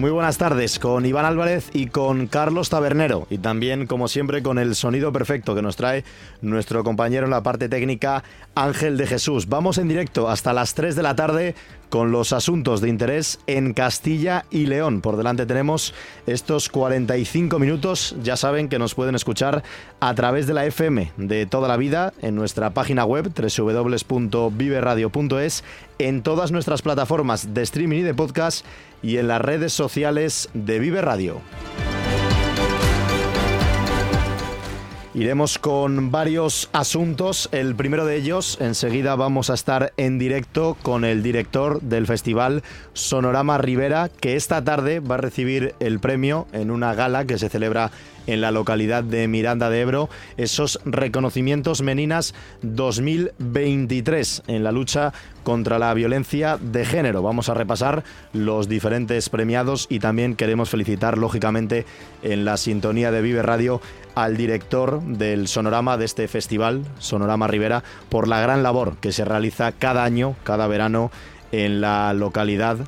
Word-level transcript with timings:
muy 0.00 0.10
buenas 0.10 0.38
tardes 0.38 0.78
con 0.78 1.04
Iván 1.04 1.26
Álvarez 1.26 1.68
y 1.74 1.88
con 1.88 2.26
Carlos 2.26 2.70
Tabernero 2.70 3.26
y 3.28 3.36
también 3.36 3.86
como 3.86 4.08
siempre 4.08 4.42
con 4.42 4.58
el 4.58 4.74
sonido 4.74 5.12
perfecto 5.12 5.54
que 5.54 5.60
nos 5.60 5.76
trae 5.76 6.04
nuestro 6.40 6.82
compañero 6.82 7.26
en 7.26 7.30
la 7.30 7.42
parte 7.42 7.68
técnica 7.68 8.24
Ángel 8.54 8.96
de 8.96 9.06
Jesús. 9.06 9.46
Vamos 9.46 9.76
en 9.76 9.88
directo 9.88 10.30
hasta 10.30 10.54
las 10.54 10.72
3 10.72 10.96
de 10.96 11.02
la 11.02 11.16
tarde 11.16 11.54
con 11.90 12.10
los 12.12 12.32
asuntos 12.32 12.80
de 12.80 12.88
interés 12.88 13.40
en 13.46 13.74
Castilla 13.74 14.46
y 14.50 14.64
León. 14.66 15.02
Por 15.02 15.18
delante 15.18 15.44
tenemos 15.44 15.92
estos 16.26 16.70
45 16.70 17.58
minutos. 17.58 18.16
Ya 18.22 18.36
saben 18.36 18.68
que 18.68 18.78
nos 18.78 18.94
pueden 18.94 19.16
escuchar 19.16 19.64
a 19.98 20.14
través 20.14 20.46
de 20.46 20.54
la 20.54 20.64
FM 20.64 21.10
de 21.16 21.46
toda 21.46 21.66
la 21.68 21.76
vida 21.76 22.14
en 22.22 22.36
nuestra 22.36 22.70
página 22.70 23.04
web 23.04 23.32
www.viveradio.es, 23.34 25.64
en 25.98 26.22
todas 26.22 26.52
nuestras 26.52 26.80
plataformas 26.80 27.52
de 27.52 27.62
streaming 27.62 27.98
y 27.98 28.02
de 28.02 28.14
podcast 28.14 28.64
y 29.02 29.16
en 29.16 29.28
las 29.28 29.40
redes 29.40 29.72
sociales 29.72 29.89
de 29.92 30.78
Vive 30.78 31.00
Radio. 31.02 31.40
Iremos 35.14 35.58
con 35.58 36.12
varios 36.12 36.70
asuntos. 36.72 37.48
El 37.50 37.74
primero 37.74 38.06
de 38.06 38.14
ellos, 38.14 38.56
enseguida 38.60 39.16
vamos 39.16 39.50
a 39.50 39.54
estar 39.54 39.92
en 39.96 40.20
directo 40.20 40.76
con 40.82 41.04
el 41.04 41.24
director 41.24 41.80
del 41.80 42.06
festival 42.06 42.62
Sonorama 42.92 43.58
Rivera, 43.58 44.08
que 44.08 44.36
esta 44.36 44.62
tarde 44.62 45.00
va 45.00 45.16
a 45.16 45.18
recibir 45.18 45.74
el 45.80 45.98
premio 45.98 46.46
en 46.52 46.70
una 46.70 46.94
gala 46.94 47.24
que 47.24 47.38
se 47.38 47.48
celebra 47.48 47.90
en 48.26 48.40
la 48.40 48.50
localidad 48.50 49.04
de 49.04 49.28
Miranda 49.28 49.70
de 49.70 49.80
Ebro, 49.80 50.08
esos 50.36 50.80
reconocimientos 50.84 51.82
Meninas 51.82 52.34
2023 52.62 54.42
en 54.46 54.64
la 54.64 54.72
lucha 54.72 55.12
contra 55.42 55.78
la 55.78 55.92
violencia 55.94 56.58
de 56.60 56.84
género. 56.84 57.22
Vamos 57.22 57.48
a 57.48 57.54
repasar 57.54 58.04
los 58.32 58.68
diferentes 58.68 59.28
premiados 59.28 59.86
y 59.88 59.98
también 59.98 60.36
queremos 60.36 60.70
felicitar, 60.70 61.18
lógicamente, 61.18 61.86
en 62.22 62.44
la 62.44 62.56
sintonía 62.56 63.10
de 63.10 63.22
Vive 63.22 63.42
Radio 63.42 63.80
al 64.14 64.36
director 64.36 65.02
del 65.02 65.48
Sonorama 65.48 65.96
de 65.96 66.04
este 66.04 66.28
festival, 66.28 66.84
Sonorama 66.98 67.46
Rivera, 67.46 67.82
por 68.08 68.28
la 68.28 68.40
gran 68.40 68.62
labor 68.62 68.96
que 69.00 69.12
se 69.12 69.24
realiza 69.24 69.72
cada 69.72 70.04
año, 70.04 70.36
cada 70.44 70.66
verano, 70.66 71.10
en 71.52 71.80
la 71.80 72.12
localidad 72.14 72.78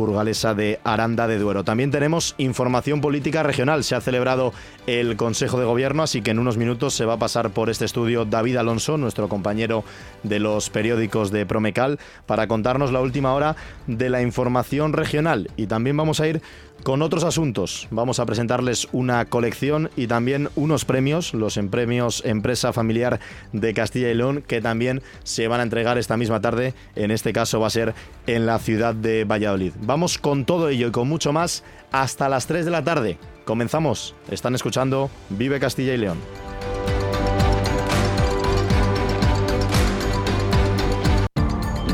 burgalesa 0.00 0.54
de 0.54 0.80
Aranda 0.82 1.28
de 1.28 1.38
Duero. 1.38 1.62
También 1.62 1.90
tenemos 1.90 2.34
información 2.38 3.00
política 3.00 3.42
regional. 3.42 3.84
Se 3.84 3.94
ha 3.94 4.00
celebrado 4.00 4.52
el 4.86 5.16
Consejo 5.16 5.58
de 5.58 5.66
Gobierno, 5.66 6.02
así 6.02 6.22
que 6.22 6.30
en 6.30 6.38
unos 6.38 6.56
minutos 6.56 6.94
se 6.94 7.04
va 7.04 7.14
a 7.14 7.18
pasar 7.18 7.50
por 7.50 7.68
este 7.68 7.84
estudio 7.84 8.24
David 8.24 8.56
Alonso, 8.56 8.96
nuestro 8.96 9.28
compañero 9.28 9.84
de 10.22 10.40
los 10.40 10.70
periódicos 10.70 11.30
de 11.30 11.44
Promecal, 11.44 11.98
para 12.26 12.46
contarnos 12.46 12.92
la 12.92 13.00
última 13.00 13.34
hora 13.34 13.56
de 13.86 14.08
la 14.08 14.22
información 14.22 14.94
regional. 14.94 15.50
Y 15.56 15.66
también 15.66 15.96
vamos 15.96 16.20
a 16.20 16.28
ir 16.28 16.40
con 16.82 17.02
otros 17.02 17.24
asuntos. 17.24 17.88
Vamos 17.90 18.20
a 18.20 18.26
presentarles 18.26 18.88
una 18.92 19.24
colección 19.24 19.90
y 19.96 20.06
también 20.06 20.48
unos 20.56 20.84
premios, 20.84 21.34
los 21.34 21.56
en 21.56 21.68
premios 21.68 22.22
Empresa 22.24 22.72
Familiar 22.72 23.20
de 23.52 23.74
Castilla 23.74 24.10
y 24.10 24.14
León, 24.14 24.42
que 24.46 24.60
también 24.60 25.02
se 25.22 25.48
van 25.48 25.60
a 25.60 25.62
entregar 25.62 25.98
esta 25.98 26.16
misma 26.16 26.40
tarde. 26.40 26.74
En 26.94 27.10
este 27.10 27.32
caso 27.32 27.60
va 27.60 27.68
a 27.68 27.70
ser 27.70 27.94
en 28.26 28.46
la 28.46 28.58
ciudad 28.58 28.94
de 28.94 29.24
Valladolid. 29.24 29.72
Vamos 29.80 30.18
con 30.18 30.44
todo 30.44 30.68
ello 30.68 30.88
y 30.88 30.92
con 30.92 31.08
mucho 31.08 31.32
más 31.32 31.64
hasta 31.92 32.28
las 32.28 32.46
3 32.46 32.64
de 32.64 32.70
la 32.70 32.84
tarde. 32.84 33.18
Comenzamos. 33.44 34.14
Están 34.30 34.54
escuchando 34.54 35.10
Vive 35.30 35.58
Castilla 35.60 35.94
y 35.94 35.98
León. 35.98 36.18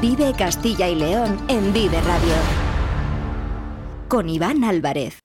Vive 0.01 0.33
Castilla 0.37 0.89
y 0.89 0.95
León 0.95 1.39
en 1.49 1.73
Vive 1.73 2.01
Radio 2.03 2.66
con 4.09 4.29
Iván 4.29 4.65
Álvarez. 4.65 5.21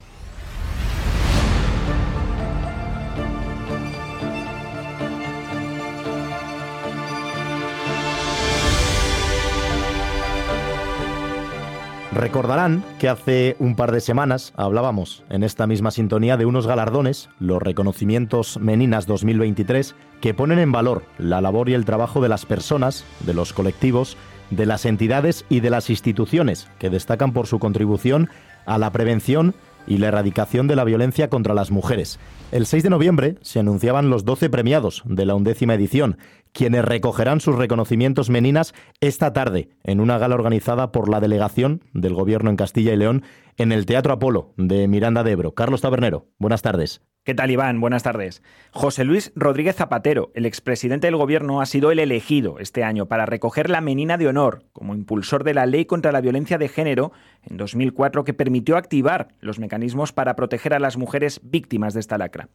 Recordarán 12.13 12.83
que 12.99 13.07
hace 13.07 13.55
un 13.57 13.75
par 13.75 13.91
de 13.91 14.01
semanas 14.01 14.53
hablábamos 14.55 15.23
en 15.29 15.43
esta 15.43 15.65
misma 15.65 15.91
sintonía 15.91 16.35
de 16.37 16.45
unos 16.45 16.67
galardones, 16.67 17.29
los 17.39 17.61
reconocimientos 17.61 18.59
Meninas 18.59 19.07
2023, 19.07 19.95
que 20.19 20.33
ponen 20.33 20.59
en 20.59 20.71
valor 20.71 21.03
la 21.17 21.41
labor 21.41 21.69
y 21.69 21.73
el 21.73 21.85
trabajo 21.85 22.21
de 22.21 22.29
las 22.29 22.45
personas, 22.45 23.05
de 23.21 23.33
los 23.33 23.53
colectivos, 23.53 24.17
de 24.51 24.65
las 24.65 24.85
entidades 24.85 25.45
y 25.49 25.61
de 25.61 25.69
las 25.69 25.89
instituciones 25.89 26.67
que 26.77 26.89
destacan 26.89 27.31
por 27.31 27.47
su 27.47 27.57
contribución 27.59 28.29
a 28.65 28.77
la 28.77 28.91
prevención 28.91 29.55
y 29.87 29.97
la 29.97 30.07
erradicación 30.07 30.67
de 30.67 30.75
la 30.75 30.83
violencia 30.83 31.29
contra 31.29 31.53
las 31.53 31.71
mujeres. 31.71 32.19
El 32.51 32.65
6 32.65 32.83
de 32.83 32.89
noviembre 32.89 33.35
se 33.41 33.59
anunciaban 33.59 34.09
los 34.09 34.25
12 34.25 34.49
premiados 34.49 35.03
de 35.05 35.25
la 35.25 35.35
undécima 35.35 35.73
edición, 35.73 36.17
quienes 36.53 36.85
recogerán 36.85 37.39
sus 37.39 37.55
reconocimientos 37.55 38.29
meninas 38.29 38.73
esta 38.99 39.33
tarde 39.33 39.69
en 39.83 39.99
una 39.99 40.17
gala 40.17 40.35
organizada 40.35 40.91
por 40.91 41.09
la 41.09 41.19
delegación 41.19 41.83
del 41.93 42.13
Gobierno 42.13 42.49
en 42.49 42.57
Castilla 42.57 42.93
y 42.93 42.97
León 42.97 43.23
en 43.57 43.71
el 43.71 43.85
Teatro 43.85 44.13
Apolo 44.13 44.53
de 44.57 44.87
Miranda 44.87 45.23
de 45.23 45.31
Ebro. 45.31 45.53
Carlos 45.53 45.81
Tabernero, 45.81 46.27
buenas 46.37 46.61
tardes. 46.61 47.01
¿Qué 47.23 47.35
tal, 47.35 47.51
Iván? 47.51 47.79
Buenas 47.79 48.01
tardes. 48.01 48.41
José 48.71 49.03
Luis 49.03 49.31
Rodríguez 49.35 49.75
Zapatero, 49.75 50.31
el 50.33 50.47
expresidente 50.47 51.05
del 51.05 51.17
Gobierno, 51.17 51.61
ha 51.61 51.67
sido 51.67 51.91
el 51.91 51.99
elegido 51.99 52.57
este 52.57 52.83
año 52.83 53.05
para 53.05 53.27
recoger 53.27 53.69
la 53.69 53.79
Menina 53.79 54.17
de 54.17 54.27
Honor 54.27 54.63
como 54.73 54.95
impulsor 54.95 55.43
de 55.43 55.53
la 55.53 55.67
Ley 55.67 55.85
contra 55.85 56.11
la 56.11 56.21
Violencia 56.21 56.57
de 56.57 56.67
Género 56.67 57.11
en 57.43 57.57
2004 57.57 58.23
que 58.23 58.33
permitió 58.33 58.77
activar 58.77 59.29
los 59.39 59.59
mecanismos 59.59 60.11
para 60.13 60.35
proteger 60.35 60.73
a 60.73 60.79
las 60.79 60.97
mujeres 60.97 61.41
víctimas 61.43 61.93
de 61.93 61.99
esta 61.99 62.17
lacra. 62.17 62.49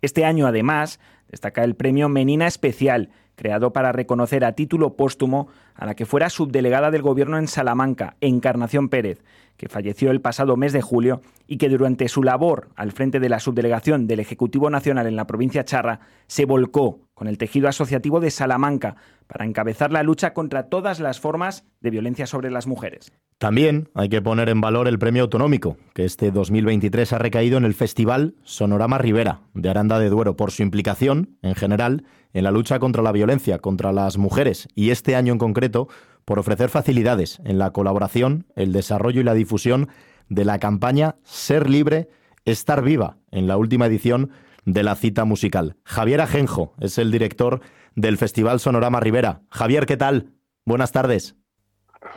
Este 0.00 0.24
año, 0.24 0.46
además, 0.46 0.98
destaca 1.28 1.62
el 1.62 1.76
premio 1.76 2.08
Menina 2.08 2.46
Especial, 2.46 3.10
creado 3.36 3.72
para 3.72 3.92
reconocer 3.92 4.44
a 4.44 4.52
título 4.52 4.96
póstumo 4.96 5.48
a 5.74 5.86
la 5.86 5.94
que 5.94 6.06
fuera 6.06 6.28
subdelegada 6.28 6.90
del 6.90 7.02
Gobierno 7.02 7.38
en 7.38 7.48
Salamanca, 7.48 8.16
Encarnación 8.20 8.88
Pérez, 8.88 9.22
que 9.56 9.68
falleció 9.68 10.10
el 10.10 10.20
pasado 10.20 10.56
mes 10.56 10.72
de 10.72 10.82
julio 10.82 11.20
y 11.46 11.56
que 11.56 11.68
durante 11.68 12.08
su 12.08 12.22
labor 12.22 12.70
al 12.74 12.92
frente 12.92 13.20
de 13.20 13.28
la 13.28 13.38
subdelegación 13.38 14.06
del 14.06 14.20
Ejecutivo 14.20 14.70
Nacional 14.70 15.06
en 15.06 15.16
la 15.16 15.26
provincia 15.26 15.64
Charra 15.64 16.00
se 16.26 16.46
volcó 16.46 17.00
con 17.22 17.28
el 17.28 17.38
tejido 17.38 17.68
asociativo 17.68 18.18
de 18.18 18.32
Salamanca 18.32 18.96
para 19.28 19.44
encabezar 19.44 19.92
la 19.92 20.02
lucha 20.02 20.34
contra 20.34 20.64
todas 20.64 20.98
las 20.98 21.20
formas 21.20 21.64
de 21.80 21.90
violencia 21.90 22.26
sobre 22.26 22.50
las 22.50 22.66
mujeres. 22.66 23.12
También 23.38 23.90
hay 23.94 24.08
que 24.08 24.20
poner 24.20 24.48
en 24.48 24.60
valor 24.60 24.88
el 24.88 24.98
premio 24.98 25.22
autonómico, 25.22 25.76
que 25.94 26.04
este 26.04 26.32
2023 26.32 27.12
ha 27.12 27.18
recaído 27.18 27.58
en 27.58 27.64
el 27.64 27.74
Festival 27.74 28.34
Sonorama 28.42 28.98
Rivera 28.98 29.42
de 29.54 29.70
Aranda 29.70 30.00
de 30.00 30.08
Duero 30.08 30.36
por 30.36 30.50
su 30.50 30.64
implicación, 30.64 31.38
en 31.42 31.54
general, 31.54 32.02
en 32.32 32.42
la 32.42 32.50
lucha 32.50 32.80
contra 32.80 33.04
la 33.04 33.12
violencia 33.12 33.60
contra 33.60 33.92
las 33.92 34.18
mujeres 34.18 34.66
y 34.74 34.90
este 34.90 35.14
año 35.14 35.32
en 35.32 35.38
concreto 35.38 35.86
por 36.24 36.40
ofrecer 36.40 36.70
facilidades 36.70 37.38
en 37.44 37.56
la 37.56 37.70
colaboración, 37.70 38.48
el 38.56 38.72
desarrollo 38.72 39.20
y 39.20 39.24
la 39.24 39.34
difusión 39.34 39.90
de 40.28 40.44
la 40.44 40.58
campaña 40.58 41.14
Ser 41.22 41.70
Libre, 41.70 42.08
Estar 42.44 42.82
Viva, 42.82 43.18
en 43.30 43.46
la 43.46 43.56
última 43.58 43.86
edición 43.86 44.32
de 44.64 44.82
la 44.82 44.94
cita 44.94 45.24
musical. 45.24 45.76
Javier 45.84 46.20
Ajenjo 46.20 46.74
es 46.80 46.98
el 46.98 47.10
director 47.10 47.60
del 47.94 48.18
Festival 48.18 48.60
Sonorama 48.60 49.00
Rivera. 49.00 49.42
Javier, 49.50 49.86
¿qué 49.86 49.96
tal? 49.96 50.32
Buenas 50.64 50.92
tardes. 50.92 51.36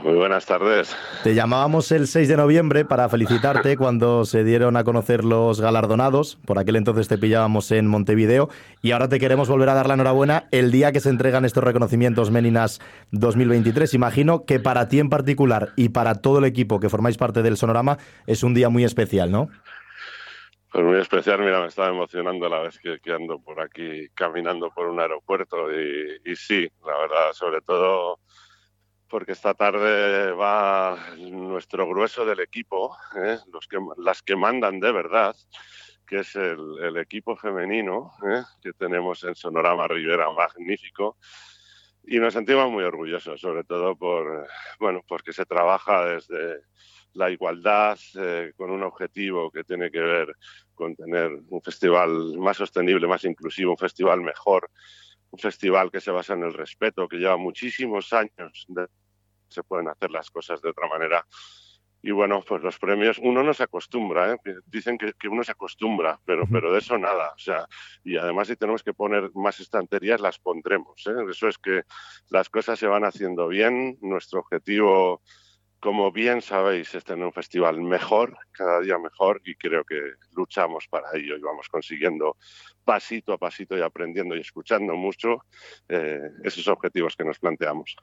Muy 0.03 0.15
buenas 0.15 0.45
tardes. 0.45 0.95
Te 1.23 1.35
llamábamos 1.35 1.91
el 1.91 2.07
6 2.07 2.27
de 2.27 2.37
noviembre 2.37 2.85
para 2.85 3.07
felicitarte 3.07 3.77
cuando 3.77 4.25
se 4.25 4.43
dieron 4.43 4.77
a 4.77 4.83
conocer 4.83 5.23
los 5.23 5.61
galardonados. 5.61 6.37
Por 6.45 6.57
aquel 6.57 6.75
entonces 6.75 7.07
te 7.07 7.17
pillábamos 7.17 7.71
en 7.71 7.87
Montevideo 7.87 8.49
y 8.81 8.91
ahora 8.91 9.09
te 9.09 9.19
queremos 9.19 9.47
volver 9.47 9.69
a 9.69 9.75
dar 9.75 9.87
la 9.87 9.93
enhorabuena 9.93 10.47
el 10.51 10.71
día 10.71 10.91
que 10.91 10.99
se 10.99 11.09
entregan 11.09 11.45
estos 11.45 11.63
reconocimientos 11.63 12.31
Meninas 12.31 12.81
2023. 13.11 13.93
Imagino 13.93 14.45
que 14.45 14.59
para 14.59 14.87
ti 14.87 14.99
en 14.99 15.09
particular 15.09 15.69
y 15.75 15.89
para 15.89 16.15
todo 16.15 16.39
el 16.39 16.45
equipo 16.45 16.79
que 16.79 16.89
formáis 16.89 17.17
parte 17.17 17.43
del 17.43 17.57
Sonorama 17.57 17.97
es 18.25 18.43
un 18.43 18.53
día 18.55 18.69
muy 18.69 18.83
especial, 18.83 19.31
¿no? 19.31 19.49
Pues 20.75 20.85
muy 20.85 20.97
especial, 20.97 21.39
mira, 21.39 21.61
me 21.61 21.67
estaba 21.67 21.87
emocionando 21.87 22.49
la 22.49 22.59
vez 22.59 22.77
que, 22.79 22.99
ando 23.13 23.39
por 23.39 23.61
aquí 23.61 24.09
caminando 24.09 24.71
por 24.71 24.87
un 24.87 24.99
aeropuerto 24.99 25.71
y, 25.71 26.35
sí, 26.35 26.69
la 26.85 26.97
verdad, 26.97 27.31
sobre 27.31 27.61
todo 27.61 28.19
porque 29.07 29.31
esta 29.31 29.53
tarde 29.53 30.33
va 30.33 30.99
nuestro 31.17 31.87
grueso 31.87 32.25
del 32.25 32.41
equipo, 32.41 32.93
¿eh? 33.15 33.37
Los 33.53 33.69
que, 33.69 33.77
las 33.95 34.21
que 34.21 34.35
mandan 34.35 34.81
de 34.81 34.91
verdad, 34.91 35.33
que 36.05 36.19
es 36.19 36.35
el, 36.35 36.97
equipo 36.97 37.37
femenino 37.37 38.11
¿eh? 38.29 38.43
que 38.61 38.73
tenemos 38.73 39.23
en 39.23 39.33
Sonorama 39.33 39.87
Rivera, 39.87 40.29
magnífico. 40.33 41.15
Y 42.03 42.19
nos 42.19 42.33
sentimos 42.33 42.69
muy 42.69 42.83
orgullosos, 42.83 43.39
sobre 43.39 43.63
todo 43.63 43.95
por, 43.95 44.45
bueno, 44.77 45.03
porque 45.07 45.31
se 45.31 45.45
trabaja 45.45 46.03
desde, 46.03 46.63
la 47.15 47.29
igualdad, 47.29 47.97
eh, 48.15 48.53
con 48.55 48.69
un 48.69 48.83
objetivo 48.83 49.49
que 49.49 49.63
tiene 49.63 49.89
que 49.89 49.99
ver 49.99 50.35
con 50.73 50.95
tener 50.95 51.31
un 51.49 51.61
festival 51.61 52.37
más 52.37 52.57
sostenible, 52.57 53.07
más 53.07 53.23
inclusivo, 53.23 53.71
un 53.71 53.77
festival 53.77 54.21
mejor, 54.21 54.69
un 55.31 55.39
festival 55.39 55.91
que 55.91 56.01
se 56.01 56.11
basa 56.11 56.33
en 56.33 56.43
el 56.43 56.53
respeto, 56.53 57.07
que 57.07 57.17
lleva 57.17 57.37
muchísimos 57.37 58.11
años, 58.13 58.65
de, 58.67 58.87
se 59.47 59.63
pueden 59.63 59.87
hacer 59.87 60.11
las 60.11 60.29
cosas 60.29 60.61
de 60.61 60.69
otra 60.69 60.87
manera. 60.87 61.25
Y 62.01 62.11
bueno, 62.11 62.43
pues 62.47 62.61
los 62.61 62.77
premios, 62.77 63.17
uno 63.17 63.41
no 63.41 63.51
se 63.53 63.63
acostumbra, 63.63 64.33
¿eh? 64.33 64.37
dicen 64.67 64.95
que, 64.95 65.27
uno 65.27 65.43
se 65.43 65.53
acostumbra, 65.53 66.19
pero, 66.23 66.43
pero 66.51 66.71
de 66.71 66.77
eso 66.77 66.99
nada. 66.99 67.33
O 67.33 67.39
sea, 67.39 67.65
y 68.03 68.15
además 68.15 68.47
si 68.47 68.55
tenemos 68.55 68.83
que 68.83 68.93
poner 68.93 69.31
más 69.33 69.59
estanterías, 69.59 70.21
las 70.21 70.37
pondremos. 70.37 71.01
¿eh? 71.07 71.15
Eso 71.31 71.47
es 71.47 71.57
que 71.57 71.81
las 72.29 72.49
cosas 72.49 72.77
se 72.77 72.85
van 72.85 73.05
haciendo 73.05 73.47
bien. 73.47 73.97
Nuestro 74.01 74.41
objetivo 74.41 75.23
como 75.85 76.11
bien 76.11 76.41
sabéis, 76.41 76.95
es 76.95 77.03
tener 77.03 77.23
un 77.23 77.31
festival 77.31 77.79
mejor, 77.79 78.35
cada 78.51 78.79
día 78.79 78.97
mejor, 78.97 79.39
y 79.45 79.53
creo 79.53 79.83
que 79.83 80.13
luchamos 80.35 80.87
para 80.87 81.09
ello 81.13 81.37
y 81.37 81.41
vamos 81.41 81.69
consiguiendo 81.69 82.37
pasito 82.83 83.33
a 83.33 83.37
pasito 83.37 83.77
y 83.77 83.81
aprendiendo 83.81 84.35
y 84.35 84.39
escuchando 84.39 84.95
mucho 84.95 85.43
eh, 85.87 86.21
esos 86.43 86.67
objetivos 86.69 87.15
que 87.15 87.23
nos 87.23 87.37
planteamos. 87.37 87.95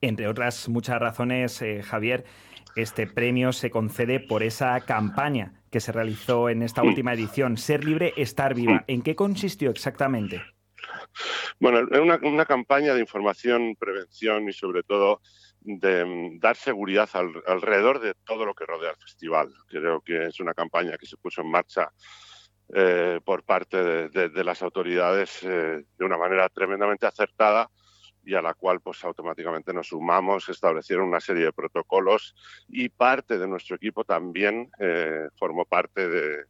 Entre 0.00 0.26
otras 0.26 0.70
muchas 0.70 0.98
razones, 1.00 1.60
eh, 1.60 1.82
Javier, 1.82 2.24
este 2.76 3.06
premio 3.06 3.52
se 3.52 3.70
concede 3.70 4.20
por 4.20 4.42
esa 4.42 4.80
campaña 4.80 5.60
que 5.70 5.80
se 5.80 5.92
realizó 5.92 6.48
en 6.48 6.62
esta 6.62 6.82
última 6.82 7.12
edición, 7.12 7.58
Ser 7.58 7.84
libre, 7.84 8.14
estar 8.16 8.54
viva. 8.54 8.84
¿En 8.86 9.02
qué 9.02 9.14
consistió 9.14 9.68
exactamente? 9.68 10.40
Bueno, 11.60 11.80
una, 12.00 12.18
una 12.22 12.46
campaña 12.46 12.94
de 12.94 13.00
información, 13.00 13.76
prevención 13.78 14.48
y 14.48 14.54
sobre 14.54 14.82
todo 14.82 15.20
de 15.76 16.04
mm, 16.04 16.40
dar 16.40 16.56
seguridad 16.56 17.08
alrededor 17.46 18.00
de 18.00 18.14
todo 18.24 18.46
lo 18.46 18.54
que 18.54 18.64
rodea 18.64 18.90
el 18.90 18.96
festival. 18.96 19.52
Creo 19.68 20.00
que 20.00 20.26
es 20.26 20.40
una 20.40 20.54
campaña 20.54 20.96
que 20.96 21.06
se 21.06 21.16
puso 21.18 21.42
en 21.42 21.50
marcha 21.50 21.92
eh, 22.74 23.20
por 23.24 23.44
parte 23.44 24.08
de, 24.08 24.44
las 24.44 24.62
autoridades 24.62 25.42
eh, 25.42 25.84
de 25.96 26.04
una 26.04 26.18
manera 26.18 26.48
tremendamente 26.48 27.06
acertada 27.06 27.70
y 28.24 28.34
a 28.34 28.42
la 28.42 28.52
cual 28.52 28.80
pues 28.80 29.02
automáticamente 29.04 29.72
nos 29.72 29.88
sumamos, 29.88 30.48
establecieron 30.48 31.08
una 31.08 31.20
serie 31.20 31.44
de 31.44 31.52
protocolos 31.52 32.34
y 32.68 32.90
parte 32.90 33.38
de 33.38 33.48
nuestro 33.48 33.76
equipo 33.76 34.04
también 34.04 34.70
eh, 34.78 35.28
formó 35.36 35.64
parte 35.64 36.08
de, 36.08 36.44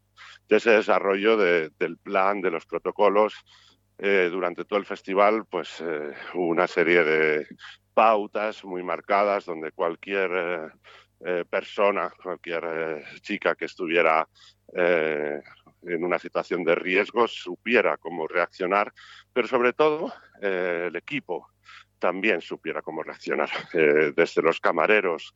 ese 0.49 0.71
desarrollo 0.71 1.37
del 1.37 1.99
plan, 2.03 2.41
de 2.41 2.51
los 2.51 2.67
protocolos. 2.67 3.35
Durante 3.99 4.65
todo 4.65 4.79
el 4.79 4.87
festival, 4.87 5.45
pues 5.51 5.81
hubo 5.81 6.47
una 6.47 6.69
serie 6.69 7.03
de, 7.03 7.47
pautas 7.99 8.65
muy 8.65 8.85
marcadas 8.85 9.45
donde 9.45 9.73
cualquier 9.73 10.31
eh, 10.33 10.69
eh, 11.27 11.45
persona, 11.51 12.13
cualquier 12.23 12.65
eh, 12.65 13.05
chica 13.23 13.57
que 13.57 13.65
estuviera 13.65 14.29
en 14.73 16.05
una 16.05 16.21
situación 16.21 16.63
de 16.63 16.77
riesgo 16.77 17.27
supiera 17.27 17.97
cómo 17.97 18.29
reaccionar, 18.29 18.93
pero 19.33 19.49
sobre 19.49 19.73
todo 19.73 20.13
el 20.41 20.95
equipo 20.95 21.49
también 21.99 22.41
supiera 22.41 22.83
cómo 22.83 23.03
reaccionar, 23.03 23.49
desde 24.15 24.43
los 24.43 24.61
camareros, 24.61 25.35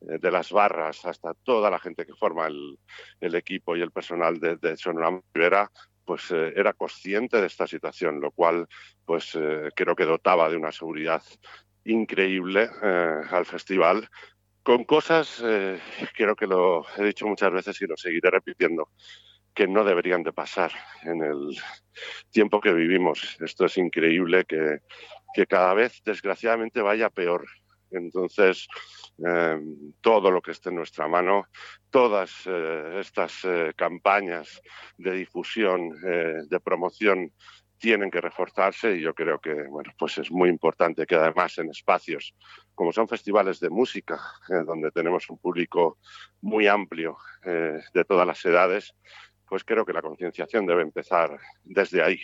de 0.00 0.30
las 0.30 0.52
barras 0.52 1.04
hasta 1.06 1.32
toda 1.32 1.70
la 1.70 1.78
gente 1.78 2.04
que 2.04 2.14
forma 2.14 2.46
el, 2.46 3.34
equipo 3.34 3.74
y 3.74 3.80
el 3.80 3.90
personal 3.90 4.38
de, 4.38 4.56
de 4.56 4.76
Sonora 4.76 5.18
Rivera, 5.32 5.70
pues 6.04 6.30
era 6.30 6.72
consciente 6.72 7.40
de 7.40 7.46
esta 7.46 7.66
situación, 7.66 8.20
lo 8.20 8.30
cual 8.30 8.66
pues 9.04 9.38
creo 9.74 9.96
que 9.96 10.04
dotaba 10.04 10.48
de 10.50 10.56
una 10.56 10.72
seguridad 10.72 11.22
increíble 11.84 12.70
eh, 12.82 13.20
al 13.30 13.44
festival 13.44 14.08
con 14.62 14.84
cosas, 14.84 15.42
eh, 15.44 15.78
creo 16.16 16.34
que 16.34 16.46
lo 16.46 16.86
he 16.96 17.04
dicho 17.04 17.26
muchas 17.26 17.52
veces 17.52 17.80
y 17.82 17.86
lo 17.86 17.96
seguiré 17.96 18.30
repitiendo, 18.30 18.88
que 19.54 19.68
no 19.68 19.84
deberían 19.84 20.22
de 20.22 20.32
pasar 20.32 20.72
en 21.02 21.22
el 21.22 21.54
tiempo 22.30 22.60
que 22.60 22.72
vivimos. 22.72 23.36
Esto 23.40 23.66
es 23.66 23.76
increíble 23.76 24.44
que, 24.46 24.78
que 25.34 25.46
cada 25.46 25.74
vez, 25.74 26.00
desgraciadamente, 26.02 26.80
vaya 26.80 27.10
peor. 27.10 27.44
Entonces, 27.90 28.66
eh, 29.26 29.60
todo 30.00 30.30
lo 30.30 30.42
que 30.42 30.52
esté 30.52 30.70
en 30.70 30.76
nuestra 30.76 31.08
mano, 31.08 31.46
todas 31.90 32.46
estas 32.46 33.46
campañas 33.76 34.60
de 34.98 35.12
difusión, 35.12 35.90
de 36.00 36.60
promoción 36.60 37.32
tienen 37.78 38.10
que 38.10 38.20
reforzarse 38.20 38.96
y 38.96 39.02
yo 39.02 39.14
creo 39.14 39.38
que 39.38 39.52
bueno, 39.68 39.92
pues 39.98 40.16
es 40.18 40.30
muy 40.30 40.48
importante 40.48 41.04
que 41.06 41.16
además 41.16 41.58
en 41.58 41.68
espacios 41.68 42.34
como 42.74 42.92
son 42.92 43.08
festivales 43.08 43.60
de 43.60 43.70
música, 43.70 44.18
eh, 44.48 44.64
donde 44.66 44.90
tenemos 44.90 45.28
un 45.28 45.38
público 45.38 45.98
muy 46.40 46.66
amplio 46.66 47.18
eh, 47.44 47.78
de 47.92 48.04
todas 48.04 48.26
las 48.26 48.44
edades, 48.44 48.94
pues 49.46 49.64
creo 49.64 49.84
que 49.84 49.92
la 49.92 50.02
concienciación 50.02 50.66
debe 50.66 50.82
empezar 50.82 51.38
desde 51.62 52.02
ahí. 52.02 52.20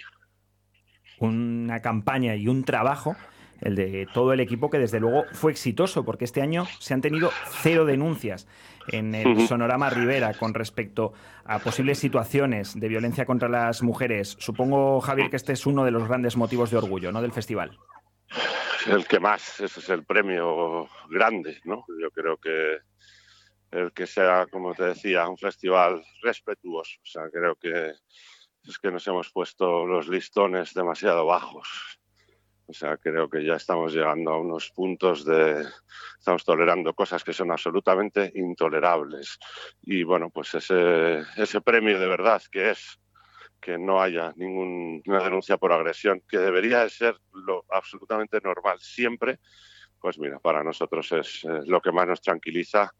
Una 1.18 1.80
campaña 1.80 2.34
y 2.34 2.48
un 2.48 2.64
trabajo 2.64 3.14
el 3.60 3.74
de 3.74 4.06
todo 4.12 4.32
el 4.32 4.40
equipo, 4.40 4.70
que 4.70 4.78
desde 4.78 5.00
luego 5.00 5.24
fue 5.32 5.52
exitoso, 5.52 6.04
porque 6.04 6.24
este 6.24 6.42
año 6.42 6.66
se 6.78 6.94
han 6.94 7.00
tenido 7.00 7.30
cero 7.62 7.84
denuncias 7.84 8.46
en 8.88 9.14
el 9.14 9.46
Sonorama 9.46 9.90
Rivera 9.90 10.34
con 10.34 10.54
respecto 10.54 11.12
a 11.44 11.58
posibles 11.58 11.98
situaciones 11.98 12.78
de 12.78 12.88
violencia 12.88 13.26
contra 13.26 13.48
las 13.48 13.82
mujeres. 13.82 14.36
Supongo, 14.38 15.00
Javier, 15.00 15.30
que 15.30 15.36
este 15.36 15.52
es 15.52 15.66
uno 15.66 15.84
de 15.84 15.90
los 15.90 16.08
grandes 16.08 16.36
motivos 16.36 16.70
de 16.70 16.78
orgullo 16.78 17.12
¿no? 17.12 17.22
del 17.22 17.32
festival. 17.32 17.78
El 18.86 19.06
que 19.06 19.20
más, 19.20 19.60
ese 19.60 19.80
es 19.80 19.88
el 19.90 20.04
premio 20.04 20.88
grande, 21.10 21.60
¿no? 21.64 21.84
Yo 22.00 22.10
creo 22.10 22.38
que 22.38 22.78
el 23.72 23.92
que 23.92 24.06
sea, 24.06 24.46
como 24.50 24.74
te 24.74 24.84
decía, 24.84 25.28
un 25.28 25.36
festival 25.36 26.02
respetuoso. 26.22 26.98
O 27.02 27.06
sea, 27.06 27.24
creo 27.30 27.56
que 27.56 27.92
es 28.66 28.78
que 28.78 28.90
nos 28.90 29.06
hemos 29.06 29.30
puesto 29.30 29.86
los 29.86 30.08
listones 30.08 30.72
demasiado 30.74 31.26
bajos 31.26 31.99
o 32.70 32.72
sea, 32.72 32.96
creo 32.96 33.28
que 33.28 33.44
ya 33.44 33.54
estamos 33.54 33.92
llegando 33.92 34.30
a 34.30 34.38
unos 34.38 34.70
puntos 34.70 35.24
de... 35.24 35.66
Estamos 36.18 36.44
tolerando 36.44 36.94
cosas 36.94 37.24
que 37.24 37.32
son 37.32 37.50
absolutamente 37.50 38.30
intolerables. 38.36 39.38
Y 39.82 40.04
bueno, 40.04 40.30
pues 40.30 40.54
ese, 40.54 41.24
ese 41.36 41.60
premio 41.60 41.98
de 41.98 42.06
verdad 42.06 42.40
que 42.50 42.70
es 42.70 43.00
que 43.60 43.76
no 43.76 44.00
haya 44.00 44.32
ninguna 44.36 45.22
denuncia 45.22 45.58
por 45.58 45.72
agresión, 45.72 46.22
que 46.28 46.38
debería 46.38 46.84
de 46.84 46.90
ser 46.90 47.16
lo 47.32 47.64
absolutamente 47.70 48.40
normal 48.40 48.78
siempre, 48.78 49.40
pues 50.00 50.18
mira, 50.18 50.38
para 50.38 50.64
nosotros 50.64 51.12
es 51.12 51.44
lo 51.66 51.80
que 51.80 51.92
más 51.92 52.06
nos 52.06 52.22
tranquiliza 52.22 52.94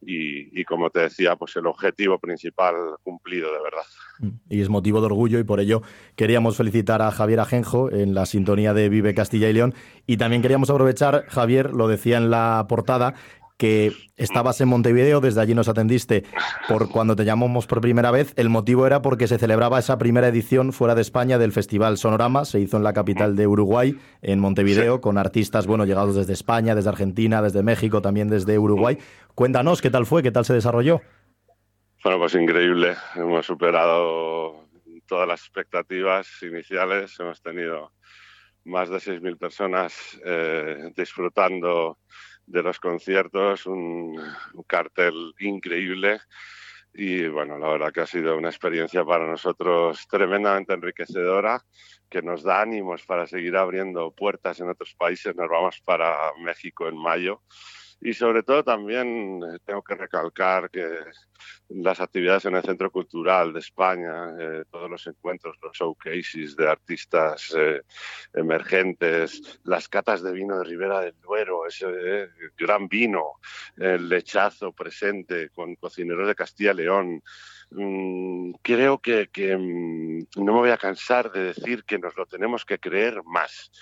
y, 0.00 0.64
como 0.64 0.90
te 0.90 1.00
decía, 1.00 1.36
pues 1.36 1.56
el 1.56 1.66
objetivo 1.66 2.18
principal 2.18 2.74
cumplido 3.02 3.52
de 3.52 3.62
verdad. 3.62 3.82
Mm. 4.20 4.28
Y 4.50 4.60
es 4.60 4.68
motivo 4.68 5.00
de 5.00 5.06
orgullo 5.06 5.38
y 5.38 5.44
por 5.44 5.60
ello 5.60 5.82
queríamos 6.14 6.56
felicitar 6.56 7.02
a 7.02 7.10
Javier 7.10 7.40
Ajenjo 7.40 7.90
en 7.90 8.14
la 8.14 8.26
sintonía 8.26 8.74
de 8.74 8.88
Vive 8.88 9.14
Castilla 9.14 9.48
y 9.48 9.52
León 9.52 9.74
y 10.06 10.16
también 10.16 10.42
queríamos 10.42 10.70
aprovechar, 10.70 11.26
Javier, 11.28 11.72
lo 11.72 11.88
decía 11.88 12.18
en 12.18 12.30
la 12.30 12.66
portada, 12.68 13.14
que 13.56 13.92
estabas 14.16 14.60
en 14.60 14.68
Montevideo, 14.68 15.20
desde 15.20 15.40
allí 15.40 15.54
nos 15.54 15.68
atendiste 15.68 16.24
por 16.68 16.90
cuando 16.90 17.16
te 17.16 17.24
llamamos 17.24 17.66
por 17.66 17.80
primera 17.80 18.10
vez. 18.10 18.32
El 18.36 18.50
motivo 18.50 18.86
era 18.86 19.00
porque 19.00 19.28
se 19.28 19.38
celebraba 19.38 19.78
esa 19.78 19.96
primera 19.98 20.28
edición 20.28 20.72
fuera 20.72 20.94
de 20.94 21.00
España 21.00 21.38
del 21.38 21.52
Festival 21.52 21.96
Sonorama, 21.96 22.44
se 22.44 22.60
hizo 22.60 22.76
en 22.76 22.84
la 22.84 22.92
capital 22.92 23.34
de 23.34 23.46
Uruguay, 23.46 23.98
en 24.20 24.40
Montevideo, 24.40 25.00
con 25.00 25.16
artistas 25.16 25.66
bueno 25.66 25.86
llegados 25.86 26.16
desde 26.16 26.34
España, 26.34 26.74
desde 26.74 26.90
Argentina, 26.90 27.40
desde 27.40 27.62
México, 27.62 28.02
también 28.02 28.28
desde 28.28 28.58
Uruguay. 28.58 28.98
Cuéntanos 29.36 29.82
qué 29.82 29.90
tal 29.90 30.06
fue, 30.06 30.22
qué 30.22 30.32
tal 30.32 30.46
se 30.46 30.54
desarrolló. 30.54 31.02
Bueno, 32.02 32.18
pues 32.18 32.34
increíble. 32.34 32.96
Hemos 33.16 33.44
superado 33.44 34.66
todas 35.06 35.28
las 35.28 35.42
expectativas 35.42 36.26
iniciales. 36.40 37.20
Hemos 37.20 37.42
tenido 37.42 37.92
más 38.64 38.88
de 38.88 38.96
6.000 38.96 39.36
personas 39.36 40.18
eh, 40.24 40.90
disfrutando 40.96 41.98
de 42.46 42.62
los 42.62 42.80
conciertos, 42.80 43.66
un, 43.66 44.18
cartel 44.66 45.34
increíble 45.38 46.20
y 46.94 47.28
bueno, 47.28 47.58
la 47.58 47.68
verdad 47.68 47.92
que 47.92 48.00
ha 48.00 48.06
sido 48.06 48.38
una 48.38 48.48
experiencia 48.48 49.04
para 49.04 49.26
nosotros 49.26 50.08
tremendamente 50.08 50.72
enriquecedora, 50.72 51.60
que 52.08 52.22
nos 52.22 52.42
da 52.42 52.62
ánimos 52.62 53.04
para 53.04 53.26
seguir 53.26 53.54
abriendo 53.54 54.12
puertas 54.12 54.60
en 54.60 54.70
otros 54.70 54.94
países. 54.94 55.36
Nos 55.36 55.50
vamos 55.50 55.82
para 55.84 56.32
México 56.38 56.88
en 56.88 56.96
mayo 56.96 57.42
y 58.00 58.12
sobre 58.12 58.42
todo 58.42 58.62
también 58.62 59.40
eh, 59.42 59.58
tengo 59.64 59.82
que 59.82 59.94
recalcar 59.94 60.70
que 60.70 60.86
las 61.68 62.00
actividades 62.00 62.44
en 62.44 62.54
el 62.54 62.62
Centro 62.62 62.90
Cultural 62.90 63.52
de 63.52 63.60
España, 63.60 64.30
eh, 64.38 64.64
todos 64.70 64.90
los 64.90 65.06
encuentros, 65.06 65.56
los 65.62 65.76
showcases 65.76 66.56
de 66.56 66.68
artistas 66.68 67.54
eh, 67.56 67.82
emergentes, 68.34 69.60
las 69.64 69.88
catas 69.88 70.22
de 70.22 70.32
vino 70.32 70.58
de 70.58 70.64
Ribera 70.64 71.00
del 71.00 71.14
Duero, 71.20 71.66
ese 71.66 72.28
gran 72.56 72.86
vino, 72.86 73.32
el 73.76 74.08
lechazo 74.08 74.72
presente 74.72 75.50
con 75.50 75.74
cocineros 75.76 76.28
de 76.28 76.34
Castilla 76.34 76.72
y 76.72 76.76
León, 76.76 77.22
mm, 77.70 78.52
creo 78.62 78.98
que, 78.98 79.28
mm, 79.34 80.44
no 80.44 80.52
me 80.52 80.60
voy 80.60 80.70
a 80.70 80.78
cansar 80.78 81.32
de 81.32 81.44
decir 81.44 81.84
que 81.84 81.98
nos 81.98 82.16
lo 82.16 82.26
tenemos 82.26 82.64
que 82.64 82.78
creer 82.78 83.22
más 83.24 83.72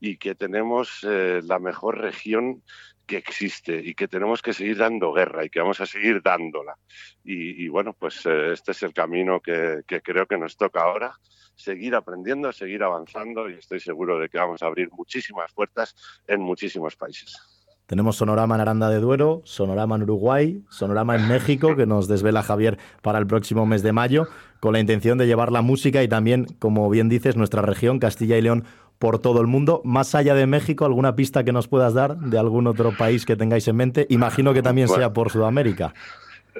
y 0.00 0.16
que 0.16 0.34
tenemos 0.34 1.02
la 1.02 1.58
mejor 1.58 1.98
región 1.98 2.62
que 3.06 3.16
existe 3.16 3.80
y 3.84 3.94
que 3.94 4.08
tenemos 4.08 4.42
que 4.42 4.52
seguir 4.52 4.78
dando 4.78 5.12
guerra 5.12 5.44
y 5.44 5.50
que 5.50 5.60
vamos 5.60 5.80
a 5.80 5.86
seguir 5.86 6.22
dándola. 6.22 6.76
Y, 7.22 7.68
bueno, 7.68 7.92
pues 7.92 8.24
eh, 8.26 8.52
este 8.52 8.72
es 8.72 8.82
el 8.82 8.92
camino 8.92 9.40
que, 9.40 9.82
creo 10.02 10.26
que 10.26 10.38
nos 10.38 10.56
toca 10.56 10.82
ahora, 10.82 11.18
seguir 11.54 11.94
aprendiendo, 11.94 12.52
seguir 12.52 12.82
avanzando 12.82 13.48
y 13.48 13.54
estoy 13.54 13.80
seguro 13.80 14.18
de 14.18 14.28
que 14.28 14.38
vamos 14.38 14.62
a 14.62 14.66
abrir 14.66 14.90
muchísimas 14.92 15.52
puertas 15.52 15.94
en 16.26 16.40
muchísimos 16.40 16.96
países. 16.96 17.36
Tenemos 17.86 18.16
Sonorama 18.16 18.54
en 18.54 18.62
Aranda 18.62 18.88
de 18.88 18.98
Duero, 18.98 19.42
Sonorama 19.44 19.96
en 19.96 20.04
Uruguay, 20.04 20.64
Sonorama 20.70 21.16
en 21.16 21.28
México, 21.28 21.76
que 21.76 21.84
nos 21.84 22.08
desvela 22.08 22.42
Javier 22.42 22.78
para 23.02 23.18
el 23.18 23.26
próximo 23.26 23.66
mes 23.66 23.82
de 23.82 23.92
mayo, 23.92 24.26
con 24.60 24.72
la 24.72 24.80
intención 24.80 25.18
de 25.18 25.26
llevar 25.26 25.52
la 25.52 25.60
música 25.60 26.02
y 26.02 26.08
también, 26.08 26.46
como 26.58 26.88
bien 26.88 27.10
dices, 27.10 27.36
nuestra 27.36 27.60
región, 27.60 27.98
Castilla 27.98 28.38
y 28.38 28.42
León, 28.42 28.64
por 29.04 29.18
todo 29.18 29.42
el 29.42 29.46
mundo. 29.46 29.82
Más 29.84 30.14
allá 30.14 30.34
de 30.34 30.46
México, 30.46 30.86
¿alguna 30.86 31.14
pista 31.14 31.44
que 31.44 31.52
nos 31.52 31.68
puedas 31.68 31.92
dar 31.92 32.16
de 32.16 32.38
algún 32.38 32.66
otro 32.66 32.96
país 32.96 33.26
que 33.26 33.36
tengáis 33.36 33.68
en 33.68 33.76
mente? 33.76 34.06
Imagino 34.08 34.54
que 34.54 34.62
también 34.62 34.88
sea 34.88 35.12
por 35.12 35.30
Sudamérica. 35.30 35.92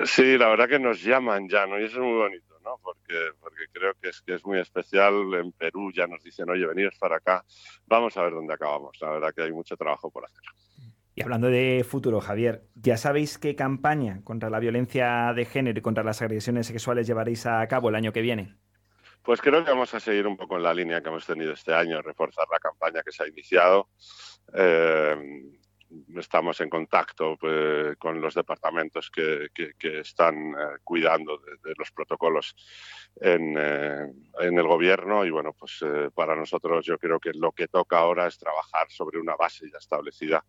Sí, 0.05 0.37
la 0.37 0.49
verdad 0.49 0.69
que 0.69 0.79
nos 0.79 1.03
llaman 1.03 1.49
ya, 1.49 1.67
¿no? 1.67 1.81
Y 1.81 1.85
eso 1.85 1.97
es 1.97 2.03
muy 2.03 2.19
bonito, 2.19 2.55
¿no? 2.63 2.79
Porque, 2.83 3.15
porque 3.41 3.63
creo 3.73 3.95
que 3.99 4.11
es, 4.11 4.21
que 4.21 4.35
es 4.35 4.45
muy 4.45 4.59
especial. 4.59 5.15
En 5.33 5.53
Perú 5.53 5.91
ya 5.91 6.07
nos 6.07 6.23
dicen, 6.23 6.51
oye, 6.51 6.67
veniros 6.67 6.95
para 6.99 7.17
acá. 7.17 7.43
Vamos 7.87 8.15
a 8.19 8.23
ver 8.25 8.35
dónde 8.35 8.53
acabamos. 8.53 8.95
La 9.01 9.09
verdad 9.09 9.33
que 9.35 9.41
hay 9.41 9.53
mucho 9.53 9.75
trabajo 9.79 10.11
por 10.11 10.27
hacer. 10.27 10.43
Y 11.15 11.23
hablando 11.23 11.47
de 11.47 11.83
futuro, 11.89 12.21
Javier, 12.21 12.67
¿ya 12.75 12.99
sabéis 12.99 13.39
qué 13.39 13.57
campaña 13.57 14.21
contra 14.23 14.51
la 14.51 14.59
violencia 14.59 15.33
de 15.35 15.47
género 15.47 15.79
y 15.79 15.83
contra 15.83 16.05
las 16.05 16.21
agresiones 16.21 16.67
sexuales 16.67 17.07
llevaréis 17.07 17.47
a 17.47 17.67
cabo 17.69 17.89
el 17.89 17.95
año 17.95 18.13
que 18.13 18.21
viene? 18.21 18.55
Pues 19.25 19.41
creo 19.41 19.65
que 19.65 19.71
vamos 19.71 19.95
a 19.95 20.01
seguir 20.01 20.27
un 20.27 20.37
poco 20.37 20.59
en 20.59 20.63
la 20.65 20.75
línea 20.75 21.01
que 21.01 21.09
hemos 21.09 21.25
tenido 21.25 21.55
este 21.55 21.73
año, 21.73 22.03
reforzar 22.03 22.47
la 22.53 22.59
campaña 22.59 23.03
que 23.03 23.11
se 23.11 23.23
ha 23.23 23.27
iniciado. 23.27 23.89
Eh, 24.53 25.17
estamos 26.19 26.61
en 26.61 26.69
contacto 26.69 27.35
pues, 27.41 27.97
con 27.97 28.21
los 28.21 28.35
departamentos 28.35 29.11
que, 29.11 29.49
están 29.81 30.51
eh, 30.51 30.77
cuidando 30.85 31.39
de, 31.39 31.73
los 31.79 31.91
protocolos 31.93 32.55
eh, 33.19 33.39
en, 34.41 34.59
el 34.59 34.67
gobierno 34.67 35.25
y 35.25 35.31
bueno, 35.31 35.55
pues 35.59 35.83
para 36.15 36.37
nosotros 36.37 36.85
yo 36.85 36.99
creo 36.99 37.19
que 37.19 37.33
lo 37.33 37.53
que 37.53 37.69
toca 37.69 38.01
ahora 38.01 38.27
es 38.27 38.37
trabajar 38.37 38.91
sobre 38.91 39.19
una 39.19 39.37
base 39.37 39.71
ya 39.73 39.79
establecida 39.79 40.45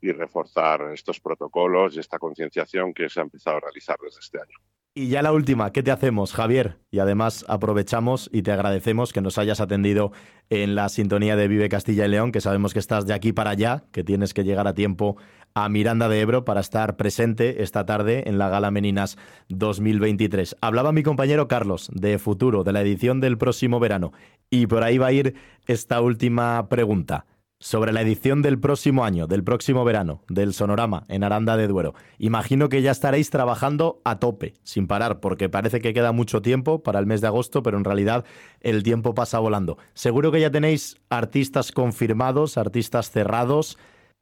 y 0.00 0.10
reforzar 0.10 0.90
estos 0.92 1.20
protocolos 1.20 1.94
y 1.94 2.00
esta 2.00 2.18
concienciación 2.18 2.92
que 2.92 3.08
se 3.08 3.20
ha 3.20 3.22
empezado 3.22 3.58
a 3.58 3.60
realizar 3.60 3.96
desde 4.02 4.18
este 4.18 4.40
año. 4.40 4.58
Y 4.98 5.08
ya 5.08 5.20
la 5.20 5.30
última, 5.30 5.72
¿qué 5.72 5.82
te 5.82 5.90
hacemos, 5.90 6.32
Javier? 6.32 6.78
Y 6.90 7.00
además 7.00 7.44
aprovechamos 7.48 8.30
y 8.32 8.40
te 8.40 8.50
agradecemos 8.50 9.12
que 9.12 9.20
nos 9.20 9.36
hayas 9.36 9.60
atendido 9.60 10.10
en 10.48 10.74
la 10.74 10.88
sintonía 10.88 11.36
de 11.36 11.48
Vive 11.48 11.68
Castilla 11.68 12.06
y 12.06 12.08
León, 12.08 12.32
que 12.32 12.40
sabemos 12.40 12.72
que 12.72 12.78
estás 12.78 13.06
de 13.06 13.12
aquí 13.12 13.34
para 13.34 13.50
allá, 13.50 13.84
que 13.92 14.02
tienes 14.02 14.32
que 14.32 14.42
llegar 14.42 14.66
a 14.66 14.72
tiempo 14.72 15.18
a 15.52 15.68
Miranda 15.68 16.08
de 16.08 16.18
Ebro 16.22 16.46
para 16.46 16.62
estar 16.62 16.96
presente 16.96 17.62
esta 17.62 17.84
tarde 17.84 18.22
en 18.26 18.38
la 18.38 18.48
Gala 18.48 18.70
Meninas 18.70 19.18
2023. 19.50 20.56
Hablaba 20.62 20.92
mi 20.92 21.02
compañero 21.02 21.46
Carlos 21.46 21.90
de 21.92 22.18
Futuro, 22.18 22.64
de 22.64 22.72
la 22.72 22.80
edición 22.80 23.20
del 23.20 23.36
próximo 23.36 23.78
verano, 23.78 24.14
y 24.48 24.66
por 24.66 24.82
ahí 24.82 24.96
va 24.96 25.08
a 25.08 25.12
ir 25.12 25.34
esta 25.66 26.00
última 26.00 26.70
pregunta 26.70 27.26
sobre 27.58 27.92
la 27.92 28.02
edición 28.02 28.42
del 28.42 28.58
próximo 28.58 29.04
año, 29.04 29.26
del 29.26 29.42
próximo 29.42 29.84
verano, 29.84 30.22
del 30.28 30.52
Sonorama 30.52 31.06
en 31.08 31.24
Aranda 31.24 31.56
de 31.56 31.68
Duero. 31.68 31.94
Imagino 32.18 32.68
que 32.68 32.82
ya 32.82 32.90
estaréis 32.90 33.30
trabajando 33.30 34.00
a 34.04 34.18
tope, 34.18 34.54
sin 34.62 34.86
parar, 34.86 35.20
porque 35.20 35.48
parece 35.48 35.80
que 35.80 35.94
queda 35.94 36.12
mucho 36.12 36.42
tiempo 36.42 36.82
para 36.82 36.98
el 36.98 37.06
mes 37.06 37.20
de 37.20 37.28
agosto, 37.28 37.62
pero 37.62 37.78
en 37.78 37.84
realidad 37.84 38.24
el 38.60 38.82
tiempo 38.82 39.14
pasa 39.14 39.38
volando. 39.38 39.78
Seguro 39.94 40.30
que 40.30 40.40
ya 40.40 40.50
tenéis 40.50 40.96
artistas 41.08 41.72
confirmados, 41.72 42.58
artistas 42.58 43.10
cerrados. 43.10 43.78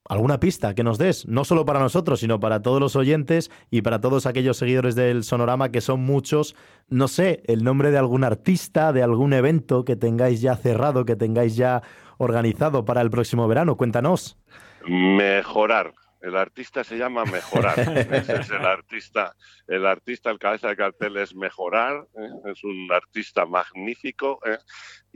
¿Alguna 0.07 0.39
pista 0.39 0.75
que 0.75 0.85
nos 0.85 0.99
des? 0.99 1.27
No 1.27 1.47
solo 1.47 1.65
para 1.65 1.81
nosotros, 1.81 2.21
sino 2.21 2.39
para 2.39 2.61
todos 2.61 2.79
los 2.79 2.95
oyentes 2.95 3.51
y 3.71 3.81
para 3.81 4.03
todos 4.03 4.27
aquellos 4.27 4.59
seguidores 4.59 4.95
del 4.97 5.25
Sonorama, 5.25 5.71
que 5.71 5.81
son 5.81 6.01
muchos. 6.01 6.55
No 6.91 7.09
sé, 7.09 7.43
el 7.47 7.65
nombre 7.65 7.91
de 7.91 7.97
algún 7.97 8.23
artista, 8.23 8.93
de 8.93 9.03
algún 9.03 9.33
evento 9.33 9.87
que 9.87 9.97
tengáis 9.97 10.43
ya 10.43 10.57
cerrado, 10.57 11.07
que 11.07 11.17
tengáis 11.17 11.57
ya 11.57 11.83
organizado 12.19 12.85
para 12.85 13.01
el 13.01 13.11
próximo 13.11 13.47
verano. 13.49 13.77
Cuéntanos. 13.77 14.39
Mejorar. 14.87 15.93
El 16.21 16.37
artista 16.37 16.83
se 16.85 16.97
llama 16.97 17.25
Mejorar. 17.27 17.79
Ese 18.13 18.37
es 18.37 18.51
el 18.51 18.65
artista. 18.65 19.35
El 19.67 19.85
artista, 19.85 20.31
el 20.31 20.39
cabeza 20.39 20.69
de 20.69 20.77
cartel 20.77 21.19
es 21.19 21.35
Mejorar. 21.35 22.07
¿eh? 22.17 22.51
Es 22.51 22.65
un 22.65 22.89
artista 22.91 23.45
magnífico 23.45 24.41
¿eh? 24.47 24.59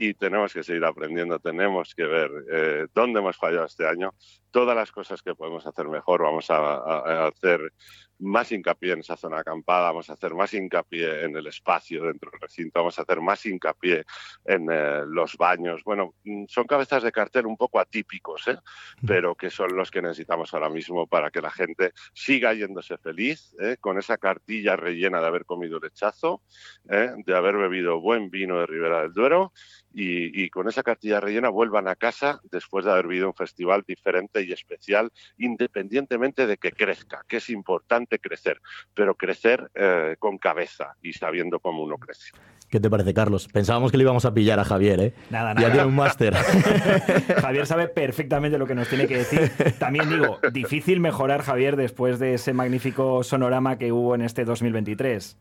Y 0.01 0.13
tenemos 0.13 0.53
que 0.53 0.63
seguir 0.63 0.85
aprendiendo. 0.85 1.39
Tenemos 1.39 1.93
que 1.93 2.05
ver 2.05 2.31
eh, 2.49 2.87
dónde 2.95 3.19
hemos 3.19 3.35
fallado 3.35 3.65
este 3.65 3.85
año, 3.85 4.15
todas 4.49 4.73
las 4.73 4.93
cosas 4.93 5.21
que 5.21 5.35
podemos 5.35 5.67
hacer 5.67 5.89
mejor. 5.89 6.23
Vamos 6.23 6.49
a 6.49 7.27
hacer 7.27 7.73
más 8.19 8.49
hincapié 8.51 8.93
en 8.93 8.99
esa 8.99 9.17
zona 9.17 9.39
acampada, 9.39 9.87
vamos 9.87 10.09
a 10.09 10.13
hacer 10.13 10.35
más 10.35 10.53
hincapié 10.53 11.25
en 11.25 11.35
el 11.35 11.47
espacio 11.47 12.05
dentro 12.05 12.31
del 12.31 12.39
recinto, 12.39 12.79
vamos 12.79 12.97
a 12.97 13.01
hacer 13.01 13.19
más 13.19 13.45
hincapié 13.45 14.05
en 14.45 14.69
eh, 14.71 15.01
los 15.05 15.35
baños. 15.35 15.83
Bueno, 15.83 16.15
mm, 16.23 16.45
son 16.47 16.65
cabezas 16.65 17.03
de 17.03 17.11
cartel 17.11 17.45
un 17.45 17.57
poco 17.57 17.81
atípicos, 17.81 18.47
¿eh? 18.47 18.57
pero 19.05 19.35
que 19.35 19.49
son 19.49 19.75
los 19.75 19.91
que 19.91 20.01
necesitamos 20.01 20.53
ahora 20.53 20.69
mismo 20.69 21.07
para 21.07 21.29
que 21.29 21.41
la 21.41 21.51
gente 21.51 21.91
siga 22.13 22.53
yéndose 22.53 22.97
feliz, 22.97 23.53
con 23.81 23.97
esa 23.97 24.17
cartilla 24.17 24.77
rellena 24.77 25.19
de 25.19 25.27
haber 25.27 25.43
comido 25.43 25.77
lechazo, 25.79 26.41
de 26.83 27.35
haber 27.35 27.57
bebido 27.57 27.99
buen 27.99 28.29
vino 28.29 28.59
de 28.59 28.65
Ribera 28.65 29.01
del 29.01 29.13
Duero 29.13 29.51
y, 29.93 30.49
con 30.49 30.67
esa 30.67 30.83
cartilla 30.83 31.19
rellena 31.19 31.49
vuelvan 31.49 31.87
a 31.87 31.95
casa 31.95 32.39
después 32.51 32.85
de 32.85 32.91
haber 32.91 33.07
vivido 33.07 33.27
un 33.27 33.33
festival 33.33 33.83
diferente 33.87 34.41
y 34.43 34.51
especial, 34.51 35.11
independientemente 35.37 36.47
de 36.47 36.57
que 36.57 36.71
crezca, 36.71 37.23
que 37.27 37.37
es 37.37 37.49
importante 37.49 38.19
crecer, 38.19 38.61
pero 38.93 39.15
crecer 39.15 39.69
eh, 39.75 40.15
con 40.19 40.37
cabeza 40.37 40.95
y 41.01 41.13
sabiendo 41.13 41.59
cómo 41.59 41.83
uno 41.83 41.97
crece. 41.97 42.31
¿Qué 42.69 42.79
te 42.79 42.89
parece, 42.89 43.15
Carlos? 43.15 43.47
Pensábamos 43.47 43.91
que 43.91 43.97
le 43.97 44.03
íbamos 44.03 44.25
a 44.25 44.33
pillar 44.33 44.59
a 44.59 44.63
Javier, 44.63 44.99
¿eh? 44.99 45.13
Nada, 45.31 45.55
nada. 45.55 45.67
Ya 45.67 45.73
tiene 45.73 45.87
un 45.87 45.95
máster. 45.95 46.35
Javier 47.41 47.65
sabe 47.65 47.87
perfectamente 47.87 48.59
lo 48.59 48.67
que 48.67 48.75
nos 48.75 48.87
tiene 48.87 49.07
que 49.07 49.17
decir. 49.17 49.51
También 49.79 50.07
digo, 50.07 50.39
difícil 50.53 50.99
mejorar, 50.99 51.41
Javier, 51.41 51.75
después 51.75 52.19
de 52.19 52.35
ese 52.35 52.53
magnífico 52.53 53.23
sonorama 53.23 53.79
que 53.79 53.91
hubo 53.91 54.13
en 54.13 54.21
este 54.21 54.45
2023. 54.45 55.39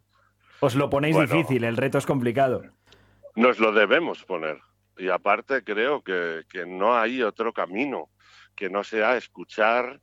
Os 0.61 0.75
lo 0.75 0.89
ponéis 0.89 1.19
difícil, 1.19 1.65
el 1.65 1.77
reto 1.77 1.99
es 1.99 2.07
complicado. 2.07 2.63
Nos 3.39 3.61
lo 3.61 3.71
debemos 3.71 4.25
poner. 4.25 4.61
Y 4.97 5.11
aparte 5.11 5.63
creo 5.63 6.03
que, 6.03 6.43
no 6.67 6.99
hay 6.99 7.23
otro 7.23 7.53
camino 7.53 8.11
que 8.57 8.69
no 8.69 8.83
sea 8.83 9.17
escuchar 9.17 10.01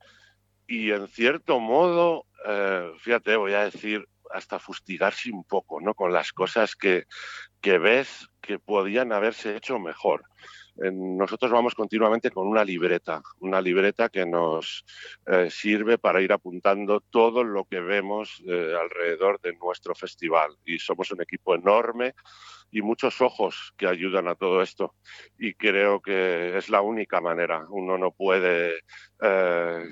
y 0.65 0.91
en 0.91 1.09
cierto 1.09 1.59
modo, 1.59 2.27
eh, 2.47 2.93
fíjate, 2.97 3.35
voy 3.35 3.51
a 3.51 3.65
decir, 3.65 4.07
hasta 4.31 4.57
fustigarse 4.57 5.33
un 5.33 5.43
poco, 5.43 5.81
¿no? 5.81 5.93
Con 5.95 6.13
las 6.13 6.31
cosas 6.31 6.77
que, 6.77 7.07
que 7.59 7.77
ves 7.77 8.29
que 8.39 8.57
podían 8.57 9.11
haberse 9.11 9.57
hecho 9.57 9.79
mejor. 9.79 10.23
nosotros 10.77 11.51
vamos 11.51 11.75
continuamente 11.75 12.31
con 12.31 12.47
una 12.47 12.63
libreta, 12.63 13.21
una 13.39 13.59
libreta 13.59 14.07
que 14.07 14.25
nos 14.25 14.85
eh, 15.25 15.49
sirve 15.49 15.97
para 15.97 16.21
ir 16.21 16.31
apuntando 16.31 17.01
todo 17.01 17.43
lo 17.43 17.65
que 17.65 17.81
vemos 17.81 18.41
eh, 18.47 18.73
alrededor 18.79 19.41
de 19.41 19.53
nuestro 19.55 19.93
festival. 19.93 20.55
Y 20.63 20.79
somos 20.79 21.11
un 21.11 21.21
equipo 21.21 21.53
enorme 21.53 22.13
y 22.71 22.81
muchos 22.81 23.21
ojos 23.21 23.73
que 23.77 23.87
ayudan 23.87 24.27
a 24.27 24.35
todo 24.35 24.61
esto. 24.61 24.95
Y 25.37 25.53
creo 25.53 26.01
que 26.01 26.57
es 26.57 26.69
la 26.69 26.81
única 26.81 27.21
manera. 27.21 27.65
Uno 27.69 27.97
no 27.97 28.11
puede 28.11 28.79
eh, 29.21 29.89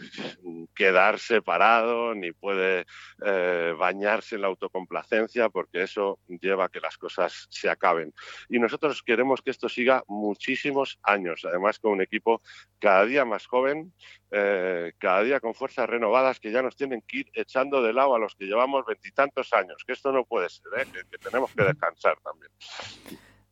quedar 0.76 1.18
separado 1.18 2.14
ni 2.14 2.32
puede 2.34 2.86
eh, 3.26 3.74
bañarse 3.78 4.36
en 4.36 4.42
la 4.42 4.48
autocomplacencia 4.48 5.50
porque 5.50 5.84
eso 5.84 6.20
lleva 6.28 6.66
a 6.66 6.70
que 6.70 6.82
las 6.82 6.98
cosas 6.98 7.48
se 7.50 7.70
acaben. 7.70 8.14
Y 8.50 8.60
nosotros 8.60 9.02
queremos 9.02 9.42
que 9.42 9.52
esto 9.52 9.70
siga 9.70 10.04
muchísimos 10.08 11.00
años, 11.04 11.46
además 11.46 11.80
con 11.80 11.94
un 11.94 12.02
equipo 12.02 12.42
cada 12.80 13.06
día 13.06 13.24
más 13.24 13.46
joven, 13.46 13.94
eh, 14.36 14.94
cada 14.98 15.22
día 15.22 15.40
con 15.40 15.54
fuerzas 15.54 15.88
renovadas 15.88 16.40
que 16.40 16.52
ya 16.52 16.64
nos 16.64 16.76
tienen 16.76 17.04
que 17.08 17.18
ir 17.20 17.28
echando 17.34 17.84
de 17.84 17.94
lado 17.94 18.16
a 18.16 18.20
los 18.20 18.34
que 18.34 18.46
llevamos 18.46 18.84
veintitantos 18.84 19.54
años, 19.54 19.84
que 19.86 19.94
esto 19.94 20.12
no 20.12 20.26
puede 20.26 20.50
ser, 20.50 20.64
que 20.88 21.18
tenemos 21.20 21.52
que 21.54 21.64
descansar 21.64 22.18
también. 22.24 22.52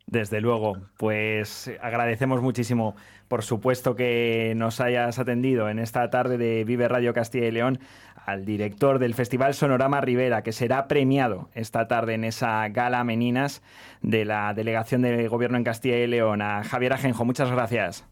Desde 0.07 0.41
luego, 0.41 0.75
pues 0.97 1.71
agradecemos 1.81 2.41
muchísimo, 2.41 2.95
por 3.29 3.43
supuesto, 3.43 3.95
que 3.95 4.53
nos 4.57 4.81
hayas 4.81 5.19
atendido 5.19 5.69
en 5.69 5.79
esta 5.79 6.09
tarde 6.09 6.37
de 6.37 6.65
Vive 6.65 6.89
Radio 6.89 7.13
Castilla 7.13 7.45
y 7.47 7.51
León 7.51 7.79
al 8.25 8.43
director 8.43 8.99
del 8.99 9.13
Festival 9.13 9.53
Sonorama 9.53 10.01
Rivera, 10.01 10.43
que 10.43 10.51
será 10.51 10.87
premiado 10.89 11.49
esta 11.53 11.87
tarde 11.87 12.15
en 12.15 12.25
esa 12.25 12.67
gala 12.69 13.05
Meninas 13.05 13.61
de 14.01 14.25
la 14.25 14.53
Delegación 14.53 15.03
de 15.03 15.29
Gobierno 15.29 15.57
en 15.57 15.63
Castilla 15.63 15.99
y 15.99 16.07
León, 16.07 16.41
a 16.41 16.63
Javier 16.65 16.91
Ajenjo. 16.91 17.23
Muchas 17.23 17.49
gracias. 17.49 18.10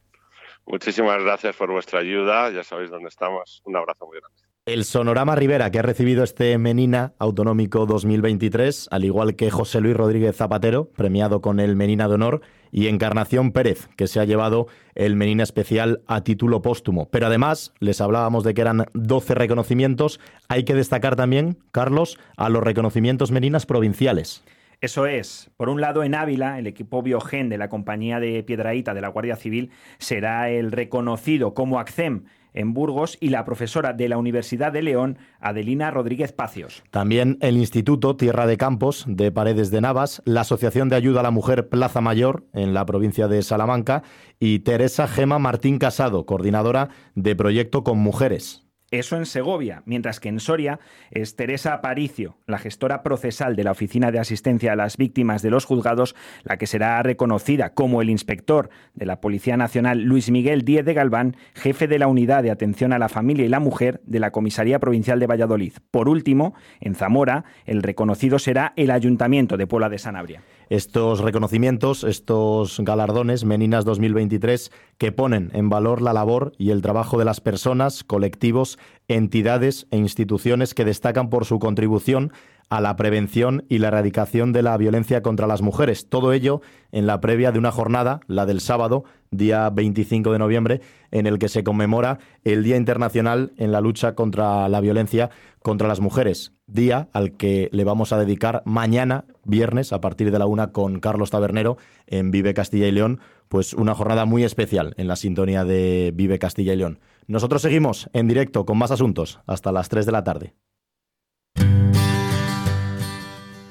Muchísimas 0.70 1.24
gracias 1.24 1.56
por 1.56 1.72
vuestra 1.72 2.00
ayuda. 2.00 2.52
Ya 2.52 2.64
sabéis 2.64 2.92
dónde 2.92 3.10
estamos. 3.10 3.64
Un 3.66 3.76
abrazo 3.76 4.06
muy 4.06 4.20
grande. 4.20 4.38
El 4.68 4.86
Sonorama 4.86 5.36
Rivera, 5.36 5.72
que 5.72 5.80
ha 5.80 5.82
recibido 5.82 6.24
este 6.24 6.56
Menina 6.60 7.14
Autonómico 7.18 7.88
2023, 7.88 8.90
al 8.92 9.04
igual 9.04 9.36
que 9.36 9.50
José 9.50 9.82
Luis 9.82 9.98
Rodríguez 9.98 10.36
Zapatero, 10.36 10.92
premiado 10.92 11.42
con 11.42 11.60
el 11.60 11.76
Menina 11.76 12.08
de 12.08 12.14
Honor, 12.14 12.42
y 12.72 12.86
Encarnación 12.86 13.52
Pérez, 13.52 13.90
que 13.98 14.06
se 14.06 14.20
ha 14.20 14.26
llevado 14.26 14.68
el 14.94 15.16
Menina 15.16 15.42
Especial 15.42 16.04
a 16.06 16.24
título 16.24 16.62
póstumo. 16.62 17.10
Pero 17.10 17.26
además, 17.26 17.74
les 17.80 18.00
hablábamos 18.00 18.44
de 18.44 18.54
que 18.54 18.62
eran 18.62 18.86
12 18.94 19.34
reconocimientos. 19.34 20.20
Hay 20.50 20.66
que 20.66 20.76
destacar 20.76 21.16
también, 21.16 21.58
Carlos, 21.72 22.20
a 22.38 22.48
los 22.50 22.62
reconocimientos 22.62 23.32
Meninas 23.32 23.66
provinciales. 23.66 24.44
Eso 24.82 25.08
es. 25.08 25.52
Por 25.58 25.68
un 25.68 25.82
lado, 25.82 26.04
en 26.04 26.16
Ávila, 26.16 26.58
el 26.58 26.66
equipo 26.66 27.02
Biogen 27.02 27.50
de 27.50 27.58
la 27.58 27.68
compañía 27.68 28.22
de 28.22 28.42
Piedraíta 28.44 28.94
de 28.94 29.02
la 29.02 29.10
Guardia 29.10 29.36
Civil 29.36 29.72
será 29.98 30.50
el 30.50 30.72
reconocido 30.72 31.54
como 31.54 31.80
ACCEM 31.80 32.24
en 32.54 32.74
Burgos 32.74 33.18
y 33.20 33.30
la 33.30 33.44
profesora 33.46 33.94
de 33.94 34.10
la 34.10 34.18
Universidad 34.18 34.72
de 34.72 34.82
León, 34.82 35.18
Adelina 35.40 35.92
Rodríguez 35.92 36.32
Pacios. 36.32 36.84
También 36.92 37.38
el 37.42 37.58
Instituto 37.58 38.16
Tierra 38.16 38.48
de 38.48 38.58
Campos 38.58 39.06
de 39.08 39.32
Paredes 39.32 39.70
de 39.70 39.82
Navas, 39.82 40.22
la 40.26 40.42
Asociación 40.42 40.88
de 40.88 40.96
Ayuda 40.96 41.20
a 41.20 41.24
la 41.24 41.32
Mujer 41.32 41.68
Plaza 41.70 42.00
Mayor 42.02 42.46
en 42.54 42.74
la 42.74 42.86
provincia 42.86 43.28
de 43.28 43.44
Salamanca 43.44 44.04
y 44.40 44.60
Teresa 44.60 45.08
Gema 45.08 45.40
Martín 45.40 45.78
Casado, 45.78 46.26
coordinadora 46.26 46.90
de 47.16 47.36
Proyecto 47.36 47.84
con 47.84 47.98
Mujeres. 48.00 48.69
Eso 48.92 49.18
en 49.18 49.28
Segovia, 49.28 49.84
mientras 49.86 50.20
que 50.20 50.30
en 50.30 50.40
Soria 50.40 50.80
es 51.12 51.36
Teresa 51.36 51.74
Aparicio, 51.74 52.38
la 52.48 52.58
gestora 52.58 53.04
procesal 53.04 53.56
de 53.56 53.64
la 53.64 53.72
Oficina 53.72 54.12
de 54.12 54.18
Asistencia 54.18 54.74
a 54.74 54.76
las 54.76 54.98
Víctimas 54.98 55.44
de 55.44 55.52
los 55.52 55.66
Juzgados, 55.66 56.16
la 56.44 56.58
que 56.58 56.66
será 56.66 57.02
reconocida 57.04 57.76
como 57.76 58.02
el 58.02 58.10
inspector 58.10 58.72
de 58.96 59.06
la 59.06 59.22
Policía 59.22 59.58
Nacional 59.58 60.02
Luis 60.02 60.32
Miguel 60.32 60.64
Díez 60.64 60.86
de 60.86 60.96
Galván, 60.96 61.38
jefe 61.54 61.88
de 61.88 62.00
la 62.00 62.08
Unidad 62.08 62.42
de 62.42 62.50
Atención 62.50 62.92
a 62.92 62.98
la 62.98 63.10
Familia 63.10 63.46
y 63.46 63.50
la 63.50 63.60
Mujer 63.60 64.02
de 64.06 64.20
la 64.20 64.32
Comisaría 64.32 64.80
Provincial 64.80 65.20
de 65.20 65.28
Valladolid. 65.28 65.74
Por 65.92 66.10
último, 66.10 66.56
en 66.80 66.96
Zamora, 66.96 67.46
el 67.66 67.84
reconocido 67.84 68.40
será 68.40 68.74
el 68.76 68.90
Ayuntamiento 68.90 69.56
de 69.56 69.68
Puebla 69.68 69.90
de 69.90 70.00
Sanabria 70.00 70.42
estos 70.70 71.20
reconocimientos, 71.20 72.04
estos 72.04 72.80
galardones 72.80 73.44
Meninas 73.44 73.86
2023 73.86 74.72
que 74.98 75.12
ponen 75.12 75.50
en 75.54 75.70
valor 75.70 76.02
la 76.02 76.14
labor 76.14 76.54
y 76.58 76.70
el 76.70 76.82
trabajo 76.82 77.18
de 77.18 77.26
las 77.26 77.42
personas, 77.42 78.04
colectivos, 78.04 78.78
entidades 79.08 79.88
e 79.92 79.98
instituciones 79.98 80.74
que 80.74 80.86
destacan 80.86 81.30
por 81.30 81.46
su 81.46 81.60
contribución 81.60 82.32
a 82.70 82.82
la 82.82 82.96
prevención 82.96 83.66
y 83.68 83.80
la 83.80 83.88
erradicación 83.88 84.54
de 84.54 84.62
la 84.62 84.78
violencia 84.78 85.22
contra 85.22 85.48
las 85.48 85.62
mujeres. 85.62 86.08
Todo 86.08 86.34
ello 86.34 86.62
en 86.92 87.08
la 87.08 87.20
previa 87.20 87.52
de 87.52 87.60
una 87.60 87.72
jornada, 87.72 88.20
la 88.28 88.46
del 88.46 88.62
sábado, 88.62 89.04
día 89.32 89.70
25 89.70 90.32
de 90.32 90.40
noviembre, 90.40 90.82
en 91.12 91.26
el 91.26 91.40
que 91.40 91.50
se 91.50 91.64
conmemora 91.64 92.20
el 92.44 92.64
Día 92.64 92.78
Internacional 92.78 93.54
en 93.58 93.72
la 93.72 93.82
lucha 93.82 94.14
contra 94.14 94.70
la 94.70 94.82
violencia 94.82 95.30
contra 95.62 95.88
las 95.88 96.00
mujeres. 96.00 96.54
Día 96.68 97.10
al 97.12 97.36
que 97.36 97.70
le 97.72 97.84
vamos 97.84 98.14
a 98.14 98.20
dedicar 98.20 98.62
mañana, 98.66 99.26
viernes, 99.44 99.92
a 99.92 100.02
partir 100.02 100.32
de 100.32 100.40
la 100.40 100.46
una, 100.46 100.72
con 100.72 101.00
Carlos 101.00 101.32
Tabernero 101.32 101.78
en 102.08 102.32
Vive 102.32 102.54
Castilla 102.54 102.88
y 102.88 102.92
León, 102.92 103.20
pues 103.50 103.74
una 103.74 103.96
jornada 103.96 104.26
muy 104.26 104.44
especial 104.44 104.94
en 104.98 105.08
la 105.08 105.16
sintonía 105.16 105.66
de 105.66 106.12
Vive 106.16 106.40
Castilla 106.40 106.74
y 106.74 106.78
León. 106.78 107.00
Nosotros 107.28 107.62
seguimos 107.62 108.10
en 108.14 108.28
directo 108.28 108.66
con 108.66 108.78
más 108.78 108.92
asuntos 108.92 109.40
hasta 109.48 109.72
las 109.72 109.90
3 109.90 110.06
de 110.06 110.12
la 110.12 110.24
tarde. 110.24 110.54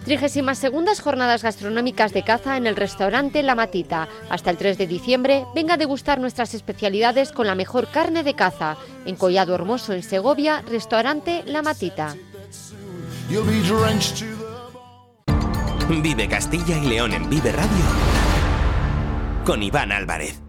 32 0.08 1.00
Jornadas 1.02 1.42
Gastronómicas 1.42 2.14
de 2.14 2.24
Caza 2.24 2.56
en 2.56 2.66
el 2.66 2.76
restaurante 2.76 3.42
La 3.42 3.54
Matita. 3.54 4.08
Hasta 4.30 4.50
el 4.50 4.56
3 4.56 4.78
de 4.78 4.86
diciembre, 4.86 5.44
venga 5.54 5.74
a 5.74 5.76
degustar 5.76 6.18
nuestras 6.18 6.54
especialidades 6.54 7.30
con 7.30 7.46
la 7.46 7.54
mejor 7.54 7.88
carne 7.90 8.22
de 8.22 8.32
caza. 8.32 8.78
En 9.04 9.16
Collado 9.16 9.54
Hermoso, 9.54 9.92
en 9.92 10.02
Segovia, 10.02 10.62
restaurante 10.62 11.42
La 11.44 11.60
Matita. 11.60 12.16
Vive 15.90 16.28
Castilla 16.28 16.78
y 16.78 16.88
León 16.88 17.12
en 17.12 17.28
Vive 17.28 17.52
Radio 17.52 17.68
con 19.44 19.62
Iván 19.62 19.92
Álvarez. 19.92 20.47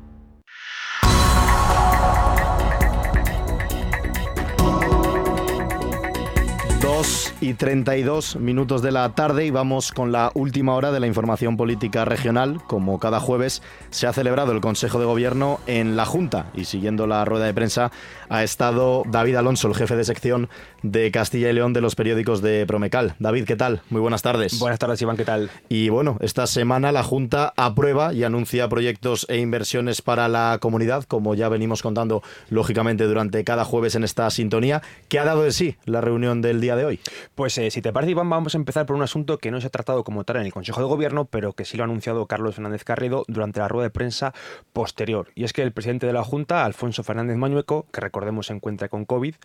2 6.99 7.35
y 7.39 7.53
32 7.53 8.35
minutos 8.35 8.81
de 8.81 8.91
la 8.91 9.07
tarde 9.15 9.45
y 9.45 9.51
vamos 9.51 9.93
con 9.93 10.11
la 10.11 10.31
última 10.33 10.75
hora 10.75 10.91
de 10.91 10.99
la 10.99 11.07
información 11.07 11.55
política 11.55 12.03
regional. 12.03 12.61
Como 12.67 12.99
cada 12.99 13.21
jueves 13.21 13.61
se 13.89 14.05
ha 14.05 14.11
celebrado 14.11 14.51
el 14.51 14.59
Consejo 14.59 14.99
de 14.99 15.05
Gobierno 15.05 15.61
en 15.65 15.95
la 15.95 16.05
Junta 16.05 16.47
y 16.53 16.65
siguiendo 16.65 17.07
la 17.07 17.23
rueda 17.23 17.45
de 17.45 17.53
prensa 17.53 17.93
ha 18.27 18.43
estado 18.43 19.03
David 19.07 19.35
Alonso, 19.35 19.69
el 19.69 19.75
jefe 19.75 19.95
de 19.95 20.03
sección 20.03 20.49
de 20.83 21.09
Castilla 21.11 21.49
y 21.49 21.53
León 21.53 21.71
de 21.71 21.79
los 21.79 21.95
periódicos 21.95 22.41
de 22.41 22.65
Promecal. 22.65 23.15
David, 23.17 23.45
¿qué 23.45 23.55
tal? 23.55 23.81
Muy 23.89 24.01
buenas 24.01 24.21
tardes. 24.21 24.59
Buenas 24.59 24.79
tardes, 24.79 25.01
Iván, 25.01 25.15
¿qué 25.15 25.25
tal? 25.25 25.49
Y 25.69 25.87
bueno, 25.87 26.17
esta 26.19 26.47
semana 26.47 26.91
la 26.91 27.03
Junta 27.03 27.53
aprueba 27.55 28.13
y 28.13 28.25
anuncia 28.25 28.67
proyectos 28.67 29.25
e 29.29 29.37
inversiones 29.37 30.01
para 30.01 30.27
la 30.27 30.57
comunidad, 30.59 31.05
como 31.05 31.33
ya 31.33 31.47
venimos 31.47 31.81
contando 31.81 32.21
lógicamente 32.49 33.05
durante 33.05 33.45
cada 33.45 33.63
jueves 33.63 33.95
en 33.95 34.03
esta 34.03 34.29
sintonía. 34.31 34.81
¿Qué 35.07 35.17
ha 35.17 35.23
dado 35.23 35.43
de 35.43 35.53
sí 35.53 35.77
la 35.85 36.01
reunión 36.01 36.41
del 36.41 36.59
día 36.59 36.75
de 36.75 36.85
hoy? 36.85 36.88
Pues 37.35 37.57
eh, 37.57 37.69
si 37.71 37.81
te 37.81 37.93
parece, 37.93 38.11
Iván, 38.11 38.29
vamos 38.29 38.55
a 38.55 38.57
empezar 38.57 38.85
por 38.85 38.95
un 38.95 39.01
asunto 39.01 39.37
que 39.37 39.51
no 39.51 39.61
se 39.61 39.67
ha 39.67 39.69
tratado 39.69 40.03
como 40.03 40.23
tal 40.23 40.37
en 40.37 40.43
el 40.43 40.53
Consejo 40.53 40.81
de 40.81 40.87
Gobierno, 40.87 41.25
pero 41.25 41.53
que 41.53 41.65
sí 41.65 41.77
lo 41.77 41.83
ha 41.83 41.85
anunciado 41.85 42.25
Carlos 42.25 42.55
Fernández 42.55 42.83
Carrido 42.83 43.23
durante 43.27 43.59
la 43.59 43.67
rueda 43.67 43.85
de 43.85 43.91
prensa 43.91 44.33
posterior. 44.73 45.31
Y 45.35 45.43
es 45.43 45.53
que 45.53 45.61
el 45.61 45.71
presidente 45.71 46.07
de 46.07 46.13
la 46.13 46.23
Junta, 46.23 46.65
Alfonso 46.65 47.03
Fernández 47.03 47.37
Mañueco, 47.37 47.85
que 47.91 48.01
recordemos 48.01 48.47
se 48.47 48.53
encuentra 48.53 48.89
con 48.89 49.05
COVID, 49.05 49.35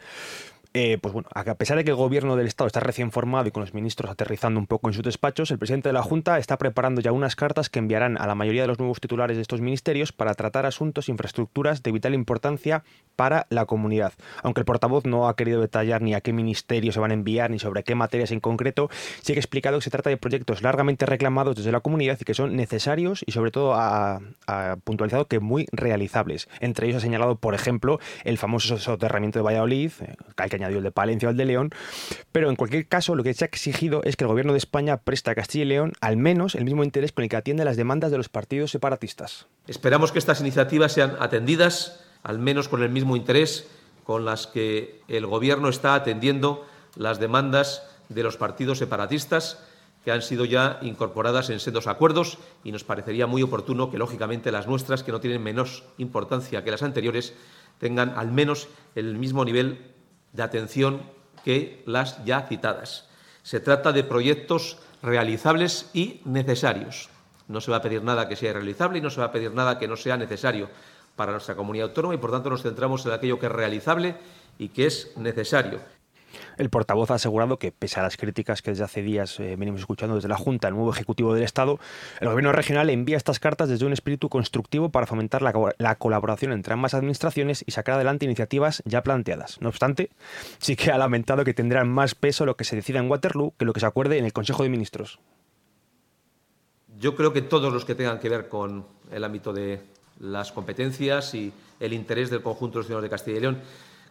eh, 0.76 0.98
pues 1.00 1.14
bueno, 1.14 1.28
a 1.32 1.54
pesar 1.54 1.76
de 1.76 1.84
que 1.84 1.90
el 1.90 1.96
gobierno 1.96 2.34
del 2.34 2.48
Estado 2.48 2.66
está 2.66 2.80
recién 2.80 3.12
formado 3.12 3.46
y 3.46 3.52
con 3.52 3.60
los 3.60 3.74
ministros 3.74 4.10
aterrizando 4.10 4.58
un 4.58 4.66
poco 4.66 4.88
en 4.88 4.94
sus 4.94 5.04
despachos, 5.04 5.52
el 5.52 5.58
presidente 5.58 5.88
de 5.88 5.92
la 5.92 6.02
Junta 6.02 6.36
está 6.38 6.58
preparando 6.58 7.00
ya 7.00 7.12
unas 7.12 7.36
cartas 7.36 7.70
que 7.70 7.78
enviarán 7.78 8.20
a 8.20 8.26
la 8.26 8.34
mayoría 8.34 8.62
de 8.62 8.66
los 8.68 8.80
nuevos 8.80 8.98
titulares 9.00 9.36
de 9.36 9.42
estos 9.42 9.60
ministerios 9.60 10.10
para 10.10 10.34
tratar 10.34 10.66
asuntos 10.66 11.08
e 11.08 11.12
infraestructuras 11.12 11.84
de 11.84 11.92
vital 11.92 12.12
importancia 12.12 12.82
para 13.14 13.46
la 13.50 13.66
comunidad. 13.66 14.14
Aunque 14.42 14.62
el 14.62 14.64
portavoz 14.64 15.04
no 15.04 15.28
ha 15.28 15.36
querido 15.36 15.60
detallar 15.60 16.02
ni 16.02 16.12
a 16.12 16.20
qué 16.20 16.32
ministerio 16.32 16.90
se 16.90 16.98
van 16.98 17.12
a 17.12 17.14
enviar 17.14 17.52
ni 17.52 17.60
sobre 17.60 17.84
qué 17.84 17.94
materias 17.94 18.32
en 18.32 18.40
concreto, 18.40 18.90
sí 19.22 19.32
que 19.32 19.38
ha 19.38 19.42
explicado 19.42 19.78
que 19.78 19.84
se 19.84 19.90
trata 19.90 20.10
de 20.10 20.16
proyectos 20.16 20.62
largamente 20.62 21.06
reclamados 21.06 21.54
desde 21.54 21.70
la 21.70 21.80
comunidad 21.80 22.18
y 22.20 22.24
que 22.24 22.34
son 22.34 22.56
necesarios 22.56 23.22
y 23.24 23.30
sobre 23.30 23.52
todo 23.52 23.74
ha, 23.74 24.20
ha 24.48 24.76
puntualizado 24.82 25.28
que 25.28 25.38
muy 25.38 25.68
realizables. 25.70 26.48
Entre 26.58 26.88
ellos 26.88 26.96
ha 26.96 27.00
señalado, 27.00 27.36
por 27.36 27.54
ejemplo, 27.54 28.00
el 28.24 28.38
famoso 28.38 28.76
soterramiento 28.78 29.38
de 29.38 29.44
Valladolid, 29.44 29.92
eh, 30.00 30.14
que 30.48 30.63
el 30.68 30.82
de 30.82 30.90
Palencia 30.90 31.28
o 31.28 31.30
el 31.30 31.36
de 31.36 31.44
León, 31.44 31.70
pero 32.32 32.50
en 32.50 32.56
cualquier 32.56 32.86
caso 32.86 33.14
lo 33.14 33.22
que 33.22 33.34
se 33.34 33.44
ha 33.44 33.46
exigido 33.46 34.02
es 34.04 34.16
que 34.16 34.24
el 34.24 34.28
gobierno 34.28 34.52
de 34.52 34.58
España 34.58 34.96
preste 34.98 35.30
a 35.30 35.34
Castilla 35.34 35.64
y 35.64 35.68
León 35.68 35.92
al 36.00 36.16
menos 36.16 36.54
el 36.54 36.64
mismo 36.64 36.84
interés 36.84 37.12
con 37.12 37.24
el 37.24 37.30
que 37.30 37.36
atiende 37.36 37.64
las 37.64 37.76
demandas 37.76 38.10
de 38.10 38.16
los 38.16 38.28
partidos 38.28 38.70
separatistas. 38.70 39.46
Esperamos 39.66 40.12
que 40.12 40.18
estas 40.18 40.40
iniciativas 40.40 40.92
sean 40.92 41.16
atendidas 41.20 42.00
al 42.22 42.38
menos 42.38 42.68
con 42.68 42.82
el 42.82 42.90
mismo 42.90 43.16
interés 43.16 43.68
con 44.04 44.24
las 44.24 44.46
que 44.46 45.00
el 45.08 45.26
gobierno 45.26 45.68
está 45.68 45.94
atendiendo 45.94 46.66
las 46.96 47.18
demandas 47.18 47.82
de 48.08 48.22
los 48.22 48.36
partidos 48.36 48.78
separatistas 48.78 49.58
que 50.04 50.12
han 50.12 50.22
sido 50.22 50.44
ya 50.44 50.78
incorporadas 50.82 51.48
en 51.48 51.60
sendos 51.60 51.86
acuerdos 51.86 52.38
y 52.62 52.72
nos 52.72 52.84
parecería 52.84 53.26
muy 53.26 53.42
oportuno 53.42 53.90
que, 53.90 53.96
lógicamente, 53.96 54.52
las 54.52 54.66
nuestras, 54.66 55.02
que 55.02 55.12
no 55.12 55.20
tienen 55.20 55.42
menos 55.42 55.84
importancia 55.96 56.62
que 56.62 56.70
las 56.70 56.82
anteriores, 56.82 57.32
tengan 57.78 58.10
al 58.16 58.30
menos 58.30 58.68
el 58.94 59.16
mismo 59.16 59.44
nivel 59.44 59.93
de 60.34 60.42
atención 60.42 61.02
que 61.44 61.82
las 61.86 62.22
ya 62.24 62.42
citadas. 62.42 63.08
Se 63.42 63.60
trata 63.60 63.92
de 63.92 64.04
proyectos 64.04 64.78
realizables 65.02 65.90
y 65.94 66.20
necesarios. 66.24 67.08
No 67.48 67.60
se 67.60 67.70
va 67.70 67.78
a 67.78 67.82
pedir 67.82 68.02
nada 68.02 68.28
que 68.28 68.36
sea 68.36 68.50
irrealizable 68.50 68.98
y 68.98 69.02
no 69.02 69.10
se 69.10 69.20
va 69.20 69.26
a 69.26 69.32
pedir 69.32 69.52
nada 69.52 69.78
que 69.78 69.88
no 69.88 69.96
sea 69.96 70.16
necesario 70.16 70.68
para 71.16 71.32
nuestra 71.32 71.54
comunidad 71.54 71.88
autónoma 71.88 72.14
y, 72.14 72.18
por 72.18 72.30
tanto, 72.30 72.50
nos 72.50 72.62
centramos 72.62 73.04
en 73.06 73.12
aquello 73.12 73.38
que 73.38 73.46
es 73.46 73.52
realizable 73.52 74.16
y 74.58 74.68
que 74.68 74.86
es 74.86 75.16
necesario. 75.16 75.80
El 76.56 76.70
portavoz 76.70 77.10
ha 77.10 77.14
asegurado 77.14 77.58
que, 77.58 77.72
pese 77.72 78.00
a 78.00 78.02
las 78.02 78.16
críticas 78.16 78.62
que 78.62 78.70
desde 78.70 78.84
hace 78.84 79.02
días 79.02 79.38
eh, 79.40 79.56
venimos 79.56 79.80
escuchando 79.80 80.14
desde 80.14 80.28
la 80.28 80.36
Junta, 80.36 80.68
el 80.68 80.74
nuevo 80.74 80.92
Ejecutivo 80.92 81.34
del 81.34 81.42
Estado, 81.42 81.78
el 82.20 82.28
Gobierno 82.28 82.52
regional 82.52 82.90
envía 82.90 83.16
estas 83.16 83.40
cartas 83.40 83.68
desde 83.68 83.86
un 83.86 83.92
espíritu 83.92 84.28
constructivo 84.28 84.90
para 84.90 85.06
fomentar 85.06 85.42
la, 85.42 85.52
la, 85.78 85.96
colaboración 85.96 86.52
entre 86.52 86.74
ambas 86.74 86.94
administraciones 86.94 87.64
y 87.66 87.72
sacar 87.72 87.96
adelante 87.96 88.24
iniciativas 88.24 88.82
ya 88.84 89.02
planteadas. 89.02 89.60
No 89.60 89.68
obstante, 89.68 90.10
sí 90.58 90.76
que 90.76 90.90
ha 90.90 90.98
lamentado 90.98 91.44
que 91.44 91.54
tendrán 91.54 91.88
más 91.88 92.14
peso 92.14 92.46
lo 92.46 92.56
que 92.56 92.64
se 92.64 92.76
decida 92.76 92.98
en 92.98 93.10
Waterloo 93.10 93.54
que 93.58 93.64
lo 93.64 93.72
que 93.72 93.80
se 93.80 93.86
acuerde 93.86 94.18
en 94.18 94.24
el 94.24 94.32
Consejo 94.32 94.62
de 94.62 94.68
Ministros. 94.68 95.18
Yo 96.98 97.16
creo 97.16 97.32
que 97.32 97.42
todos 97.42 97.72
los 97.72 97.84
que 97.84 97.94
tengan 97.94 98.20
que 98.20 98.28
ver 98.28 98.48
con 98.48 98.86
el 99.10 99.24
ámbito 99.24 99.52
de 99.52 99.80
las 100.20 100.52
competencias 100.52 101.34
y 101.34 101.52
el 101.80 101.92
interés 101.92 102.30
del 102.30 102.42
conjunto 102.42 102.74
de 102.74 102.80
los 102.80 102.86
ciudadanos 102.86 103.10
de 103.10 103.10
Castilla 103.10 103.38
y 103.38 103.40
León 103.40 103.60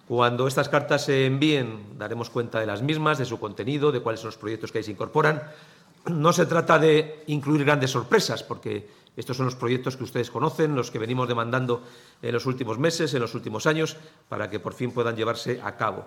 cuando 0.08 0.48
estas 0.48 0.70
cartas 0.70 1.06
se 1.06 1.26
envíen, 1.26 1.98
daremos 1.98 2.30
cuenta 2.30 2.60
de 2.60 2.66
las 2.66 2.82
mismas, 2.82 3.18
de 3.18 3.26
su 3.26 3.40
contenido, 3.40 3.92
de 3.92 4.02
cuáles 4.02 4.20
son 4.20 4.30
los 4.30 4.38
proyectos 4.38 4.72
que 4.72 4.80
ahí 4.80 4.84
se 4.84 4.92
incorporan. 4.92 5.42
No 6.08 6.34
se 6.34 6.46
trata 6.46 6.78
de 6.78 7.24
incluir 7.28 7.64
grandes 7.64 7.92
sorpresas, 7.92 8.44
porque 8.44 8.90
estos 9.16 9.38
son 9.38 9.46
los 9.46 9.56
proyectos 9.56 9.96
que 9.96 10.04
ustedes 10.04 10.30
conocen, 10.30 10.76
los 10.76 10.92
que 10.92 11.00
venimos 11.00 11.28
demandando 11.28 11.84
en 12.22 12.34
los 12.34 12.46
últimos 12.46 12.78
meses, 12.78 13.14
en 13.14 13.22
los 13.22 13.34
últimos 13.36 13.66
años, 13.66 13.96
para 14.28 14.50
que 14.50 14.60
por 14.60 14.74
fin 14.74 14.92
puedan 14.92 15.16
llevarse 15.16 15.62
a 15.64 15.78
cabo. 15.78 16.06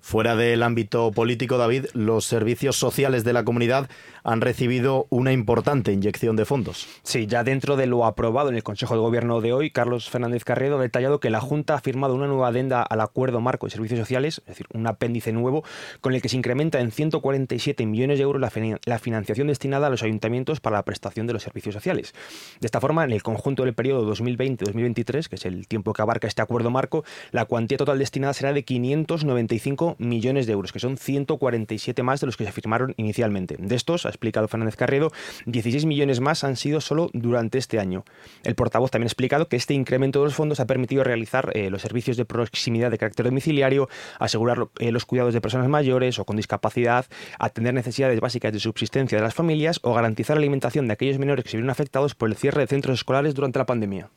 Fuera 0.00 0.36
del 0.36 0.62
ámbito 0.62 1.10
político, 1.12 1.58
David, 1.58 1.86
los 1.92 2.24
servicios 2.24 2.76
sociales 2.76 3.24
de 3.24 3.32
la 3.32 3.44
comunidad 3.44 3.88
han 4.24 4.40
recibido 4.40 5.06
una 5.10 5.32
importante 5.32 5.92
inyección 5.92 6.36
de 6.36 6.44
fondos. 6.44 6.86
Sí, 7.02 7.26
ya 7.26 7.44
dentro 7.44 7.76
de 7.76 7.86
lo 7.86 8.04
aprobado 8.04 8.48
en 8.48 8.56
el 8.56 8.62
Consejo 8.62 8.94
de 8.94 9.00
Gobierno 9.00 9.40
de 9.40 9.52
hoy, 9.52 9.70
Carlos 9.70 10.10
Fernández 10.10 10.44
Carredo 10.44 10.78
ha 10.78 10.82
detallado 10.82 11.18
que 11.18 11.30
la 11.30 11.40
Junta 11.40 11.74
ha 11.74 11.80
firmado 11.80 12.14
una 12.14 12.26
nueva 12.26 12.48
adenda 12.48 12.82
al 12.82 13.00
Acuerdo 13.00 13.40
Marco 13.40 13.66
de 13.66 13.70
Servicios 13.70 13.98
Sociales, 13.98 14.38
es 14.40 14.46
decir, 14.46 14.66
un 14.72 14.86
apéndice 14.86 15.32
nuevo, 15.32 15.64
con 16.00 16.14
el 16.14 16.22
que 16.22 16.28
se 16.28 16.36
incrementa 16.36 16.80
en 16.80 16.90
147 16.90 17.86
millones 17.86 18.18
de 18.18 18.24
euros 18.24 18.40
la, 18.40 18.98
financiación 18.98 19.48
destinada 19.48 19.86
a 19.86 19.90
los 19.90 20.02
ayuntamientos 20.02 20.60
para 20.60 20.76
la 20.76 20.84
prestación 20.84 21.26
de 21.26 21.32
los 21.32 21.42
servicios 21.42 21.74
sociales. 21.74 22.14
De 22.60 22.66
esta 22.66 22.80
forma, 22.80 23.04
en 23.04 23.12
el 23.12 23.22
conjunto 23.22 23.64
del 23.64 23.74
periodo 23.74 24.14
2020-2023, 24.14 25.28
que 25.28 25.36
es 25.36 25.46
el 25.46 25.66
tiempo 25.66 25.92
que 25.92 26.02
abarca 26.02 26.28
este 26.28 26.42
Acuerdo 26.42 26.70
Marco, 26.70 27.04
la 27.30 27.46
cuantía 27.46 27.78
total 27.78 27.98
destinada 27.98 28.34
será 28.34 28.52
de 28.52 28.64
595 28.64 29.87
millones 29.98 30.46
de 30.46 30.52
euros, 30.52 30.72
que 30.72 30.78
son 30.78 30.96
147 30.96 32.02
más 32.02 32.20
de 32.20 32.26
los 32.26 32.36
que 32.36 32.44
se 32.44 32.52
firmaron 32.52 32.94
inicialmente. 32.96 33.56
De 33.58 33.74
estos, 33.74 34.06
ha 34.06 34.08
explicado 34.08 34.48
Fernández 34.48 34.76
Carredo, 34.76 35.12
16 35.46 35.84
millones 35.86 36.20
más 36.20 36.44
han 36.44 36.56
sido 36.56 36.80
solo 36.80 37.10
durante 37.12 37.58
este 37.58 37.78
año. 37.78 38.04
El 38.44 38.54
portavoz 38.54 38.90
también 38.90 39.06
ha 39.06 39.08
explicado 39.08 39.48
que 39.48 39.56
este 39.56 39.74
incremento 39.74 40.20
de 40.20 40.26
los 40.26 40.34
fondos 40.34 40.60
ha 40.60 40.66
permitido 40.66 41.04
realizar 41.04 41.50
eh, 41.54 41.70
los 41.70 41.82
servicios 41.82 42.16
de 42.16 42.24
proximidad 42.24 42.90
de 42.90 42.98
carácter 42.98 43.26
domiciliario, 43.26 43.88
asegurar 44.18 44.68
eh, 44.78 44.92
los 44.92 45.04
cuidados 45.04 45.34
de 45.34 45.40
personas 45.40 45.68
mayores 45.68 46.18
o 46.18 46.24
con 46.24 46.36
discapacidad, 46.36 47.06
atender 47.38 47.74
necesidades 47.74 48.20
básicas 48.20 48.52
de 48.52 48.60
subsistencia 48.60 49.18
de 49.18 49.24
las 49.24 49.34
familias 49.34 49.80
o 49.82 49.94
garantizar 49.94 50.36
la 50.36 50.40
alimentación 50.40 50.86
de 50.86 50.94
aquellos 50.94 51.18
menores 51.18 51.44
que 51.44 51.50
se 51.50 51.56
vieron 51.56 51.70
afectados 51.70 52.14
por 52.14 52.28
el 52.28 52.36
cierre 52.36 52.62
de 52.62 52.66
centros 52.66 52.98
escolares 52.98 53.34
durante 53.34 53.58
la 53.58 53.66
pandemia. 53.66 54.10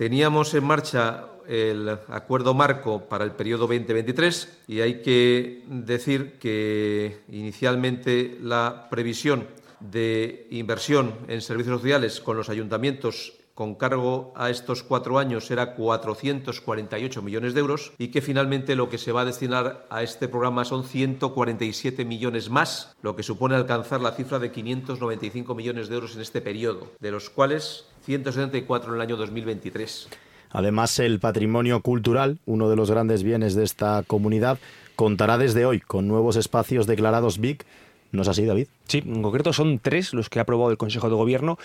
Teníamos 0.00 0.54
en 0.54 0.64
marcha 0.64 1.26
el 1.46 1.86
acuerdo 2.08 2.54
marco 2.54 3.06
para 3.06 3.22
el 3.22 3.32
periodo 3.32 3.66
2023 3.66 4.62
y 4.66 4.80
hay 4.80 5.02
que 5.02 5.62
decir 5.66 6.38
que 6.38 7.18
inicialmente 7.28 8.38
la 8.40 8.88
previsión 8.88 9.46
de 9.78 10.46
inversión 10.52 11.12
en 11.28 11.42
servicios 11.42 11.82
sociales 11.82 12.22
con 12.22 12.38
los 12.38 12.48
ayuntamientos 12.48 13.34
con 13.60 13.74
cargo 13.74 14.32
a 14.36 14.48
estos 14.48 14.82
cuatro 14.82 15.18
años 15.18 15.50
era 15.50 15.74
448 15.74 17.20
millones 17.20 17.52
de 17.52 17.60
euros 17.60 17.92
y 17.98 18.08
que 18.08 18.22
finalmente 18.22 18.74
lo 18.74 18.88
que 18.88 18.96
se 18.96 19.12
va 19.12 19.20
a 19.20 19.24
destinar 19.26 19.86
a 19.90 20.02
este 20.02 20.28
programa 20.28 20.64
son 20.64 20.82
147 20.82 22.06
millones 22.06 22.48
más, 22.48 22.96
lo 23.02 23.14
que 23.16 23.22
supone 23.22 23.56
alcanzar 23.56 24.00
la 24.00 24.12
cifra 24.12 24.38
de 24.38 24.50
595 24.50 25.54
millones 25.54 25.90
de 25.90 25.94
euros 25.94 26.14
en 26.14 26.22
este 26.22 26.40
periodo, 26.40 26.90
de 27.00 27.10
los 27.10 27.28
cuales 27.28 27.84
174 28.06 28.88
en 28.88 28.94
el 28.94 29.02
año 29.02 29.18
2023. 29.18 30.08
Además, 30.52 30.98
el 30.98 31.20
patrimonio 31.20 31.82
cultural, 31.82 32.38
uno 32.46 32.70
de 32.70 32.76
los 32.76 32.90
grandes 32.90 33.22
bienes 33.22 33.54
de 33.54 33.64
esta 33.64 34.02
comunidad, 34.06 34.58
contará 34.96 35.36
desde 35.36 35.66
hoy 35.66 35.80
con 35.80 36.08
nuevos 36.08 36.36
espacios 36.36 36.86
declarados 36.86 37.38
BIC. 37.38 37.66
¿No 38.12 38.22
es 38.22 38.28
así, 38.28 38.44
David? 38.44 38.66
Sí, 38.86 39.02
en 39.06 39.22
concreto 39.22 39.52
son 39.52 39.78
tres 39.78 40.12
los 40.14 40.28
que 40.28 40.40
ha 40.40 40.42
aprobado 40.42 40.70
el 40.70 40.78
Consejo 40.78 41.08
de 41.08 41.14
Gobierno 41.14 41.58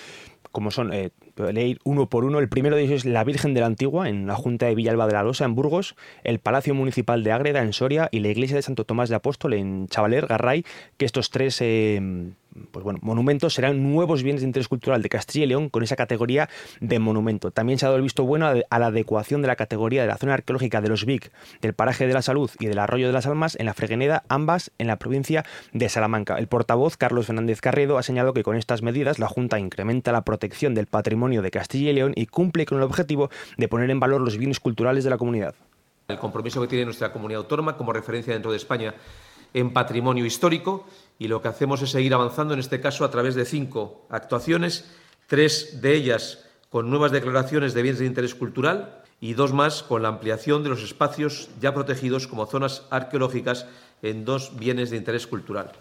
como 0.55 0.71
son, 0.71 0.93
eh, 0.93 1.09
leer 1.51 1.79
uno 1.83 2.07
por 2.07 2.23
uno. 2.23 2.39
El 2.39 2.47
primero 2.47 2.77
de 2.77 2.83
ellos 2.83 3.03
es 3.03 3.05
la 3.05 3.25
Virgen 3.25 3.53
de 3.53 3.59
la 3.59 3.65
Antigua, 3.65 4.07
en 4.07 4.25
la 4.25 4.35
Junta 4.35 4.67
de 4.67 4.73
Villalba 4.73 5.05
de 5.05 5.11
la 5.11 5.21
Losa, 5.21 5.43
en 5.43 5.53
Burgos, 5.53 5.97
el 6.23 6.39
Palacio 6.39 6.73
Municipal 6.73 7.25
de 7.25 7.33
Ágreda, 7.33 7.61
en 7.61 7.73
Soria, 7.73 8.07
y 8.09 8.21
la 8.21 8.29
Iglesia 8.29 8.55
de 8.55 8.61
Santo 8.61 8.85
Tomás 8.85 9.09
de 9.09 9.15
Apóstol, 9.15 9.53
en 9.53 9.89
Chavaler, 9.89 10.27
Garray, 10.27 10.63
que 10.95 11.03
estos 11.03 11.29
tres 11.29 11.57
eh, 11.59 11.99
pues 12.71 12.83
bueno, 12.83 12.99
monumentos 13.01 13.53
serán 13.53 13.91
nuevos 13.91 14.23
bienes 14.23 14.41
de 14.41 14.47
interés 14.47 14.67
cultural 14.67 15.01
de 15.01 15.09
Castilla 15.09 15.45
y 15.45 15.47
León 15.47 15.69
con 15.69 15.83
esa 15.83 15.95
categoría 15.95 16.49
de 16.79 16.99
monumento. 16.99 17.51
También 17.51 17.79
se 17.79 17.85
ha 17.85 17.89
dado 17.89 17.97
el 17.97 18.03
visto 18.03 18.23
bueno 18.23 18.47
a 18.47 18.79
la 18.79 18.85
adecuación 18.87 19.41
de 19.41 19.47
la 19.47 19.55
categoría 19.55 20.01
de 20.01 20.07
la 20.07 20.17
zona 20.17 20.33
arqueológica 20.33 20.81
de 20.81 20.89
los 20.89 21.05
Vic, 21.05 21.31
del 21.61 21.73
paraje 21.73 22.07
de 22.07 22.13
la 22.13 22.21
Salud 22.21 22.49
y 22.59 22.67
del 22.67 22.79
Arroyo 22.79 23.07
de 23.07 23.13
las 23.13 23.25
Almas 23.25 23.57
en 23.59 23.65
la 23.65 23.73
Fregeneda, 23.73 24.23
ambas 24.29 24.71
en 24.77 24.87
la 24.87 24.97
provincia 24.97 25.45
de 25.73 25.89
Salamanca. 25.89 26.37
El 26.37 26.47
portavoz 26.47 26.97
Carlos 26.97 27.27
Fernández 27.27 27.61
Carredo 27.61 27.97
ha 27.97 28.03
señalado 28.03 28.33
que 28.33 28.43
con 28.43 28.55
estas 28.55 28.81
medidas 28.81 29.19
la 29.19 29.27
Junta 29.27 29.59
incrementa 29.59 30.11
la 30.11 30.23
protección 30.23 30.73
del 30.73 30.87
patrimonio 30.87 31.41
de 31.41 31.51
Castilla 31.51 31.91
y 31.91 31.93
León 31.93 32.13
y 32.15 32.27
cumple 32.27 32.65
con 32.65 32.77
el 32.77 32.83
objetivo 32.83 33.29
de 33.57 33.67
poner 33.67 33.89
en 33.89 33.99
valor 33.99 34.21
los 34.21 34.37
bienes 34.37 34.59
culturales 34.59 35.03
de 35.03 35.09
la 35.09 35.17
comunidad. 35.17 35.55
El 36.07 36.19
compromiso 36.19 36.61
que 36.61 36.67
tiene 36.67 36.85
nuestra 36.85 37.11
comunidad 37.11 37.41
autónoma 37.41 37.75
como 37.75 37.91
referencia 37.91 38.33
dentro 38.33 38.51
de 38.51 38.57
España 38.57 38.93
en 39.55 39.71
patrimonio 39.71 40.25
histórico 40.25 40.85
y 41.17 41.27
lo 41.27 41.41
que 41.41 41.47
hacemos 41.47 41.81
es 41.81 41.91
seguir 41.91 42.13
avanzando, 42.13 42.53
en 42.53 42.59
este 42.59 42.81
caso 42.81 43.05
a 43.05 43.11
través 43.11 43.35
de 43.35 43.45
cinco 43.45 44.05
actuaciones, 44.09 44.91
tres 45.27 45.81
de 45.81 45.93
ellas 45.95 46.45
con 46.69 46.89
nuevas 46.89 47.11
declaraciones 47.11 47.73
de 47.73 47.81
bienes 47.81 47.99
de 47.99 48.05
interés 48.05 48.35
cultural 48.35 49.01
y 49.21 49.33
dos 49.33 49.53
más 49.53 49.81
con 49.81 50.03
la 50.03 50.09
ampliación 50.09 50.63
de 50.63 50.69
los 50.69 50.83
espacios 50.83 51.49
ya 51.61 51.73
protegidos 51.73 52.27
como 52.27 52.45
zonas 52.45 52.83
arqueológicas 52.89 53.65
en 54.01 54.25
dos 54.25 54.57
bienes 54.57 54.89
de 54.89 54.97
interés 54.97 55.25
cultural. 55.25 55.71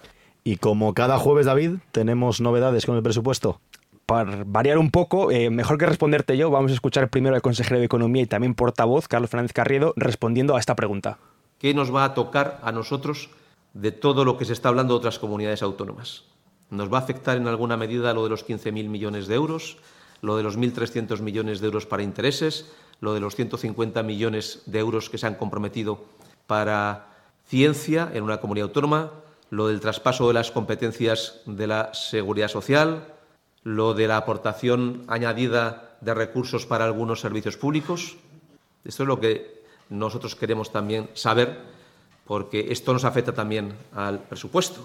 Y 0.44 0.56
como 0.56 0.94
cada 0.94 1.18
jueves, 1.18 1.46
David, 1.46 1.78
tenemos 1.90 2.40
novedades 2.40 2.86
con 2.86 2.96
el 2.96 3.02
presupuesto 3.02 3.60
para 4.06 4.44
variar 4.46 4.78
un 4.78 4.90
poco, 4.90 5.30
eh, 5.30 5.50
mejor 5.50 5.78
que 5.78 5.86
responderte 5.86 6.36
yo, 6.36 6.50
vamos 6.50 6.70
a 6.70 6.74
escuchar 6.74 7.08
primero 7.08 7.34
al 7.34 7.42
consejero 7.42 7.78
de 7.78 7.86
Economía 7.86 8.22
y 8.22 8.26
también 8.26 8.54
portavoz, 8.54 9.08
Carlos 9.08 9.30
Fernández 9.30 9.52
Carriedo, 9.52 9.94
respondiendo 9.96 10.56
a 10.56 10.60
esta 10.60 10.76
pregunta. 10.76 11.18
¿Qué 11.58 11.72
nos 11.72 11.94
va 11.94 12.04
a 12.04 12.14
tocar 12.14 12.60
a 12.62 12.72
nosotros 12.72 13.30
de 13.74 13.92
todo 13.92 14.24
lo 14.24 14.38
que 14.38 14.44
se 14.44 14.52
está 14.52 14.68
hablando 14.70 14.94
de 14.94 14.98
otras 14.98 15.18
comunidades 15.18 15.62
autónomas. 15.62 16.24
Nos 16.70 16.92
va 16.92 16.98
a 16.98 17.02
afectar 17.02 17.36
en 17.36 17.48
alguna 17.48 17.76
medida 17.76 18.14
lo 18.14 18.24
de 18.24 18.30
los 18.30 18.46
15.000 18.46 18.88
millones 18.88 19.26
de 19.26 19.34
euros, 19.34 19.76
lo 20.22 20.36
de 20.36 20.42
los 20.42 20.56
1.300 20.56 21.20
millones 21.20 21.60
de 21.60 21.66
euros 21.66 21.84
para 21.84 22.02
intereses, 22.02 22.72
lo 23.00 23.12
de 23.12 23.20
los 23.20 23.34
150 23.34 24.02
millones 24.02 24.62
de 24.66 24.78
euros 24.78 25.10
que 25.10 25.18
se 25.18 25.26
han 25.26 25.34
comprometido 25.34 26.04
para 26.46 27.08
ciencia 27.46 28.10
en 28.14 28.24
una 28.24 28.40
comunidad 28.40 28.68
autónoma, 28.68 29.10
lo 29.50 29.68
del 29.68 29.80
traspaso 29.80 30.28
de 30.28 30.34
las 30.34 30.50
competencias 30.50 31.40
de 31.44 31.66
la 31.66 31.92
seguridad 31.92 32.48
social, 32.48 33.12
lo 33.62 33.94
de 33.94 34.08
la 34.08 34.16
aportación 34.16 35.04
añadida 35.08 35.96
de 36.00 36.14
recursos 36.14 36.66
para 36.66 36.84
algunos 36.84 37.20
servicios 37.20 37.56
públicos. 37.56 38.16
Esto 38.84 39.02
es 39.02 39.06
lo 39.06 39.20
que 39.20 39.62
nosotros 39.90 40.34
queremos 40.34 40.72
también 40.72 41.10
saber 41.14 41.73
porque 42.24 42.66
esto 42.70 42.92
nos 42.92 43.04
afecta 43.04 43.32
también 43.32 43.74
al 43.94 44.20
presupuesto. 44.20 44.80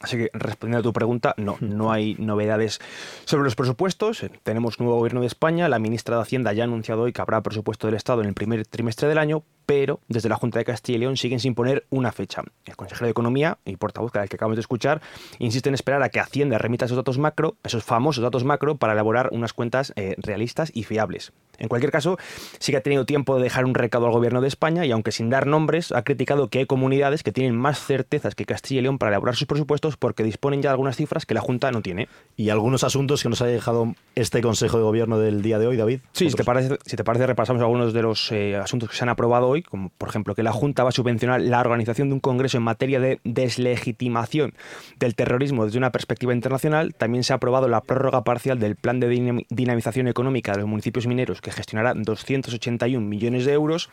Así 0.00 0.18
que 0.18 0.30
respondiendo 0.34 0.80
a 0.80 0.82
tu 0.82 0.92
pregunta, 0.92 1.34
no, 1.38 1.56
no 1.60 1.90
hay 1.90 2.14
novedades 2.18 2.80
sobre 3.24 3.44
los 3.44 3.54
presupuestos. 3.54 4.22
Tenemos 4.42 4.78
nuevo 4.78 4.96
gobierno 4.96 5.20
de 5.20 5.28
España. 5.28 5.68
La 5.68 5.78
ministra 5.78 6.16
de 6.16 6.22
Hacienda 6.22 6.52
ya 6.52 6.64
ha 6.64 6.66
anunciado 6.66 7.02
hoy 7.02 7.12
que 7.12 7.22
habrá 7.22 7.40
presupuesto 7.42 7.86
del 7.86 7.96
Estado 7.96 8.20
en 8.20 8.28
el 8.28 8.34
primer 8.34 8.66
trimestre 8.66 9.08
del 9.08 9.18
año, 9.18 9.44
pero 9.66 10.00
desde 10.08 10.28
la 10.28 10.36
Junta 10.36 10.58
de 10.58 10.64
Castilla 10.64 10.96
y 10.96 11.00
León 11.00 11.16
siguen 11.16 11.40
sin 11.40 11.54
poner 11.54 11.86
una 11.90 12.12
fecha. 12.12 12.42
El 12.64 12.76
consejero 12.76 13.06
de 13.06 13.10
Economía 13.10 13.58
y 13.64 13.76
portavoz 13.76 14.12
que 14.12 14.18
acabamos 14.18 14.56
de 14.56 14.60
escuchar 14.60 15.00
insiste 15.38 15.68
en 15.68 15.74
esperar 15.74 16.02
a 16.02 16.08
que 16.08 16.20
Hacienda 16.20 16.58
remita 16.58 16.84
esos 16.84 16.96
datos 16.96 17.18
macro, 17.18 17.56
esos 17.64 17.84
famosos 17.84 18.22
datos 18.22 18.44
macro, 18.44 18.76
para 18.76 18.92
elaborar 18.92 19.28
unas 19.32 19.52
cuentas 19.52 19.92
eh, 19.96 20.14
realistas 20.18 20.70
y 20.74 20.84
fiables. 20.84 21.32
En 21.58 21.68
cualquier 21.68 21.92
caso, 21.92 22.18
sí 22.58 22.72
que 22.72 22.78
ha 22.78 22.82
tenido 22.82 23.06
tiempo 23.06 23.36
de 23.36 23.42
dejar 23.42 23.64
un 23.64 23.74
recado 23.74 24.06
al 24.06 24.12
gobierno 24.12 24.40
de 24.40 24.48
España 24.48 24.84
y 24.86 24.90
aunque 24.90 25.12
sin 25.12 25.30
dar 25.30 25.46
nombres, 25.46 25.92
ha 25.92 26.02
criticado 26.02 26.48
que 26.48 26.60
hay 26.60 26.66
comunidades 26.66 27.22
que 27.22 27.32
tienen 27.32 27.56
más 27.56 27.78
certezas 27.78 28.34
que 28.34 28.44
Castilla 28.44 28.80
y 28.80 28.82
León 28.82 28.98
para 28.98 29.10
elaborar 29.10 29.36
sus 29.36 29.46
presupuestos 29.46 29.96
porque 29.96 30.24
disponen 30.24 30.62
ya 30.62 30.70
de 30.70 30.72
algunas 30.72 30.96
cifras 30.96 31.26
que 31.26 31.34
la 31.34 31.40
Junta 31.40 31.70
no 31.70 31.82
tiene. 31.82 32.08
¿Y 32.36 32.50
algunos 32.50 32.84
asuntos 32.84 33.22
que 33.22 33.28
nos 33.28 33.40
ha 33.40 33.46
dejado 33.46 33.94
este 34.14 34.40
Consejo 34.40 34.78
de 34.78 34.82
Gobierno 34.82 35.18
del 35.18 35.42
día 35.42 35.58
de 35.58 35.66
hoy, 35.66 35.76
David? 35.76 36.00
Sí, 36.12 36.28
si 36.28 36.36
te, 36.36 36.44
parece, 36.44 36.76
si 36.84 36.96
te 36.96 37.04
parece, 37.04 37.26
repasamos 37.26 37.62
algunos 37.62 37.92
de 37.92 38.02
los 38.02 38.32
eh, 38.32 38.56
asuntos 38.56 38.90
que 38.90 38.96
se 38.96 39.04
han 39.04 39.08
aprobado 39.08 39.53
como 39.62 39.90
por 39.90 40.08
ejemplo 40.08 40.34
que 40.34 40.42
la 40.42 40.52
Junta 40.52 40.82
va 40.82 40.90
a 40.90 40.92
subvencionar 40.92 41.40
la 41.40 41.60
organización 41.60 42.08
de 42.08 42.14
un 42.14 42.20
congreso 42.20 42.56
en 42.56 42.62
materia 42.62 43.00
de 43.00 43.20
deslegitimación 43.24 44.54
del 44.98 45.14
terrorismo 45.14 45.64
desde 45.64 45.78
una 45.78 45.92
perspectiva 45.92 46.32
internacional. 46.32 46.94
También 46.94 47.24
se 47.24 47.32
ha 47.32 47.36
aprobado 47.36 47.68
la 47.68 47.80
prórroga 47.80 48.24
parcial 48.24 48.58
del 48.58 48.76
plan 48.76 49.00
de 49.00 49.44
dinamización 49.50 50.08
económica 50.08 50.52
de 50.52 50.58
los 50.58 50.68
municipios 50.68 51.06
mineros 51.06 51.40
que 51.40 51.52
gestionará 51.52 51.94
281 51.94 53.06
millones 53.06 53.44
de 53.44 53.52
euros. 53.52 53.90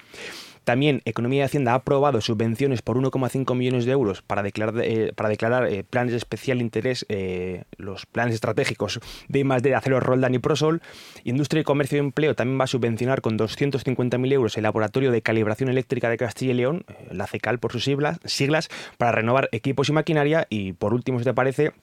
También 0.63 1.01
Economía 1.05 1.41
y 1.41 1.43
Hacienda 1.43 1.71
ha 1.71 1.75
aprobado 1.75 2.21
subvenciones 2.21 2.81
por 2.81 2.97
1,5 2.97 3.55
millones 3.55 3.85
de 3.85 3.91
euros 3.91 4.21
para 4.21 4.43
declarar, 4.43 4.83
eh, 4.83 5.11
para 5.15 5.29
declarar 5.29 5.67
eh, 5.67 5.83
planes 5.83 6.11
de 6.11 6.17
especial 6.17 6.61
interés, 6.61 7.05
eh, 7.09 7.63
los 7.77 8.05
planes 8.05 8.35
estratégicos 8.35 8.99
de 9.27 9.39
I+, 9.39 9.43
de 9.43 9.75
Acero 9.75 9.99
Roldan 9.99 10.35
y 10.35 10.39
Prosol. 10.39 10.81
Industria 11.23 11.61
y 11.61 11.63
Comercio 11.63 11.97
y 11.97 11.99
Empleo 11.99 12.35
también 12.35 12.59
va 12.59 12.65
a 12.65 12.67
subvencionar 12.67 13.21
con 13.21 13.37
250.000 13.37 14.33
euros 14.33 14.57
el 14.57 14.63
Laboratorio 14.63 15.11
de 15.11 15.21
Calibración 15.21 15.69
Eléctrica 15.69 16.09
de 16.09 16.17
Castilla 16.17 16.51
y 16.51 16.55
León, 16.55 16.85
la 17.09 17.27
CECAL 17.27 17.59
por 17.59 17.71
sus 17.71 17.83
siglas, 17.83 18.19
siglas, 18.25 18.69
para 18.97 19.11
renovar 19.11 19.49
equipos 19.51 19.89
y 19.89 19.93
maquinaria. 19.93 20.45
Y 20.49 20.73
por 20.73 20.93
último, 20.93 21.19
si 21.19 21.25
te 21.25 21.33
parece, 21.33 21.73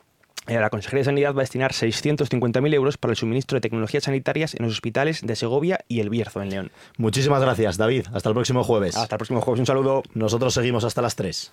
la 0.49 0.71
Consejería 0.71 1.01
de 1.01 1.05
Sanidad 1.05 1.35
va 1.35 1.41
a 1.41 1.43
destinar 1.43 1.73
650.000 1.73 2.75
euros 2.75 2.97
para 2.97 3.13
el 3.13 3.17
suministro 3.17 3.57
de 3.57 3.61
tecnologías 3.61 4.05
sanitarias 4.05 4.55
en 4.55 4.65
los 4.65 4.73
hospitales 4.73 5.27
de 5.27 5.37
Segovia 5.37 5.81
y 5.89 6.01
El 6.01 6.11
Bierzo, 6.11 6.43
en 6.43 6.51
León. 6.51 6.73
Muchísimas 6.97 7.41
gracias, 7.41 7.77
David. 7.77 8.07
Hasta 8.13 8.29
el 8.29 8.35
próximo 8.35 8.65
jueves. 8.65 8.97
Hasta 8.97 9.17
el 9.17 9.19
próximo 9.19 9.41
jueves. 9.41 9.61
Un 9.61 9.67
saludo. 9.67 10.03
Nosotros 10.15 10.55
seguimos 10.55 10.85
hasta 10.85 11.03
las 11.03 11.17
3. 11.17 11.53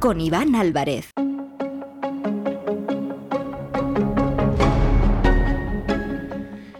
Con 0.00 0.20
Iván 0.20 0.54
Álvarez. 0.54 1.10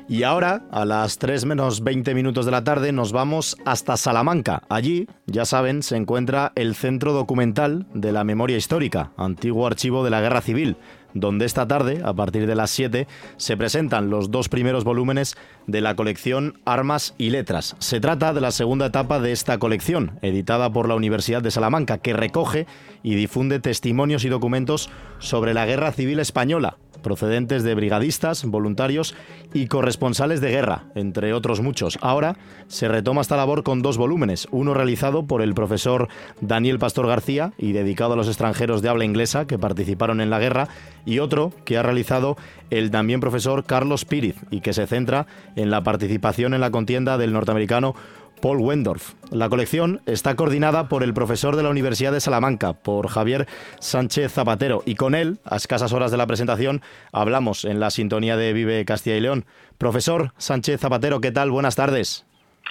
Y 0.09 0.23
ahora, 0.23 0.63
a 0.71 0.85
las 0.85 1.19
3 1.19 1.45
menos 1.45 1.83
20 1.83 2.15
minutos 2.15 2.45
de 2.45 2.53
la 2.53 2.65
tarde, 2.65 2.93
nos 2.93 3.13
vamos 3.13 3.57
hasta 3.65 3.97
Salamanca. 3.97 4.63
Allí, 4.69 5.07
ya 5.27 5.45
saben, 5.45 5.83
se 5.83 5.97
encuentra 5.97 6.53
el 6.55 6.75
Centro 6.75 7.13
Documental 7.13 7.87
de 7.93 8.13
la 8.13 8.25
Memoria 8.25 8.57
Histórica, 8.57 9.13
antiguo 9.17 9.67
archivo 9.67 10.05
de 10.05 10.11
la 10.11 10.21
Guerra 10.21 10.41
Civil, 10.41 10.77
donde 11.15 11.45
esta 11.45 11.67
tarde, 11.67 12.01
a 12.05 12.13
partir 12.15 12.47
de 12.47 12.55
las 12.55 12.71
7, 12.71 13.07
se 13.37 13.57
presentan 13.57 14.11
los 14.11 14.31
dos 14.31 14.49
primeros 14.49 14.85
volúmenes 14.85 15.37
de 15.67 15.81
la 15.81 15.95
colección 15.95 16.61
Armas 16.65 17.15
y 17.19 17.31
Letras. 17.31 17.77
Se 17.79 18.01
trata 18.01 18.33
de 18.33 18.41
la 18.41 18.51
segunda 18.51 18.87
etapa 18.87 19.21
de 19.21 19.33
esta 19.33 19.59
colección, 19.59 20.19
editada 20.23 20.73
por 20.73 20.89
la 20.89 20.95
Universidad 20.95 21.43
de 21.43 21.51
Salamanca, 21.51 21.99
que 21.99 22.13
recoge 22.13 22.67
y 23.03 23.15
difunde 23.15 23.61
testimonios 23.61 24.25
y 24.25 24.29
documentos 24.29 24.91
sobre 25.19 25.55
la 25.55 25.67
Guerra 25.67 25.93
Civil 25.93 26.21
Española, 26.21 26.77
procedentes 27.03 27.63
de 27.63 27.75
brigadistas, 27.75 28.45
voluntarios 28.45 29.15
y 29.55 29.67
corresponsales 29.67 30.41
de 30.41 30.51
guerra, 30.51 30.85
entre 30.95 31.33
otros 31.33 31.61
muchos. 31.61 31.99
Ahora 32.03 32.37
se 32.67 32.89
retoma 32.89 33.21
esta 33.21 33.37
labor 33.37 33.63
con 33.63 33.83
dos 33.83 33.97
volúmenes, 33.97 34.49
uno 34.51 34.75
realizado 34.75 35.27
por 35.27 35.43
el 35.43 35.55
profesor 35.55 36.09
Daniel 36.41 36.79
Pastor 36.79 37.07
García 37.07 37.53
y 37.57 37.73
dedicado 37.73 38.13
a 38.13 38.17
los 38.17 38.29
extranjeros 38.29 38.83
de 38.83 38.89
habla 38.89 39.05
inglesa 39.05 39.47
que 39.47 39.59
participaron 39.59 40.21
en 40.21 40.31
la 40.31 40.39
guerra, 40.39 40.69
y 41.05 41.21
otro 41.21 41.53
que 41.65 41.79
ha 41.79 41.83
realizado 41.83 42.37
el 42.71 42.91
también 42.91 43.21
profesor 43.21 43.65
Carlos 43.65 44.05
Píriz 44.05 44.37
y 44.51 44.61
que 44.61 44.75
se 44.75 44.87
centra 44.87 45.27
en 45.57 45.71
la 45.71 45.83
participación 45.83 46.53
en 46.53 46.61
la 46.61 46.71
contienda 46.71 47.17
del 47.17 47.33
norteamericano 47.33 47.95
Paul 48.40 48.59
Wendorf. 48.59 49.14
La 49.31 49.48
colección 49.48 50.01
está 50.07 50.37
coordinada 50.37 50.88
por 50.88 51.03
el 51.03 51.14
profesor 51.14 51.57
de 51.57 51.62
la 51.62 51.70
Universidad 51.70 52.12
de 52.12 52.20
Salamanca, 52.20 52.72
por 52.72 53.09
Javier 53.09 53.46
Sánchez 53.81 54.33
Zapatero, 54.33 54.83
y 54.87 54.94
con 54.94 55.14
él, 55.14 55.38
a 55.44 55.57
escasas 55.57 55.92
horas 55.92 56.11
de 56.11 56.16
la 56.16 56.27
presentación, 56.27 56.83
hablamos 57.12 57.64
en 57.64 57.81
la 57.81 57.90
sintonía 57.90 58.37
de 58.37 58.53
Vive 58.53 58.85
Castilla 58.85 59.16
y 59.16 59.20
León. 59.20 59.44
Profesor 59.77 60.33
Sánchez 60.38 60.81
Zapatero, 60.81 61.20
¿qué 61.20 61.31
tal? 61.31 61.51
Buenas 61.51 61.77
tardes. 61.77 62.27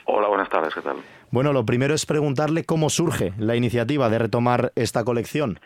Hola, 0.06 0.28
buenas 0.28 0.50
tardes, 0.50 0.74
¿qué 0.74 0.82
tal? 0.82 0.98
Bueno, 1.32 1.52
lo 1.52 1.66
primero 1.66 1.94
es 1.94 2.06
preguntarle 2.06 2.64
cómo 2.64 2.90
surge 2.90 3.34
la 3.38 3.56
iniciativa 3.56 4.10
de 4.10 4.20
retomar 4.20 4.72
esta 4.76 5.04
colección. 5.04 5.60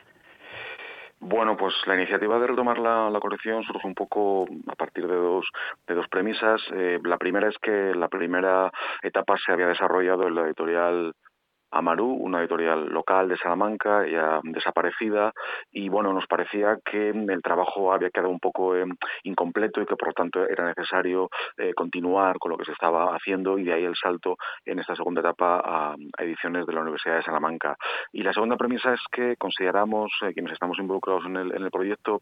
Bueno, 1.23 1.55
pues 1.55 1.75
la 1.85 1.93
iniciativa 1.93 2.39
de 2.39 2.47
retomar 2.47 2.79
la, 2.79 3.19
colección 3.21 3.63
surge 3.63 3.87
un 3.87 3.93
poco 3.93 4.47
a 4.67 4.75
partir 4.75 5.07
de 5.07 5.15
dos, 5.15 5.45
de 5.85 5.93
dos 5.93 6.07
premisas. 6.07 6.59
Eh, 6.73 6.99
la 7.03 7.17
primera 7.17 7.47
es 7.47 7.57
que 7.59 7.93
la 7.93 8.07
primera 8.07 8.71
etapa 9.03 9.37
se 9.37 9.51
había 9.51 9.67
desarrollado 9.67 10.27
en 10.27 10.33
la 10.33 10.41
editorial 10.41 11.13
Amaru, 11.71 12.05
una 12.05 12.39
editorial 12.41 12.89
local 12.89 13.29
de 13.29 13.37
Salamanca, 13.37 14.05
ya 14.05 14.41
desaparecida, 14.43 15.33
y 15.71 15.87
bueno, 15.89 16.11
nos 16.13 16.27
parecía 16.27 16.77
que 16.83 17.09
el 17.09 17.41
trabajo 17.41 17.93
había 17.93 18.09
quedado 18.09 18.29
un 18.29 18.39
poco 18.39 18.75
eh, 18.75 18.85
incompleto 19.23 19.81
y 19.81 19.85
que 19.85 19.95
por 19.95 20.09
lo 20.09 20.13
tanto 20.13 20.45
era 20.45 20.65
necesario 20.65 21.29
eh, 21.57 21.73
continuar 21.73 22.37
con 22.39 22.51
lo 22.51 22.57
que 22.57 22.65
se 22.65 22.73
estaba 22.73 23.15
haciendo 23.15 23.57
y 23.57 23.63
de 23.63 23.73
ahí 23.73 23.85
el 23.85 23.95
salto 23.95 24.37
en 24.65 24.79
esta 24.79 24.95
segunda 24.95 25.21
etapa 25.21 25.61
a, 25.63 25.95
ediciones 26.17 26.65
de 26.65 26.73
la 26.73 26.81
Universidad 26.81 27.15
de 27.15 27.23
Salamanca. 27.23 27.77
Y 28.11 28.23
la 28.23 28.33
segunda 28.33 28.57
premisa 28.57 28.93
es 28.93 29.01
que 29.11 29.37
consideramos, 29.37 30.11
eh, 30.23 30.33
quienes 30.33 30.53
estamos 30.53 30.77
involucrados 30.79 31.25
en 31.25 31.37
el, 31.37 31.55
en 31.55 31.63
el, 31.63 31.71
proyecto, 31.71 32.21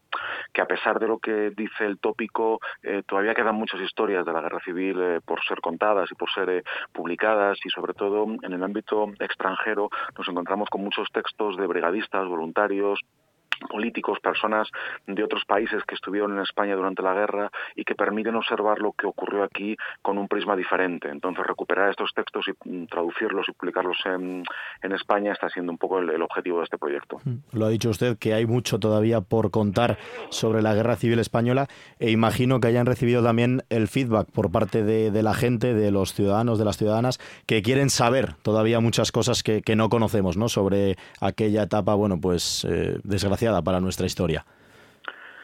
que 0.52 0.62
a 0.62 0.66
pesar 0.66 1.00
de 1.00 1.08
lo 1.08 1.18
que 1.18 1.50
dice 1.50 1.84
el 1.84 1.98
tópico, 1.98 2.60
todavía 3.06 3.34
quedan 3.34 3.56
muchas 3.56 3.80
historias 3.80 4.24
de 4.24 4.32
la 4.32 4.40
guerra 4.40 4.60
civil 4.60 5.20
por 5.24 5.42
ser 5.44 5.60
contadas 5.60 6.10
y 6.12 6.14
por 6.14 6.30
ser 6.30 6.62
publicadas 6.92 7.58
y 7.64 7.70
sobre 7.70 7.94
todo 7.94 8.26
en 8.42 8.52
el 8.52 8.62
ámbito 8.62 9.06
extranjero 9.40 9.88
nos 10.16 10.28
encontramos 10.28 10.68
con 10.68 10.82
muchos 10.82 11.08
textos 11.12 11.56
de 11.56 11.66
brigadistas, 11.66 12.28
voluntarios, 12.28 13.00
políticos, 13.68 14.18
personas 14.20 14.68
de 15.06 15.22
otros 15.24 15.44
países 15.44 15.82
que 15.84 15.94
estuvieron 15.94 16.32
en 16.32 16.42
España 16.42 16.74
durante 16.74 17.02
la 17.02 17.14
guerra 17.14 17.50
y 17.74 17.84
que 17.84 17.94
permiten 17.94 18.34
observar 18.34 18.78
lo 18.78 18.92
que 18.92 19.06
ocurrió 19.06 19.42
aquí 19.42 19.76
con 20.02 20.18
un 20.18 20.28
prisma 20.28 20.56
diferente. 20.56 21.08
Entonces, 21.08 21.46
recuperar 21.46 21.90
estos 21.90 22.12
textos 22.14 22.46
y 22.48 22.68
mm, 22.68 22.86
traducirlos 22.86 23.48
y 23.48 23.52
publicarlos 23.52 23.98
en, 24.06 24.44
España 24.90 25.32
está 25.32 25.48
siendo 25.48 25.70
un 25.70 25.78
poco 25.78 26.00
el, 26.00 26.20
objetivo 26.20 26.58
de 26.58 26.64
este 26.64 26.76
proyecto. 26.76 27.18
Mm. 27.24 27.58
Lo 27.58 27.66
ha 27.66 27.68
dicho 27.68 27.90
usted 27.90 28.18
que 28.18 28.34
hay 28.34 28.44
mucho 28.44 28.78
todavía 28.78 29.20
por 29.20 29.50
contar 29.50 29.98
sobre 30.30 30.62
la 30.62 30.74
guerra 30.74 30.96
civil 30.96 31.18
española 31.20 31.68
e 31.98 32.10
imagino 32.10 32.60
que 32.60 32.68
hayan 32.68 32.86
recibido 32.86 33.22
también 33.22 33.62
el 33.70 33.88
feedback 33.88 34.30
por 34.30 34.50
parte 34.50 34.82
de, 34.82 35.22
la 35.22 35.34
gente, 35.34 35.74
de 35.74 35.90
los 35.90 36.12
ciudadanos, 36.12 36.58
de 36.58 36.64
las 36.64 36.76
ciudadanas, 36.76 37.18
que 37.46 37.62
quieren 37.62 37.88
saber 37.88 38.34
todavía 38.42 38.80
muchas 38.80 39.12
cosas 39.12 39.42
que, 39.42 39.62
no 39.76 39.88
conocemos 39.88 40.36
¿no? 40.36 40.48
sobre 40.48 40.96
aquella 41.20 41.62
etapa, 41.62 41.94
bueno, 41.94 42.20
pues 42.20 42.66
eh, 42.68 42.98
para 43.62 43.80
nuestra 43.80 44.06
historia. 44.06 44.44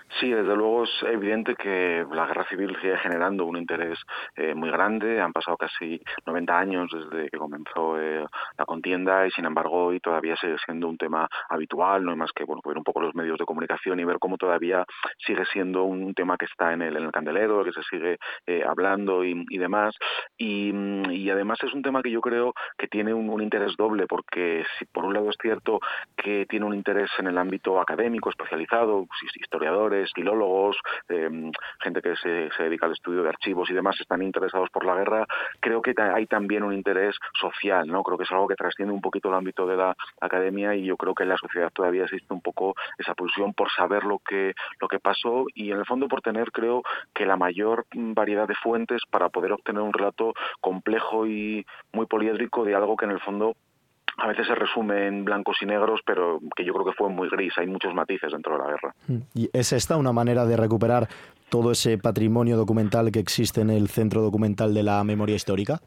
Sí, 0.09 0.31
desde 0.31 0.57
luego 0.57 0.85
es 0.85 1.03
evidente 1.03 1.55
que 1.57 2.07
la 2.11 2.27
guerra 2.27 2.47
civil 2.49 2.75
sigue 2.81 2.97
generando 2.99 3.45
un 3.45 3.57
interés 3.57 3.99
eh, 4.37 4.55
muy 4.55 4.71
grande. 4.71 5.21
Han 5.21 5.33
pasado 5.33 5.57
casi 5.57 6.01
90 6.25 6.59
años 6.59 6.91
desde 6.91 7.29
que 7.29 7.37
comenzó 7.37 8.01
eh, 8.01 8.25
la 8.57 8.65
contienda 8.65 9.27
y, 9.27 9.31
sin 9.33 9.45
embargo, 9.45 9.87
hoy 9.87 10.01
todavía 10.01 10.37
sigue 10.37 10.57
siendo 10.65 10.89
un 10.89 10.97
tema 10.97 11.29
habitual. 11.49 12.05
No 12.05 12.13
hay 12.13 12.17
más 12.17 12.33
que 12.33 12.45
bueno, 12.45 12.63
ver 12.65 12.79
un 12.79 12.85
poco 12.85 13.01
los 13.01 13.15
medios 13.15 13.39
de 13.39 13.45
comunicación 13.45 14.01
y 14.01 14.05
ver 14.05 14.19
cómo 14.19 14.39
todavía 14.39 14.85
sigue 15.19 15.45
siendo 15.53 15.85
un 15.85 16.15
tema 16.15 16.39
que 16.39 16.47
está 16.47 16.73
en 16.73 16.83
el, 16.83 17.11
candelero, 17.11 17.65
que 17.65 17.73
se 17.73 17.83
sigue 17.83 18.19
eh, 18.47 18.65
hablando 18.67 19.25
y, 19.25 19.59
demás. 19.59 19.95
Y, 20.39 21.31
además 21.31 21.59
es 21.63 21.75
un 21.75 21.83
tema 21.83 22.03
que 22.03 22.11
yo 22.11 22.21
creo 22.21 22.55
que 22.79 22.87
tiene 22.87 23.13
un, 23.13 23.29
un 23.29 23.43
interés 23.43 23.77
doble, 23.77 24.07
porque 24.07 24.65
si 24.79 24.85
por 24.87 25.05
un 25.05 25.13
lado 25.13 25.29
es 25.29 25.37
cierto 25.43 25.81
que 26.17 26.47
tiene 26.47 26.65
un 26.65 26.75
interés 26.75 27.11
en 27.19 27.27
el 27.27 27.37
ámbito 27.37 27.81
académico, 27.81 28.31
especializado, 28.31 29.07
historiadores, 29.35 30.06
filólogos, 30.13 30.77
em, 31.09 31.51
gente 31.81 32.03
que 32.03 32.17
se, 32.17 32.51
dedica 32.63 32.87
al 32.87 32.93
estudio 32.93 33.23
de 33.23 33.29
archivos 33.29 33.71
y 33.71 33.75
demás 33.75 34.01
están 34.01 34.23
interesados 34.23 34.71
por 34.71 34.85
la 34.85 34.95
guerra, 34.95 35.27
creo 35.61 35.83
que 35.83 35.95
hay 35.99 36.27
también 36.27 36.63
un 36.63 36.73
interés 36.73 37.17
social, 37.41 37.87
¿no? 37.87 38.03
Creo 38.03 38.19
que 38.19 38.25
es 38.25 38.33
algo 38.33 38.49
que 38.49 38.55
trasciende 38.55 38.93
un 38.93 39.01
poquito 39.01 39.29
el 39.29 39.35
ámbito 39.35 39.67
de 39.67 39.77
la 39.77 39.97
academia 40.21 40.75
y 40.75 40.85
yo 40.85 40.97
creo 40.97 41.15
que 41.15 41.23
en 41.23 41.31
la 41.31 41.37
sociedad 41.37 41.71
todavía 41.73 42.05
existe 42.05 42.33
un 42.33 42.41
poco 42.41 42.75
esa 42.99 43.15
pulsión 43.15 43.55
por 43.55 43.71
saber 43.71 44.05
lo 44.05 44.19
que, 44.19 44.55
lo 44.81 44.89
que 44.89 44.99
pasó 44.99 45.47
y 45.55 45.71
en 45.71 45.79
el 45.79 45.87
fondo 45.87 46.09
por 46.09 46.23
tener, 46.23 46.51
creo, 46.53 46.83
que 47.15 47.27
la 47.27 47.37
mayor 47.37 47.87
variedad 47.93 48.49
de 48.49 48.55
fuentes 48.55 49.03
para 49.11 49.29
poder 49.29 49.53
obtener 49.53 49.83
un 49.83 49.93
relato 49.93 50.35
complejo 50.61 51.27
y 51.27 51.65
muy 51.93 52.07
poliédrico 52.07 52.65
de 52.65 52.75
algo 52.75 52.97
que 52.97 53.05
en 53.05 53.13
el 53.13 53.21
fondo 53.21 53.57
a 54.19 54.27
veces 54.29 54.47
se 54.47 54.55
resume 54.55 55.07
en 55.07 55.25
blancos 55.25 55.59
y 55.61 55.67
negros, 55.67 56.01
pero 56.05 56.41
que 56.55 56.65
yo 56.65 56.73
creo 56.73 56.87
que 56.87 56.93
fue 56.93 57.09
muy 57.09 57.29
gris. 57.29 57.53
Hay 57.59 57.67
muchos 57.67 57.95
matices 57.95 58.33
dentro 58.33 58.53
de 58.53 58.59
la 58.59 58.71
guerra. 58.71 58.95
Mm. 59.09 59.19
¿Y 59.35 59.51
es 59.53 59.73
esta 59.73 59.97
una 59.97 60.13
manera 60.13 60.47
de 60.47 60.57
recuperar 60.57 61.09
todo 61.49 61.71
ese 61.71 61.99
patrimonio 61.99 62.57
documental 62.57 63.13
que 63.13 63.19
existe 63.19 63.61
en 63.61 63.71
el 63.71 63.89
Centro 63.89 64.23
Documental 64.23 64.73
de 64.75 64.83
la 64.83 65.05
Memoria 65.05 65.37
Histórica? 65.37 65.81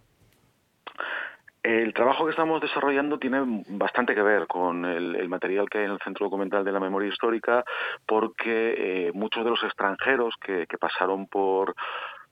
El 1.61 1.93
trabajo 1.93 2.23
que 2.25 2.31
estamos 2.31 2.61
desarrollando 2.61 3.19
tiene 3.19 3.63
bastante 3.67 4.15
que 4.15 4.21
ver 4.21 4.47
con 4.47 4.85
el, 4.85 5.27
material 5.27 5.69
que 5.69 5.79
hay 5.79 5.85
en 5.85 5.91
el 5.91 5.99
Centro 5.99 6.27
Documental 6.27 6.63
de 6.63 6.71
la 6.71 6.79
Memoria 6.79 7.09
Histórica, 7.09 7.65
porque 8.07 9.07
eh, 9.07 9.11
muchos 9.13 9.43
de 9.43 9.49
los 9.49 9.63
extranjeros 9.63 10.35
que 10.39 10.65
pasaron 10.79 11.27
por 11.27 11.75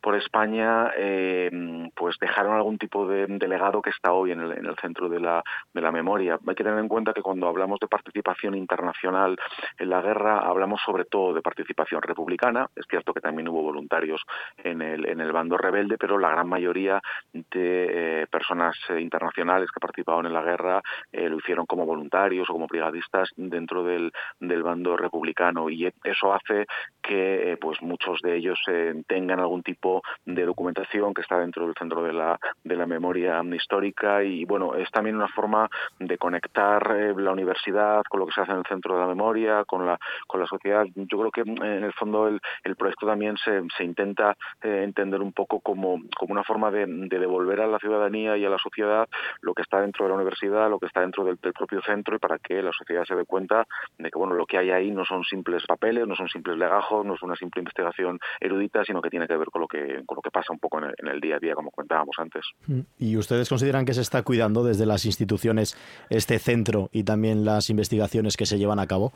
por 0.02 0.16
España 0.16 0.92
eh, 0.96 1.90
pues 1.96 2.18
dejaron 2.20 2.56
algún 2.56 2.78
tipo 2.78 3.08
de, 3.08 3.28
legado 3.48 3.82
que 3.82 3.90
está 3.90 4.12
hoy 4.12 4.32
en 4.32 4.42
el, 4.42 4.52
en 4.54 4.66
el 4.66 4.76
centro 4.76 5.10
de 5.10 5.20
la, 5.20 5.44
de 5.74 5.82
la, 5.82 5.92
memoria. 5.92 6.38
Hay 6.46 6.56
que 6.56 6.64
tener 6.64 6.80
en 6.80 6.88
cuenta 6.88 7.14
que 7.14 7.22
cuando 7.22 7.48
hablamos 7.48 7.80
de 7.80 7.88
participación 7.88 8.56
internacional 8.56 9.38
en 9.78 9.90
la 9.90 10.02
guerra 10.02 10.40
hablamos 10.40 10.82
sobre 10.86 11.06
todo 11.06 11.34
de 11.34 11.42
participación 11.42 12.02
republicana. 12.02 12.68
Es 12.76 12.86
cierto 12.90 13.14
que 13.14 13.22
también 13.22 13.48
hubo 13.48 13.64
voluntarios 13.64 14.22
en 14.58 14.82
el, 14.82 15.08
en 15.08 15.22
el 15.22 15.32
bando 15.32 15.58
rebelde, 15.58 15.98
pero 15.98 16.18
la 16.18 16.30
gran 16.30 16.48
mayoría 16.48 17.02
de 17.34 18.22
eh, 18.24 18.28
personas 18.28 18.76
eh, 18.90 19.00
internacionales 19.00 19.72
que 19.72 19.80
participaban 19.80 20.26
en 20.26 20.34
la 20.34 20.44
guerra 20.44 20.82
lo 21.12 21.38
hicieron 21.38 21.66
como 21.66 21.86
voluntarios 21.86 22.50
o 22.50 22.54
como 22.54 22.68
brigadistas 22.68 23.30
dentro 23.36 23.84
del, 23.84 24.12
del 24.40 24.64
bando 24.64 24.96
republicano 24.96 25.70
y 25.70 25.92
eso 26.04 26.34
hace 26.34 26.66
que 27.02 27.58
pues 27.60 27.82
muchos 27.82 28.22
de 28.22 28.36
ellos 28.36 28.60
tengan 29.08 29.40
algún 29.40 29.64
tipo 29.64 29.87
de 30.26 30.45
documentación 30.45 31.13
que 31.13 31.21
está 31.21 31.39
dentro 31.39 31.65
del 31.65 31.76
centro 31.76 32.04
de 32.04 32.13
la, 32.13 32.39
de 32.63 32.76
la 32.76 32.86
memoria 32.86 33.41
histórica 33.54 34.23
y 34.23 34.45
bueno, 34.45 34.76
es 34.76 34.89
también 34.91 35.15
una 35.15 35.28
forma 35.28 35.69
de 36.00 36.17
conectar 36.17 36.95
eh, 36.95 37.13
la 37.17 37.32
universidad 37.32 38.04
con 38.10 38.19
lo 38.19 38.26
que 38.26 38.34
se 38.34 38.41
hace 38.41 38.52
en 38.52 38.60
el 38.60 38.65
centro 38.65 38.95
de 38.95 39.02
la 39.02 39.08
memoria, 39.08 39.63
con 39.65 39.86
la, 39.86 39.97
con 40.28 40.39
la 40.39 40.47
sociedad. 40.47 40.86
Yo 40.95 41.17
creo 41.19 41.32
que 41.32 41.41
en 41.41 41.84
el 41.84 41.93
fondo 41.93 42.28
el, 42.28 42.39
el 42.63 42.76
proyecto 42.76 43.08
también 43.08 43.38
se, 43.38 43.62
se 43.76 43.84
intenta 43.84 44.36
eh, 44.62 44.82
entender 44.84 45.21
un 45.21 45.34
poco 45.34 45.60
como, 45.60 46.02
como 46.17 46.34
una 46.34 46.43
forma 46.43 46.71
de, 46.71 46.86
de, 46.88 47.19
devolver 47.19 47.62
a 47.62 47.67
la 47.67 47.80
ciudadanía 47.80 48.38
y 48.38 48.45
a 48.45 48.50
la 48.50 48.58
sociedad 48.58 49.08
lo 49.41 49.54
que 49.54 49.62
está 49.62 49.82
dentro 49.82 50.06
de 50.06 50.10
la 50.10 50.15
universidad, 50.15 50.69
lo 50.69 50.80
que 50.80 50.88
está 50.88 51.02
dentro 51.02 51.23
del 51.23 51.38
propio 51.38 51.82
centro 51.82 52.15
y 52.15 52.19
para 52.19 52.39
que 52.39 52.62
la 52.62 52.71
sociedad 52.71 53.06
se 53.06 53.15
dé 53.15 53.26
cuenta 53.26 53.65
de 53.97 54.10
que 54.10 54.17
bueno, 54.17 54.34
lo 54.36 54.45
que 54.45 54.58
hay 54.58 54.71
ahí 54.71 54.91
no 54.91 55.06
son 55.06 55.23
simples 55.23 55.65
papeles, 55.65 56.08
no 56.08 56.15
son 56.15 56.30
simples 56.30 56.58
legajos, 56.58 57.06
no 57.06 57.15
es 57.15 57.21
una 57.21 57.36
simple 57.36 57.62
investigación 57.62 58.19
erudita, 58.39 58.84
sino 58.84 59.02
que 59.02 59.10
tiene 59.10 59.28
que 59.28 59.38
ver 59.38 59.50
con 59.50 59.62
lo 59.62 59.67
que, 59.67 59.77
con 60.06 60.16
lo 60.16 60.22
que 60.22 60.32
pasa 60.32 60.54
un 60.54 60.60
poco 60.60 60.80
en 60.80 61.08
el, 61.08 61.20
día 61.20 61.38
a 61.38 61.40
día, 61.40 61.54
como 61.56 61.72
comentábamos 61.72 62.16
antes. 62.20 62.46
Mm. 62.68 62.82
¿Y 63.00 63.18
ustedes 63.18 63.50
consideran 63.50 63.86
que 63.86 63.94
se 63.94 64.02
está 64.02 64.24
cuidando 64.24 64.63
desde 64.63 64.86
las 64.86 65.06
instituciones 65.06 65.78
este 66.10 66.40
centro 66.40 66.90
y 66.92 67.04
también 67.04 67.46
las 67.46 67.70
investigaciones 67.70 68.38
que 68.38 68.46
se 68.46 68.58
llevan 68.58 68.80
a 68.80 68.88
cabo? 68.88 69.13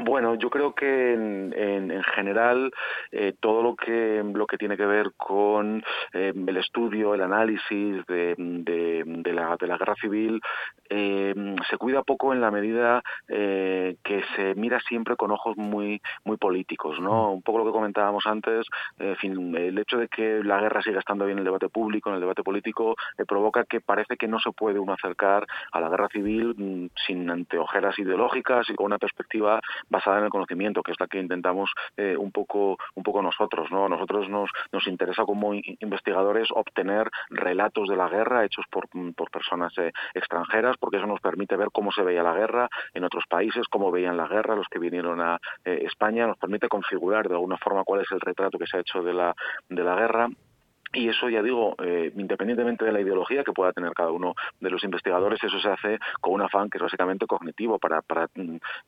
Bueno, 0.00 0.36
yo 0.36 0.48
creo 0.48 0.74
que 0.74 1.12
en, 1.14 1.52
en, 1.56 1.90
en 1.90 2.02
general 2.04 2.70
eh, 3.10 3.34
todo 3.40 3.62
lo 3.62 3.74
que 3.74 4.22
lo 4.32 4.46
que 4.46 4.56
tiene 4.56 4.76
que 4.76 4.86
ver 4.86 5.12
con 5.16 5.82
eh, 6.12 6.32
el 6.34 6.56
estudio, 6.56 7.14
el 7.14 7.22
análisis 7.22 8.06
de, 8.06 8.34
de, 8.38 9.02
de, 9.04 9.32
la, 9.32 9.56
de 9.56 9.66
la 9.66 9.76
guerra 9.76 9.96
civil 10.00 10.40
eh, 10.88 11.34
se 11.68 11.76
cuida 11.78 12.02
poco 12.02 12.32
en 12.32 12.40
la 12.40 12.52
medida 12.52 13.02
eh, 13.26 13.96
que 14.04 14.22
se 14.36 14.54
mira 14.54 14.78
siempre 14.80 15.16
con 15.16 15.32
ojos 15.32 15.56
muy 15.56 16.00
muy 16.24 16.36
políticos, 16.36 17.00
¿no? 17.00 17.32
Un 17.32 17.42
poco 17.42 17.58
lo 17.58 17.64
que 17.64 17.72
comentábamos 17.72 18.24
antes, 18.26 18.66
fin, 19.18 19.56
el 19.56 19.78
hecho 19.78 19.98
de 19.98 20.08
que 20.08 20.42
la 20.44 20.60
guerra 20.60 20.82
siga 20.82 21.00
estando 21.00 21.24
bien 21.24 21.38
en 21.38 21.40
el 21.40 21.44
debate 21.44 21.68
público, 21.68 22.08
en 22.08 22.16
el 22.16 22.20
debate 22.20 22.44
político, 22.44 22.94
provoca 23.26 23.64
que 23.64 23.80
parece 23.80 24.16
que 24.16 24.28
no 24.28 24.38
se 24.38 24.52
puede 24.52 24.78
uno 24.78 24.92
acercar 24.92 25.44
a 25.72 25.80
la 25.80 25.88
guerra 25.88 26.08
civil 26.08 26.54
mm, 26.56 26.86
sin 27.06 27.28
anteojeras 27.30 27.98
ideológicas 27.98 28.68
y 28.70 28.74
con 28.74 28.86
una 28.86 28.98
perspectiva 28.98 29.60
basada 29.90 30.18
en 30.18 30.24
el 30.24 30.30
conocimiento, 30.30 30.82
que 30.82 30.92
es 30.92 31.00
la 31.00 31.06
que 31.06 31.18
intentamos 31.18 31.70
eh, 31.96 32.16
un 32.16 32.32
poco 32.32 32.78
un 32.94 33.02
poco 33.02 33.22
nosotros, 33.22 33.70
¿no? 33.70 33.88
Nosotros 33.88 34.28
nos 34.28 34.50
nos 34.72 34.86
interesa 34.86 35.24
como 35.24 35.54
investigadores 35.54 36.48
obtener 36.54 37.10
relatos 37.30 37.88
de 37.88 37.96
la 37.96 38.08
guerra 38.08 38.44
hechos 38.44 38.64
por 38.70 38.88
por 39.14 39.30
personas 39.30 39.72
eh, 39.78 39.92
extranjeras, 40.14 40.76
porque 40.78 40.98
eso 40.98 41.06
nos 41.06 41.20
permite 41.20 41.56
ver 41.56 41.68
cómo 41.72 41.92
se 41.92 42.02
veía 42.02 42.22
la 42.22 42.34
guerra 42.34 42.68
en 42.94 43.04
otros 43.04 43.24
países, 43.28 43.66
cómo 43.68 43.90
veían 43.90 44.16
la 44.16 44.28
guerra 44.28 44.56
los 44.56 44.68
que 44.68 44.78
vinieron 44.78 45.20
a 45.20 45.38
eh, 45.64 45.82
España, 45.84 46.26
nos 46.26 46.38
permite 46.38 46.68
configurar 46.68 47.28
de 47.28 47.34
alguna 47.34 47.58
forma 47.58 47.84
cuál 47.84 48.02
es 48.02 48.10
el 48.12 48.20
retrato 48.20 48.58
que 48.58 48.66
se 48.66 48.76
ha 48.76 48.80
hecho 48.80 49.02
de 49.02 49.12
la 49.12 49.34
de 49.68 49.84
la 49.84 49.94
guerra 49.94 50.28
y 50.98 51.08
eso, 51.08 51.28
ya 51.28 51.42
digo, 51.42 51.76
eh, 51.82 52.12
independientemente 52.16 52.84
de 52.84 52.92
la 52.92 53.00
ideología 53.00 53.44
que 53.44 53.52
pueda 53.52 53.72
tener 53.72 53.92
cada 53.92 54.10
uno 54.10 54.34
de 54.60 54.70
los 54.70 54.82
investigadores, 54.82 55.42
eso 55.42 55.60
se 55.60 55.68
hace 55.68 55.98
con 56.20 56.34
un 56.34 56.42
afán 56.42 56.68
que 56.68 56.78
es 56.78 56.82
básicamente 56.82 57.26
cognitivo 57.26 57.78
para, 57.78 58.02
para 58.02 58.28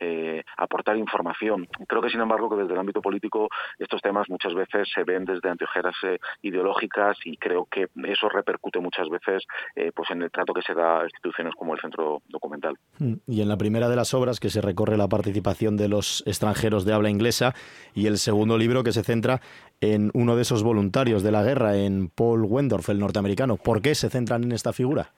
eh, 0.01 0.43
aportar 0.57 0.97
información. 0.97 1.69
Creo 1.87 2.03
que, 2.03 2.11
sin 2.11 2.21
embargo, 2.21 2.51
que 2.51 2.57
desde 2.63 2.73
el 2.73 2.81
ámbito 2.81 3.01
político 3.01 3.49
estos 3.79 4.03
temas 4.03 4.29
muchas 4.29 4.55
veces 4.55 4.89
se 4.93 5.05
ven 5.05 5.25
desde 5.25 5.49
anteojeras 5.49 5.95
eh, 6.03 6.19
ideológicas 6.43 7.17
y 7.25 7.37
creo 7.37 7.67
que 7.71 7.87
eso 8.05 8.29
repercute 8.29 8.81
muchas 8.81 9.09
veces 9.09 9.45
eh, 9.77 9.93
pues 9.95 10.11
en 10.11 10.23
el 10.23 10.31
trato 10.33 10.53
que 10.53 10.63
se 10.63 10.75
da 10.75 11.01
a 11.01 11.05
instituciones 11.05 11.55
como 11.55 11.75
el 11.75 11.81
Centro 11.81 12.23
Documental. 12.29 12.75
Mm, 12.99 13.15
y 13.29 13.43
en 13.43 13.49
la 13.49 13.57
primera 13.57 13.89
de 13.89 13.97
las 13.97 14.15
obras 14.15 14.41
que 14.41 14.51
se 14.51 14.61
recorre 14.61 14.97
la 14.97 15.09
participación 15.09 15.77
de 15.77 15.89
los 15.89 16.25
extranjeros 16.27 16.85
de 16.85 16.93
habla 16.93 17.11
inglesa 17.11 17.55
y 17.95 18.07
el 18.07 18.19
segundo 18.19 18.59
libro 18.59 18.83
que 18.83 18.93
se 18.93 19.05
centra 19.05 19.41
en 19.81 20.11
uno 20.15 20.37
de 20.37 20.43
esos 20.43 20.63
voluntarios 20.63 21.23
de 21.23 21.33
la 21.33 21.43
guerra, 21.43 21.77
en 21.77 22.09
Paul 22.09 22.45
Wendorf, 22.45 22.89
el 22.89 22.99
norteamericano. 22.99 23.57
¿Por 23.57 23.81
qué 23.81 23.95
se 23.95 24.11
centran 24.11 24.45
en 24.45 24.53
esta 24.53 24.73
figura? 24.73 25.13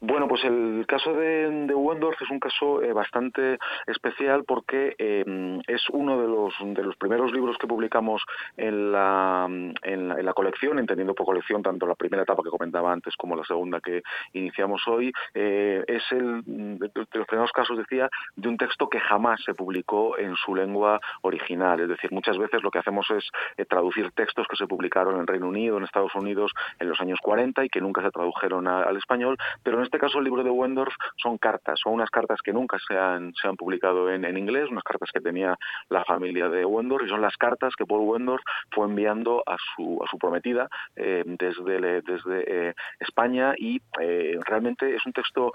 Bueno, 0.00 0.28
pues 0.28 0.44
el 0.44 0.84
caso 0.86 1.12
de, 1.12 1.66
de 1.66 1.74
Wendorf 1.74 2.20
es 2.22 2.30
un 2.30 2.40
caso 2.40 2.82
eh, 2.82 2.92
bastante 2.92 3.58
especial 3.86 4.44
porque 4.44 4.94
eh, 4.98 5.60
es 5.66 5.88
uno 5.90 6.20
de 6.20 6.28
los, 6.28 6.54
de 6.60 6.82
los 6.82 6.96
primeros 6.96 7.32
libros 7.32 7.56
que 7.58 7.66
publicamos 7.66 8.22
en 8.56 8.92
la, 8.92 9.46
en 9.48 10.08
la, 10.08 10.18
en 10.18 10.24
la 10.24 10.32
colección, 10.32 10.78
entendiendo 10.78 11.14
por 11.14 11.26
colección 11.26 11.62
tanto 11.62 11.86
la 11.86 11.94
primera 11.94 12.22
etapa 12.22 12.42
que 12.42 12.50
comentaba 12.50 12.92
antes 12.92 13.16
como 13.16 13.36
la 13.36 13.44
segunda 13.44 13.80
que 13.80 14.02
iniciamos 14.32 14.86
hoy. 14.86 15.12
Eh, 15.34 15.84
es 15.86 16.02
el 16.12 16.42
de, 16.78 16.90
los 16.94 17.26
primeros 17.26 17.52
casos, 17.52 17.76
decía, 17.78 18.08
de 18.36 18.48
un 18.48 18.56
texto 18.56 18.88
que 18.88 19.00
jamás 19.00 19.42
se 19.44 19.54
publicó 19.54 20.18
en 20.18 20.36
su 20.36 20.54
lengua 20.54 21.00
original. 21.22 21.80
Es 21.80 21.88
decir, 21.88 22.12
muchas 22.12 22.38
veces 22.38 22.62
lo 22.62 22.70
que 22.70 22.78
hacemos 22.78 23.10
es 23.10 23.28
eh, 23.56 23.64
traducir 23.64 24.10
textos 24.12 24.46
que 24.48 24.56
se 24.56 24.66
publicaron 24.66 25.18
en 25.18 25.26
Reino 25.26 25.48
Unido, 25.48 25.76
en 25.76 25.84
Estados 25.84 26.14
Unidos 26.14 26.52
en 26.78 26.88
los 26.88 27.00
años 27.00 27.18
40 27.22 27.64
y 27.64 27.68
que 27.68 27.80
nunca 27.80 28.02
se 28.02 28.10
tradujeron 28.10 28.68
al 28.68 28.96
español, 28.96 29.36
pero 29.62 29.78
en 29.78 29.87
este 29.88 29.98
caso 29.98 30.18
el 30.18 30.24
libro 30.24 30.44
de 30.44 30.50
Wendorf 30.50 30.94
son 31.16 31.38
cartas, 31.38 31.80
son 31.82 31.94
unas 31.94 32.10
cartas 32.10 32.40
que 32.42 32.52
nunca 32.52 32.76
se 32.86 32.96
han, 32.96 33.32
se 33.34 33.48
han 33.48 33.56
publicado 33.56 34.10
en, 34.10 34.24
en, 34.26 34.36
inglés, 34.36 34.68
unas 34.70 34.84
cartas 34.84 35.10
que 35.12 35.20
tenía 35.20 35.56
la 35.88 36.04
familia 36.04 36.50
de 36.50 36.64
Wendorf 36.66 37.06
y 37.06 37.08
son 37.08 37.22
las 37.22 37.36
cartas 37.38 37.74
que 37.74 37.86
Paul 37.86 38.02
Wendorf 38.02 38.42
fue 38.70 38.84
enviando 38.84 39.42
a 39.46 39.56
su, 39.56 39.98
a 40.04 40.10
su 40.10 40.18
prometida 40.18 40.68
eh, 40.94 41.24
desde, 41.26 42.02
desde 42.02 42.68
eh, 42.68 42.74
España 43.00 43.54
y 43.56 43.80
eh, 43.98 44.38
realmente 44.46 44.94
es 44.94 45.04
un 45.06 45.12
texto 45.12 45.52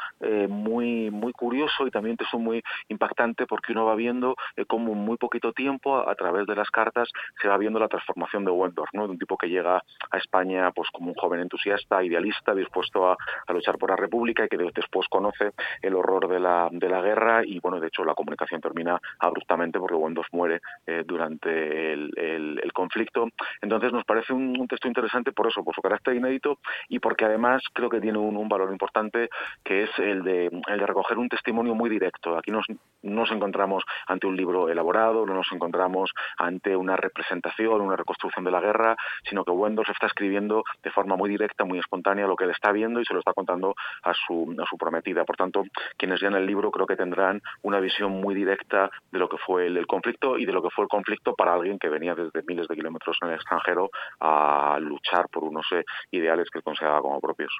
muy, 0.49 1.11
muy 1.11 1.31
curioso 1.33 1.85
y 1.85 1.91
también 1.91 2.13
un 2.13 2.17
texto 2.17 2.39
muy 2.39 2.63
impactante 2.87 3.45
porque 3.45 3.73
uno 3.73 3.85
va 3.85 3.95
viendo 3.95 4.35
como 4.67 4.93
en 4.93 4.97
muy 4.97 5.17
poquito 5.17 5.53
tiempo 5.53 5.97
a, 5.97 6.11
a, 6.11 6.15
través 6.15 6.47
de 6.47 6.55
las 6.55 6.71
cartas 6.71 7.09
se 7.41 7.47
va 7.47 7.57
viendo 7.57 7.79
la 7.79 7.87
transformación 7.87 8.45
de 8.45 8.51
Wendorf, 8.51 8.89
¿no? 8.93 9.05
de 9.05 9.11
un 9.11 9.19
tipo 9.19 9.37
que 9.37 9.47
llega 9.47 9.77
a 9.77 10.17
España 10.17 10.71
pues 10.71 10.89
como 10.91 11.09
un 11.09 11.15
joven 11.15 11.41
entusiasta, 11.41 12.03
idealista, 12.03 12.55
dispuesto 12.55 13.11
a, 13.11 13.17
a 13.47 13.53
luchar 13.53 13.77
por 13.77 13.91
la 13.91 13.95
República 13.95 14.22
y 14.29 14.33
que 14.33 14.57
después 14.73 15.07
conoce 15.09 15.51
el 15.81 15.95
horror 15.95 16.27
de 16.27 16.39
la, 16.39 16.69
de 16.71 16.89
la 16.89 17.01
guerra 17.01 17.41
y 17.45 17.59
bueno, 17.59 17.79
de 17.79 17.87
hecho 17.87 18.03
la 18.03 18.13
comunicación 18.13 18.61
termina 18.61 18.99
abruptamente 19.19 19.79
porque 19.79 19.95
Wendos 19.95 20.27
muere 20.31 20.61
eh, 20.85 21.03
durante 21.05 21.93
el, 21.93 22.11
el, 22.15 22.59
el, 22.63 22.73
conflicto. 22.73 23.27
Entonces 23.61 23.91
nos 23.91 24.05
parece 24.05 24.33
un, 24.33 24.59
un, 24.59 24.67
texto 24.67 24.87
interesante 24.87 25.31
por 25.31 25.47
eso, 25.47 25.63
por 25.63 25.75
su 25.75 25.81
carácter 25.81 26.15
inédito 26.15 26.59
y 26.89 26.99
porque 26.99 27.25
además 27.25 27.61
creo 27.73 27.89
que 27.89 28.01
tiene 28.01 28.17
un, 28.17 28.35
un 28.35 28.49
valor 28.49 28.71
importante 28.71 29.29
que 29.63 29.83
es 29.83 29.89
el 29.99 30.23
de, 30.23 30.45
el 30.67 30.79
de 30.79 30.85
recoger 30.85 31.17
un 31.17 31.29
testimonio 31.29 31.75
muy 31.75 31.89
directo. 31.89 32.37
Aquí 32.37 32.51
nos, 32.51 32.65
nos 33.01 33.31
encontramos 33.31 33.83
ante 34.07 34.27
un 34.27 34.35
libro 34.35 34.69
elaborado, 34.69 35.25
no 35.25 35.33
nos 35.33 35.51
encontramos 35.51 36.11
ante 36.37 36.75
una 36.75 36.95
representación, 36.95 37.81
una 37.81 37.95
reconstrucción 37.95 38.45
de 38.45 38.51
la 38.51 38.61
guerra, 38.61 38.95
sino 39.29 39.43
que 39.43 39.51
Wendos 39.51 39.89
está 39.89 40.07
escribiendo 40.07 40.63
de 40.83 40.91
forma 40.91 41.15
muy 41.15 41.29
directa, 41.29 41.65
muy 41.65 41.79
espontánea 41.79 42.27
lo 42.27 42.35
que 42.35 42.45
él 42.45 42.51
está 42.51 42.71
viendo 42.71 42.99
y 42.99 43.05
se 43.05 43.13
lo 43.13 43.19
está 43.19 43.33
contando 43.33 43.75
a 44.03 44.12
a 44.13 44.65
su 44.69 44.77
prometida. 44.77 45.25
Por 45.25 45.35
tanto, 45.35 45.63
quienes 45.97 46.21
lean 46.21 46.35
el 46.35 46.45
libro 46.45 46.71
creo 46.71 46.85
que 46.85 46.95
tendrán 46.95 47.41
una 47.61 47.79
visión 47.79 48.11
muy 48.11 48.35
directa 48.35 48.89
de 49.11 49.19
lo 49.19 49.29
que 49.29 49.37
fue 49.37 49.67
el, 49.67 49.77
el, 49.77 49.87
conflicto 49.87 50.37
y 50.37 50.45
de 50.45 50.53
lo 50.53 50.61
que 50.61 50.69
fue 50.69 50.83
el 50.83 50.89
conflicto 50.89 51.33
para 51.35 51.53
alguien 51.53 51.79
que 51.79 51.89
venía 51.89 52.15
desde 52.15 52.43
miles 52.47 52.67
de 52.67 52.75
kilómetros 52.75 53.17
en 53.21 53.29
el 53.29 53.35
extranjero 53.35 53.89
a 54.19 54.77
luchar 54.79 55.27
por 55.29 55.43
unos 55.43 55.65
eh, 55.73 55.83
ideales 56.11 56.49
que 56.51 56.61
consideraba 56.61 57.01
como 57.01 57.19
propios. 57.19 57.53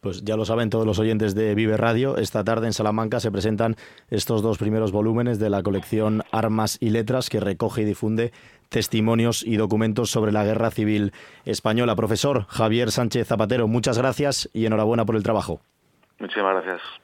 Pues 0.00 0.24
ya 0.24 0.36
lo 0.36 0.44
saben 0.44 0.70
todos 0.70 0.86
los 0.86 0.98
oyentes 0.98 1.34
de 1.34 1.54
Vive 1.54 1.76
Radio. 1.76 2.16
Esta 2.16 2.44
tarde 2.44 2.66
en 2.66 2.72
Salamanca 2.72 3.20
se 3.20 3.30
presentan 3.30 3.76
estos 4.10 4.42
dos 4.42 4.58
primeros 4.58 4.92
volúmenes 4.92 5.38
de 5.38 5.50
la 5.50 5.62
colección 5.62 6.22
Armas 6.32 6.78
y 6.80 6.90
Letras 6.90 7.30
que 7.30 7.40
recoge 7.40 7.82
y 7.82 7.84
difunde 7.84 8.32
testimonios 8.68 9.44
y 9.46 9.56
documentos 9.56 10.10
sobre 10.10 10.32
la 10.32 10.44
guerra 10.44 10.70
civil 10.70 11.12
española. 11.44 11.94
Profesor 11.94 12.46
Javier 12.48 12.90
Sánchez 12.90 13.28
Zapatero, 13.28 13.68
muchas 13.68 13.98
gracias 13.98 14.50
y 14.52 14.66
enhorabuena 14.66 15.04
por 15.04 15.16
el 15.16 15.22
trabajo. 15.22 15.60
Muchísimas 16.24 16.64
gracias. 16.64 17.03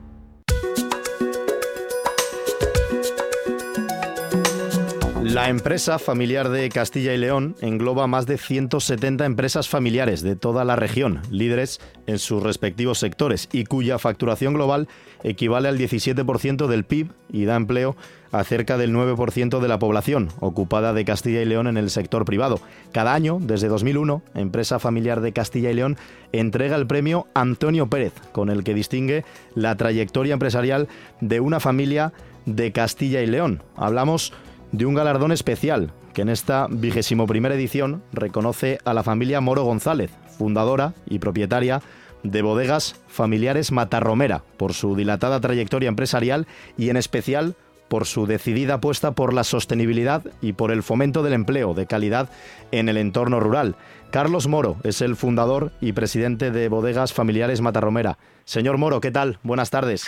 La 5.31 5.47
empresa 5.47 5.97
familiar 5.97 6.49
de 6.49 6.67
Castilla 6.67 7.13
y 7.13 7.17
León 7.17 7.55
engloba 7.61 8.05
más 8.05 8.25
de 8.25 8.37
170 8.37 9.23
empresas 9.23 9.69
familiares 9.69 10.23
de 10.23 10.35
toda 10.35 10.65
la 10.65 10.75
región, 10.75 11.21
líderes 11.29 11.79
en 12.05 12.19
sus 12.19 12.43
respectivos 12.43 12.99
sectores 12.99 13.47
y 13.53 13.63
cuya 13.63 13.97
facturación 13.97 14.53
global 14.53 14.89
equivale 15.23 15.69
al 15.69 15.77
17% 15.77 16.67
del 16.67 16.83
PIB 16.83 17.11
y 17.31 17.45
da 17.45 17.55
empleo 17.55 17.95
a 18.33 18.43
cerca 18.43 18.77
del 18.77 18.93
9% 18.93 19.61
de 19.61 19.67
la 19.69 19.79
población 19.79 20.27
ocupada 20.41 20.91
de 20.91 21.05
Castilla 21.05 21.41
y 21.41 21.45
León 21.45 21.67
en 21.67 21.77
el 21.77 21.91
sector 21.91 22.25
privado. 22.25 22.59
Cada 22.91 23.13
año, 23.13 23.37
desde 23.41 23.69
2001, 23.69 24.21
Empresa 24.35 24.79
Familiar 24.79 25.21
de 25.21 25.31
Castilla 25.31 25.71
y 25.71 25.75
León 25.75 25.95
entrega 26.33 26.75
el 26.75 26.87
premio 26.87 27.27
Antonio 27.35 27.87
Pérez, 27.87 28.11
con 28.33 28.49
el 28.49 28.65
que 28.65 28.73
distingue 28.73 29.23
la 29.55 29.77
trayectoria 29.77 30.33
empresarial 30.33 30.89
de 31.21 31.39
una 31.39 31.61
familia 31.61 32.11
de 32.45 32.73
Castilla 32.73 33.21
y 33.21 33.27
León. 33.27 33.63
Hablamos 33.77 34.33
de 34.71 34.85
un 34.85 34.93
galardón 34.93 35.31
especial 35.31 35.93
que 36.13 36.21
en 36.21 36.29
esta 36.29 36.67
vigésimo 36.69 37.25
edición 37.25 38.03
reconoce 38.11 38.79
a 38.85 38.93
la 38.93 39.03
familia 39.03 39.41
Moro 39.41 39.63
González, 39.63 40.11
fundadora 40.37 40.93
y 41.05 41.19
propietaria 41.19 41.81
de 42.23 42.41
bodegas 42.41 42.95
familiares 43.07 43.71
Matarromera, 43.71 44.43
por 44.57 44.73
su 44.73 44.95
dilatada 44.95 45.39
trayectoria 45.39 45.89
empresarial 45.89 46.47
y 46.77 46.89
en 46.89 46.97
especial 46.97 47.55
por 47.87 48.05
su 48.05 48.25
decidida 48.25 48.75
apuesta 48.75 49.11
por 49.11 49.33
la 49.33 49.43
sostenibilidad 49.43 50.23
y 50.41 50.53
por 50.53 50.71
el 50.71 50.81
fomento 50.81 51.23
del 51.23 51.33
empleo 51.33 51.73
de 51.73 51.87
calidad 51.87 52.29
en 52.71 52.87
el 52.87 52.95
entorno 52.95 53.41
rural. 53.41 53.75
Carlos 54.11 54.47
Moro 54.47 54.77
es 54.83 55.01
el 55.01 55.17
fundador 55.17 55.73
y 55.81 55.91
presidente 55.91 56.51
de 56.51 56.69
Bodegas 56.69 57.11
Familiares 57.11 57.59
Matarromera. 57.59 58.17
Señor 58.45 58.77
Moro, 58.77 59.01
¿qué 59.01 59.11
tal? 59.11 59.39
Buenas 59.43 59.71
tardes. 59.71 60.05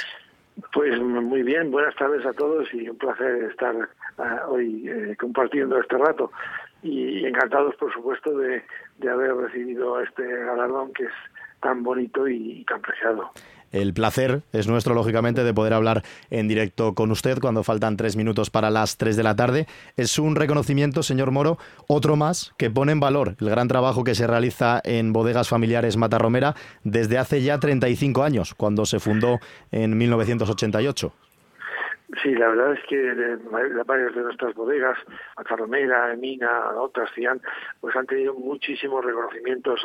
Pues 0.72 1.00
muy 1.02 1.44
bien, 1.44 1.72
buenas 1.72 1.96
tardes 1.96 2.26
a 2.26 2.34
todos 2.34 2.72
y 2.74 2.90
un 2.90 2.98
placer 2.98 3.44
estar 3.52 3.90
hoy 4.48 4.88
eh, 4.88 5.16
compartiendo 5.20 5.80
este 5.80 5.98
rato 5.98 6.32
y 6.82 7.26
encantados 7.26 7.76
por 7.76 7.92
supuesto 7.94 8.38
de, 8.38 8.64
haber 9.10 9.36
recibido 9.36 10.00
este 10.02 10.24
galardón 10.24 10.94
que 10.94 11.04
es 11.04 11.14
tan 11.62 11.84
bonito 11.84 12.28
y 12.28 12.64
tan 12.66 12.82
preciado. 12.82 13.32
El 13.74 13.94
placer 13.94 14.44
es 14.54 14.68
nuestro, 14.68 14.94
lógicamente, 14.94 15.44
de 15.44 15.54
poder 15.54 15.74
hablar 15.74 16.04
en 16.30 16.48
directo 16.48 16.94
con 16.94 17.12
usted 17.12 17.40
cuando 17.40 17.64
faltan 17.64 17.98
tres 17.98 18.16
minutos 18.16 18.50
para 18.50 18.70
las 18.70 18.98
tres 18.98 19.18
de 19.18 19.24
la 19.24 19.36
tarde. 19.36 19.66
Es 19.98 20.20
un 20.20 20.36
reconocimiento, 20.36 21.04
señor 21.04 21.32
Moro, 21.32 21.58
otro 21.88 22.16
más 22.16 22.54
que 22.58 22.70
pone 22.70 22.92
en 22.92 23.00
valor 23.00 23.36
el 23.40 23.50
gran 23.50 23.68
trabajo 23.68 24.04
que 24.04 24.16
se 24.16 24.28
realiza 24.28 24.80
en 24.84 25.12
bodegas 25.12 25.50
familiares 25.50 25.98
Matarromera 25.98 26.54
desde 26.84 27.18
hace 27.18 27.42
ya 27.42 27.60
35 27.60 28.24
años, 28.24 28.54
cuando 28.54 28.86
se 28.86 29.00
fundó 29.00 29.40
en 29.72 29.98
1988. 29.98 31.14
Sí, 32.22 32.36
la 32.36 32.50
verdad 32.50 32.74
es 32.74 32.80
que 32.88 33.38
varias 33.86 34.14
de 34.14 34.22
nuestras 34.22 34.54
bodegas, 34.54 34.98
Emina, 36.14 36.70
otras, 36.78 37.10
Cian, 37.14 37.42
pues 37.82 37.96
han 37.96 38.06
tenido 38.06 38.36
muchísimos 38.36 39.04
reconocimientos 39.04 39.82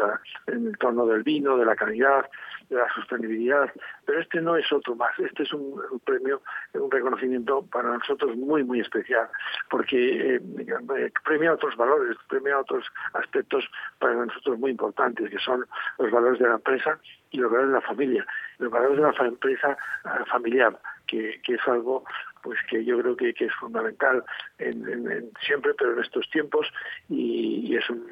en 0.46 0.66
el 0.66 0.78
torno 0.78 1.06
del 1.06 1.22
vino, 1.22 1.56
de 1.56 1.64
la 1.64 1.74
calidad, 1.74 2.26
de 2.68 2.76
la 2.76 2.88
sostenibilidad, 2.94 3.72
pero 4.04 4.20
este 4.20 4.40
no 4.40 4.56
es 4.56 4.70
otro 4.72 4.94
más, 4.94 5.18
este 5.18 5.42
es 5.42 5.52
un, 5.52 5.80
premio, 6.04 6.42
un 6.74 6.90
reconocimiento 6.90 7.62
para 7.70 7.90
nosotros 7.90 8.36
muy, 8.36 8.64
muy 8.64 8.80
especial, 8.80 9.28
porque 9.70 10.36
eh, 10.36 10.40
eh, 10.58 11.12
premia 11.24 11.54
otros 11.54 11.76
valores, 11.76 12.16
premia 12.28 12.58
otros 12.58 12.84
aspectos 13.14 13.68
para 13.98 14.14
nosotros 14.14 14.58
muy 14.58 14.72
importantes, 14.72 15.30
que 15.30 15.38
son 15.38 15.64
los 15.98 16.10
valores 16.10 16.38
de 16.38 16.48
la 16.48 16.54
empresa 16.54 16.98
y 17.30 17.38
los 17.38 17.50
valores 17.50 17.72
de 17.72 17.80
la 17.80 17.86
familia, 17.86 18.26
los 18.58 18.70
valores 18.70 18.96
de 18.96 19.02
la 19.02 19.28
empresa 19.28 19.72
eh, 20.04 20.08
familiar, 20.30 20.78
que, 21.06 21.40
que, 21.42 21.54
es 21.54 21.68
algo 21.68 22.04
pues 22.48 22.60
que 22.70 22.82
yo 22.82 22.98
creo 22.98 23.14
que, 23.14 23.34
es 23.38 23.54
fundamental 23.60 24.24
en, 24.58 25.30
siempre, 25.44 25.74
pero 25.74 25.92
en 25.92 25.98
estos 25.98 26.30
tiempos 26.30 26.66
y, 27.10 27.76
es 27.76 27.90
un 27.90 28.08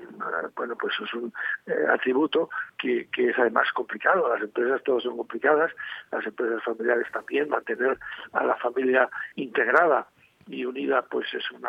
bueno 0.55 0.77
pues 0.79 0.93
es 1.03 1.15
un 1.15 1.33
eh, 1.67 1.87
atributo 1.91 2.51
que, 2.77 3.09
que, 3.11 3.31
es 3.31 3.39
además 3.39 3.73
complicado. 3.73 4.29
Las 4.29 4.43
empresas 4.43 4.83
todas 4.85 5.05
son 5.05 5.17
complicadas, 5.17 5.73
las 6.13 6.27
empresas 6.27 6.63
familiares 6.65 7.07
también 7.13 7.49
mantener 7.49 7.99
a 8.33 8.45
la 8.45 8.57
familia 8.57 9.09
integrada 9.37 10.07
y 10.49 10.65
unida 10.65 11.03
pues 11.03 11.27
es 11.35 11.45
un 11.51 11.63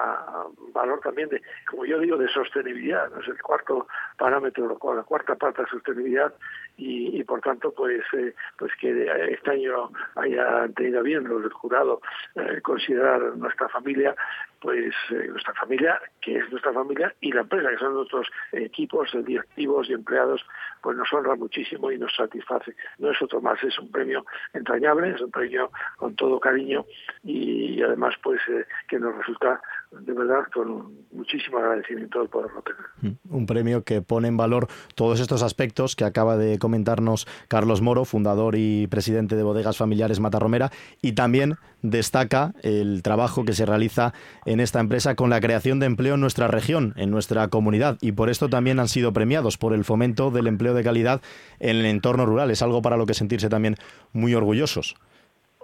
valor 0.74 1.00
también 1.02 1.30
de 1.30 1.42
como 1.70 1.86
yo 1.86 2.00
digo 2.00 2.18
de 2.18 2.28
sostenibilidad 2.28 3.10
es 3.20 3.28
el 3.28 3.42
cuarto 3.42 3.88
parámetro 4.18 4.68
la 4.94 5.04
cuarta 5.04 5.36
parte 5.36 5.64
de 5.64 5.70
sostenibilidad 5.70 6.34
y, 6.80 7.24
por 7.24 7.42
tanto 7.42 7.74
pues 7.74 8.04
eh, 8.14 8.34
pues 8.58 8.72
que 8.80 9.32
este 9.32 9.52
año 9.52 9.92
haya 10.16 10.68
tenido 10.76 11.02
bien 11.02 11.24
los 11.28 11.42
del 11.42 11.54
jurado 11.54 12.02
eh, 12.36 12.62
considerar 12.62 13.36
nuestra 13.36 13.68
familia 13.70 14.16
pues 14.62 14.94
eh, 15.12 15.28
nuestra 15.30 15.54
familia 15.54 16.00
que 16.22 16.38
es 16.38 16.50
nuestra 16.52 16.74
familia 16.74 17.14
y 17.22 17.32
la 17.32 17.42
empresa 17.42 17.70
que 17.70 17.78
son 17.78 17.94
nuestros 17.94 18.28
equipos 18.52 19.10
directivos 19.26 19.90
y 19.90 19.94
empleados 19.94 20.46
pues 20.82 20.98
nos 20.98 21.12
honra 21.14 21.36
muchísimo 21.36 21.92
y 21.92 21.98
nos 21.98 22.16
satisface. 22.16 22.76
No 22.98 23.12
es 23.12 23.22
otro 23.22 23.42
más 23.42 23.62
es 23.64 23.78
un 23.80 23.92
premio 23.92 24.26
entrañable 24.54 25.12
es 25.12 25.22
un 25.22 25.32
premio 25.32 25.72
con 25.98 26.16
todo 26.16 26.40
cariño 26.40 26.86
y, 27.24 27.82
además 27.82 28.16
pues 28.22 28.42
que 28.88 29.00
nos 29.00 29.16
resulta 29.18 29.62
de 29.92 30.14
verdad 30.14 30.44
con 30.54 30.98
muchísimo 31.12 31.58
agradecimiento 31.58 32.22
de 32.22 32.28
poderlo 32.28 32.62
tener. 32.62 32.82
Mm, 33.02 33.36
un 33.36 33.46
premio 33.46 33.84
que 33.84 34.02
pone 34.02 34.28
en 34.28 34.38
valor 34.38 34.68
todos 34.96 35.20
estos 35.20 35.44
aspectos 35.44 35.96
que 35.96 36.06
acaba 36.06 36.38
de 36.38 36.60
comentarnos 36.60 37.28
Carlos 37.48 37.82
Moro, 37.82 38.06
fundador 38.06 38.56
y 38.58 38.88
presidente 38.88 39.36
de 39.36 39.44
Bodegas 39.44 39.78
Familiares 39.78 40.20
Matarromera, 40.20 40.72
y 41.02 41.14
también 41.14 41.56
destaca 41.82 42.54
el 42.64 43.02
trabajo 43.04 43.46
que 43.46 43.54
se 43.54 43.66
realiza 43.66 44.14
en 44.46 44.60
esta 44.60 44.80
empresa 44.80 45.16
con 45.16 45.30
la 45.30 45.40
creación 45.40 45.80
de 45.80 45.86
empleo 45.86 46.16
en 46.16 46.22
nuestra 46.22 46.48
región, 46.48 46.94
en 46.98 47.12
nuestra 47.12 47.48
comunidad, 47.48 47.98
y 48.02 48.12
por 48.12 48.30
esto 48.30 48.50
también 48.50 48.80
han 48.80 48.88
sido 48.88 49.14
premiados 49.14 49.58
por 49.58 49.74
el 49.74 49.86
fomento 49.86 50.32
del 50.32 50.48
empleo 50.48 50.74
de 50.74 50.84
calidad 50.84 51.22
en 51.60 51.78
el 51.78 51.86
entorno 51.86 52.26
rural. 52.26 52.52
Es 52.52 52.62
algo 52.62 52.82
para 52.82 52.98
lo 52.98 53.06
que 53.06 53.14
sentirse 53.14 53.50
también 53.50 53.76
muy 54.14 54.34
orgullosos 54.34 54.96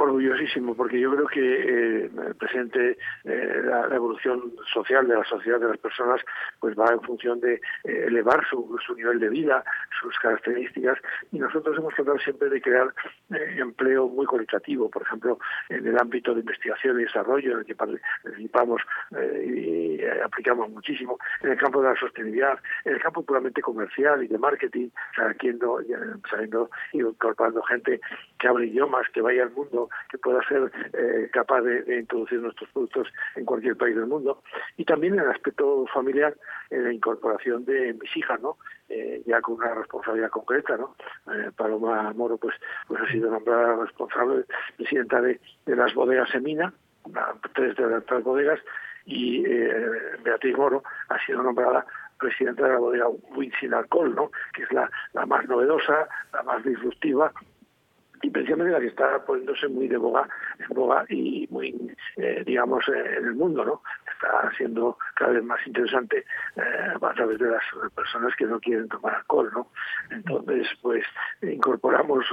orgullosísimo 0.03 0.75
porque 0.75 0.99
yo 0.99 1.11
creo 1.11 1.27
que 1.27 1.39
eh, 1.39 2.09
el 2.27 2.35
presente 2.35 2.97
eh, 3.23 3.61
la, 3.63 3.95
evolución 3.95 4.53
social 4.71 5.07
de 5.07 5.15
la 5.15 5.23
sociedad 5.23 5.59
de 5.59 5.69
las 5.69 5.77
personas 5.77 6.21
pues 6.59 6.77
va 6.77 6.91
en 6.91 7.01
función 7.01 7.39
de 7.39 7.55
eh, 7.55 8.05
elevar 8.07 8.45
su, 8.49 8.77
su, 8.85 8.95
nivel 8.95 9.19
de 9.19 9.29
vida 9.29 9.63
sus 10.01 10.17
características 10.19 10.97
y 11.31 11.39
nosotros 11.39 11.77
hemos 11.77 11.93
tratado 11.93 12.19
siempre 12.19 12.49
de 12.49 12.61
crear 12.61 12.93
empleo 13.29 14.07
muy 14.07 14.25
cualitativo 14.25 14.89
por 14.89 15.01
ejemplo 15.01 15.39
en 15.69 15.87
el 15.87 15.97
ámbito 15.97 16.33
de 16.33 16.41
investigación 16.41 16.99
y 16.99 17.03
desarrollo 17.03 17.53
en 17.53 17.59
el 17.59 17.65
que 17.65 17.75
participamos 17.75 18.81
y 19.45 20.03
aplicamos 20.23 20.69
muchísimo 20.69 21.17
en 21.41 21.51
el 21.51 21.57
campo 21.57 21.81
de 21.81 21.89
la 21.89 21.99
sostenibilidad 21.99 22.59
en 22.85 22.93
el 22.93 23.01
campo 23.01 23.23
puramente 23.23 23.61
comercial 23.61 24.23
y 24.23 24.27
de 24.27 24.37
marketing 24.37 24.89
sabiendo, 25.15 25.79
sabiendo 26.29 26.69
incorporando 26.91 27.61
gente 27.63 27.99
que 28.43 28.49
hable 28.49 28.65
idiomas 28.65 29.07
que 29.13 29.21
vaya 29.21 29.43
al 29.43 29.51
mundo 29.51 29.89
que 30.09 30.17
pueda 30.17 30.45
ser 30.49 30.69
eh, 30.91 31.29
capaz 31.31 31.61
de, 31.61 31.99
introducir 31.99 32.41
nuestros 32.41 32.69
productos 32.71 33.07
en 33.37 33.45
cualquier 33.45 33.77
país 33.77 33.95
del 33.95 34.07
mundo. 34.07 34.43
Y 34.75 34.83
también 34.83 35.17
el 35.17 35.29
aspecto 35.29 35.85
familiar, 35.93 36.35
en 36.69 36.83
la 36.83 36.91
incorporación 36.91 37.63
de 37.63 37.93
mis 37.93 38.17
hijas, 38.17 38.41
¿no? 38.41 38.57
Eh, 38.89 39.23
ya 39.25 39.39
con 39.39 39.55
una 39.55 39.73
responsabilidad 39.73 40.29
concreta, 40.29 40.75
¿no? 40.75 40.93
Eh, 41.33 41.51
Paloma 41.55 42.11
Moro, 42.11 42.35
pues, 42.35 42.53
pues 42.85 43.01
ha 43.01 43.07
sido 43.13 43.31
nombrada 43.31 43.77
responsable, 43.77 44.43
presidenta 44.75 45.21
de, 45.21 45.39
las 45.65 45.93
bodegas 45.93 46.29
Semina, 46.29 46.73
tres 47.53 47.77
de 47.77 47.87
las 47.87 48.05
tres 48.05 48.25
bodegas, 48.25 48.59
y 49.05 49.41
Beatriz 50.21 50.57
Moro 50.57 50.83
ha 51.07 51.25
sido 51.25 51.43
nombrada 51.43 51.85
presidenta 52.19 52.63
de 52.65 52.73
la 52.73 52.79
bodega 52.79 53.07
Win 53.35 53.51
Sin 53.57 53.73
Alcohol, 53.73 54.13
¿no? 54.15 54.31
que 54.53 54.63
es 54.63 54.71
la, 54.73 54.89
la 55.13 55.25
más 55.25 55.45
novedosa, 55.47 56.07
la 56.33 56.43
más 56.43 56.63
disruptiva 56.63 57.31
y 58.23 58.29
precisamente 58.29 58.71
la 58.71 58.79
que 58.79 58.87
está 58.87 59.23
poniéndose 59.25 59.67
muy 59.67 59.87
de 59.89 59.97
boga, 59.97 60.27
en 60.57 60.73
boga 60.73 61.05
y 61.09 61.45
muy, 61.51 61.93
eh, 62.15 62.41
digamos, 62.45 62.87
eh, 62.87 63.17
en 63.17 63.25
el 63.25 63.35
mundo, 63.35 63.65
¿no? 63.65 63.81
Está 64.09 64.49
siendo 64.55 64.97
cada 65.15 65.33
vez 65.33 65.43
más 65.43 65.59
interesante 65.67 66.25
eh, 66.55 66.93
a 67.01 67.13
través 67.13 67.37
de 67.37 67.51
las 67.51 67.63
personas 67.93 68.33
que 68.37 68.45
no 68.45 68.61
quieren 68.61 68.87
tomar 68.87 69.15
alcohol, 69.15 69.51
¿no? 69.53 69.67
Entonces, 70.09 70.67
pues, 70.81 71.03
incorporamos 71.41 72.25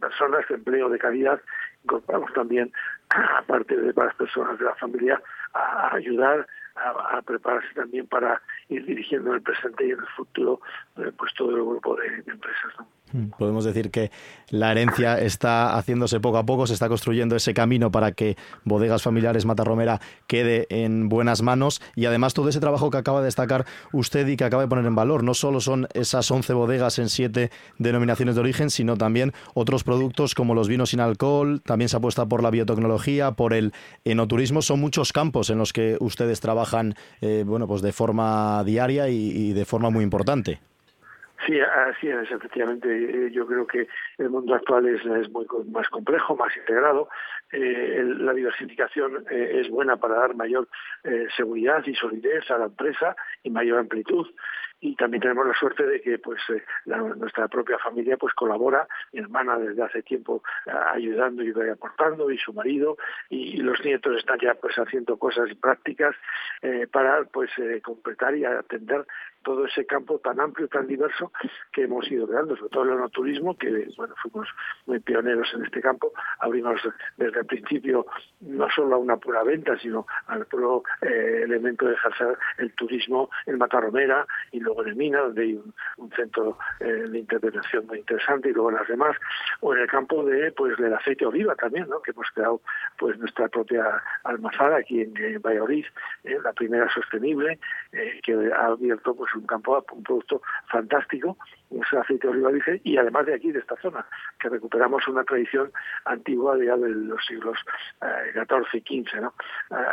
personas 0.00 0.48
de 0.48 0.54
empleo 0.54 0.88
de 0.88 0.98
calidad, 0.98 1.40
incorporamos 1.84 2.32
también, 2.32 2.72
aparte 3.10 3.76
de 3.76 3.92
las 3.94 4.14
personas 4.14 4.58
de 4.58 4.64
la 4.64 4.74
familia, 4.76 5.20
a 5.52 5.94
ayudar 5.94 6.46
a, 6.74 7.20
prepararse 7.20 7.68
también 7.74 8.06
para 8.06 8.40
ir 8.70 8.86
dirigiendo 8.86 9.28
en 9.28 9.36
el 9.36 9.42
presente 9.42 9.86
y 9.86 9.90
en 9.90 9.98
el 9.98 10.06
futuro 10.16 10.58
pues 10.94 11.34
todo 11.34 11.50
el 11.50 11.62
grupo 11.62 11.96
de, 11.96 12.06
empresas. 12.26 12.72
¿no? 12.78 12.86
Mm, 13.12 13.30
podemos 13.38 13.64
decir 13.64 13.90
que 13.90 14.10
la 14.48 14.72
herencia 14.72 15.18
está 15.18 15.76
haciéndose 15.76 16.20
poco 16.20 16.38
a 16.38 16.46
poco, 16.46 16.66
se 16.66 16.74
está 16.74 16.88
construyendo 16.88 17.36
ese 17.36 17.54
camino 17.54 17.90
para 17.90 18.12
que 18.12 18.36
Bodegas 18.64 19.02
Familiares 19.02 19.44
Matarromera 19.44 20.00
quede 20.26 20.66
en 20.70 21.08
buenas 21.08 21.42
manos. 21.42 21.80
Y 21.94 22.06
además 22.06 22.34
todo 22.34 22.48
ese 22.48 22.60
trabajo 22.60 22.90
que 22.90 22.98
acaba 22.98 23.20
de 23.20 23.26
destacar 23.26 23.66
usted 23.92 24.26
y 24.28 24.36
que 24.36 24.44
acaba 24.44 24.62
de 24.62 24.68
poner 24.68 24.86
en 24.86 24.94
valor, 24.94 25.24
no 25.24 25.34
solo 25.34 25.60
son 25.60 25.88
esas 25.94 26.30
11 26.30 26.52
bodegas 26.54 26.98
en 26.98 27.08
siete 27.08 27.50
denominaciones 27.78 28.34
de 28.34 28.40
origen, 28.40 28.70
sino 28.70 28.96
también 28.96 29.32
otros 29.54 29.84
productos 29.84 30.34
como 30.34 30.54
los 30.54 30.68
vinos 30.68 30.90
sin 30.90 31.00
alcohol, 31.00 31.62
también 31.64 31.88
se 31.88 31.96
apuesta 31.96 32.26
por 32.26 32.42
la 32.42 32.50
biotecnología, 32.50 33.32
por 33.32 33.52
el 33.52 33.72
enoturismo, 34.04 34.62
son 34.62 34.80
muchos 34.80 35.12
campos 35.12 35.50
en 35.50 35.58
los 35.58 35.72
que 35.72 35.96
ustedes 36.00 36.40
trabajan 36.40 36.94
eh, 37.20 37.44
bueno, 37.46 37.66
pues 37.66 37.82
de 37.82 37.92
forma 37.92 38.62
diaria 38.64 39.08
y 39.08 39.52
de 39.52 39.64
forma 39.64 39.90
muy 39.90 40.04
importante. 40.04 40.60
Sí, 41.46 41.58
así 41.60 42.08
es, 42.08 42.30
efectivamente. 42.30 42.88
Eh, 42.88 43.30
yo 43.32 43.46
creo 43.46 43.66
que 43.66 43.88
el 44.18 44.30
mundo 44.30 44.54
actual 44.54 44.86
es, 44.86 45.04
muy 45.30 45.46
más 45.72 45.88
complejo, 45.88 46.36
más 46.36 46.56
integrado. 46.56 47.08
Eh, 47.50 48.02
la 48.18 48.32
diversificación 48.32 49.24
eh, 49.30 49.60
es 49.60 49.68
buena 49.68 49.96
para 49.96 50.16
dar 50.16 50.34
mayor 50.34 50.68
seguridad 51.36 51.82
y 51.86 51.94
solidez 51.94 52.48
a 52.50 52.58
la 52.58 52.66
empresa 52.66 53.16
y 53.42 53.50
mayor 53.50 53.80
amplitud 53.80 54.26
y 54.82 54.96
también 54.96 55.22
tenemos 55.22 55.46
la 55.46 55.54
suerte 55.54 55.86
de 55.86 56.00
que 56.00 56.18
pues 56.18 56.40
eh, 56.50 56.62
nuestra 57.16 57.46
propia 57.46 57.78
familia 57.78 58.16
pues 58.16 58.34
colabora 58.34 58.86
mi 59.12 59.20
hermana 59.20 59.56
desde 59.56 59.80
hace 59.80 60.02
tiempo 60.02 60.42
ayudando 60.92 61.44
y 61.44 61.52
aportando 61.70 62.30
y 62.30 62.38
su 62.38 62.52
marido 62.52 62.98
y, 63.30 63.62
los 63.62 63.80
nietos 63.84 64.16
están 64.18 64.40
ya 64.40 64.54
pues 64.54 64.74
haciendo 64.76 65.16
cosas 65.16 65.48
prácticas 65.60 66.16
eh, 66.62 66.88
para 66.90 67.22
pues 67.24 67.50
completar 67.84 68.36
y 68.36 68.44
atender 68.44 69.06
todo 69.42 69.66
ese 69.66 69.84
campo 69.86 70.18
tan 70.18 70.40
amplio 70.40 70.68
tan 70.68 70.86
diverso 70.86 71.32
que 71.72 71.84
hemos 71.84 72.10
ido 72.10 72.26
creando 72.26 72.56
sobre 72.56 72.70
todo 72.70 72.84
el 72.84 72.90
enoturismo 72.90 73.56
que 73.56 73.88
bueno 73.96 74.14
fuimos 74.22 74.48
muy 74.86 75.00
pioneros 75.00 75.48
en 75.54 75.64
este 75.64 75.80
campo 75.80 76.12
abrimos 76.40 76.80
desde 77.16 77.40
el 77.40 77.46
principio 77.46 78.06
no 78.40 78.68
solo 78.70 78.96
a 78.96 78.98
una 78.98 79.16
pura 79.16 79.42
venta 79.42 79.78
sino 79.78 80.06
al 80.26 80.46
puro 80.46 80.82
elemento 81.00 81.86
de 81.86 81.94
ejercer 81.94 82.38
el 82.58 82.72
turismo 82.74 83.30
en 83.46 83.58
Matarromera 83.58 84.26
y 84.50 84.60
luego 84.60 84.84
en 84.86 84.96
Mina, 84.96 85.20
donde 85.20 85.42
hay 85.42 85.54
un, 85.96 86.10
centro 86.12 86.58
eh, 86.80 86.84
de 86.84 87.18
interpretación 87.18 87.86
muy 87.86 87.98
interesante, 87.98 88.50
y 88.50 88.52
luego 88.52 88.70
en 88.70 88.76
las 88.76 88.88
demás, 88.88 89.16
o 89.60 89.74
en 89.74 89.80
el 89.80 89.88
campo 89.88 90.24
de 90.24 90.52
pues 90.52 90.76
del 90.76 90.92
aceite 90.92 91.24
oliva 91.24 91.54
también, 91.54 91.88
¿no? 91.88 92.02
que 92.02 92.10
hemos 92.10 92.26
creado 92.34 92.60
pues 92.98 93.18
nuestra 93.18 93.48
propia 93.48 94.02
almazara 94.24 94.76
aquí 94.76 95.00
en, 95.00 95.40
Valladolid, 95.40 95.86
eh, 96.24 96.38
la 96.42 96.52
primera 96.52 96.92
sostenible, 96.92 97.58
eh, 97.92 98.20
que 98.22 98.34
ha 98.52 98.66
abierto 98.66 99.14
pues 99.14 99.31
un 99.34 99.46
campo, 99.46 99.84
un 99.92 100.02
producto 100.02 100.42
fantástico, 100.68 101.36
un 101.72 101.98
aceite 101.98 102.26
de 102.26 102.32
oliva 102.32 102.50
virgen, 102.50 102.80
y 102.84 102.96
además 102.96 103.26
de 103.26 103.34
aquí, 103.34 103.52
de 103.52 103.60
esta 103.60 103.76
zona, 103.76 104.04
que 104.38 104.48
recuperamos 104.48 105.06
una 105.08 105.24
tradición 105.24 105.72
antigua 106.04 106.56
de, 106.56 106.66
de 106.66 106.88
los 106.88 107.24
siglos 107.26 107.58
XIV 108.34 108.82
y 108.84 109.04
XV. 109.04 109.20
¿no? 109.20 109.34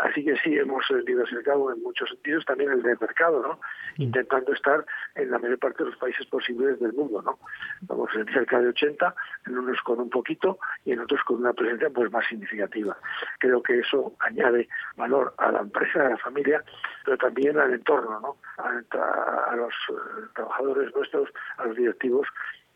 así 0.03 0.23
que 0.23 0.35
sí, 0.37 0.57
hemos 0.57 0.85
diversificado 1.05 1.71
en 1.73 1.81
muchos 1.81 2.09
sentidos, 2.09 2.45
también 2.45 2.71
el 2.71 2.81
de 2.81 2.95
mercado, 2.99 3.41
¿no? 3.41 3.59
Mm. 3.97 4.03
intentando 4.03 4.53
estar 4.53 4.85
en 5.15 5.31
la 5.31 5.39
mayor 5.39 5.59
parte 5.59 5.83
de 5.83 5.89
los 5.89 5.99
países 5.99 6.25
posibles 6.27 6.79
del 6.79 6.93
mundo, 6.93 7.21
¿no? 7.21 7.39
Vamos 7.81 8.09
en 8.15 8.25
cerca 8.27 8.59
de 8.59 8.69
80, 8.69 9.13
en 9.47 9.57
unos 9.57 9.81
con 9.81 9.99
un 9.99 10.09
poquito 10.09 10.59
y 10.85 10.93
en 10.93 10.99
otros 10.99 11.21
con 11.23 11.37
una 11.37 11.53
presencia 11.53 11.89
pues 11.89 12.11
más 12.11 12.25
significativa. 12.27 12.97
Creo 13.39 13.61
que 13.61 13.79
eso 13.79 14.13
añade 14.19 14.67
valor 14.95 15.33
a 15.37 15.51
la 15.51 15.59
empresa, 15.59 16.05
a 16.05 16.09
la 16.09 16.17
familia, 16.17 16.63
pero 17.05 17.17
también 17.17 17.57
al 17.57 17.73
entorno, 17.73 18.19
¿no? 18.19 18.37
A, 18.57 19.51
a 19.51 19.55
los 19.55 19.73
eh, 19.89 20.27
trabajadores 20.35 20.93
nuestros, 20.95 21.29
a 21.57 21.65
directivos 21.75 22.27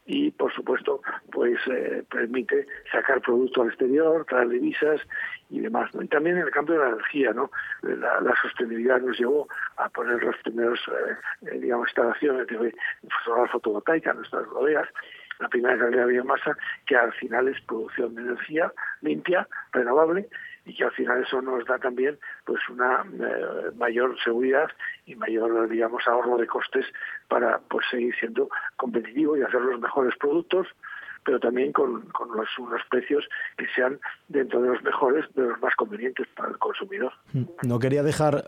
y 0.05 0.31
por 0.31 0.53
supuesto 0.53 1.01
pues 1.31 1.57
eh, 1.67 2.03
permite 2.09 2.67
sacar 2.91 3.21
producto 3.21 3.61
al 3.61 3.69
exterior, 3.69 4.25
traer 4.25 4.49
divisas 4.49 5.01
y 5.49 5.59
demás. 5.59 5.89
Y 5.93 6.07
también 6.07 6.37
en 6.37 6.43
el 6.43 6.51
campo 6.51 6.73
de 6.73 6.79
la 6.79 6.89
energía, 6.89 7.31
¿no? 7.33 7.51
la, 7.81 8.35
sostenibilidad 8.41 8.99
nos 9.01 9.17
llevó 9.17 9.47
a 9.77 9.89
poner 9.89 10.21
los 10.23 10.35
primeros, 10.43 10.79
eh, 10.87 11.47
eh, 11.47 11.59
digamos, 11.59 11.87
instalaciones 11.87 12.47
de 12.47 12.73
solar 13.23 13.49
fotovoltaica 13.49 14.11
en 14.11 14.17
nuestras 14.17 14.47
bodegas, 14.47 14.89
la 15.39 15.47
primera 15.49 15.77
calidad 15.77 16.05
de 16.05 16.13
biomasa, 16.13 16.57
que 16.85 16.95
al 16.95 17.13
final 17.13 17.47
es 17.47 17.59
producción 17.61 18.15
de 18.15 18.21
energía 18.21 18.71
limpia, 19.01 19.47
renovable, 19.71 20.27
y 20.65 20.73
que 20.75 20.85
al 20.85 20.91
final 20.91 21.23
eso 21.23 21.41
nos 21.41 21.65
da 21.65 21.77
también 21.77 22.17
pues 22.45 22.59
una 22.69 23.05
eh, 23.19 23.71
mayor 23.75 24.17
seguridad 24.23 24.69
y 25.05 25.15
mayor 25.15 25.67
digamos 25.69 26.07
ahorro 26.07 26.37
de 26.37 26.47
costes 26.47 26.85
para 27.27 27.59
pues 27.59 27.85
seguir 27.89 28.15
siendo 28.15 28.49
competitivo 28.77 29.37
y 29.37 29.41
hacer 29.41 29.61
los 29.61 29.79
mejores 29.79 30.15
productos 30.17 30.67
pero 31.23 31.39
también 31.39 31.71
con, 31.71 32.05
los, 32.35 32.47
unos 32.59 32.81
precios 32.89 33.25
que 33.57 33.65
sean 33.75 33.99
dentro 34.27 34.61
de 34.61 34.69
los 34.69 34.83
mejores, 34.83 35.25
de 35.35 35.43
los 35.43 35.61
más 35.61 35.75
convenientes 35.75 36.27
para 36.35 36.49
el 36.49 36.57
consumidor. 36.57 37.13
Mm. 37.33 37.43
No 37.67 37.79
quería 37.79 38.03
dejar, 38.03 38.45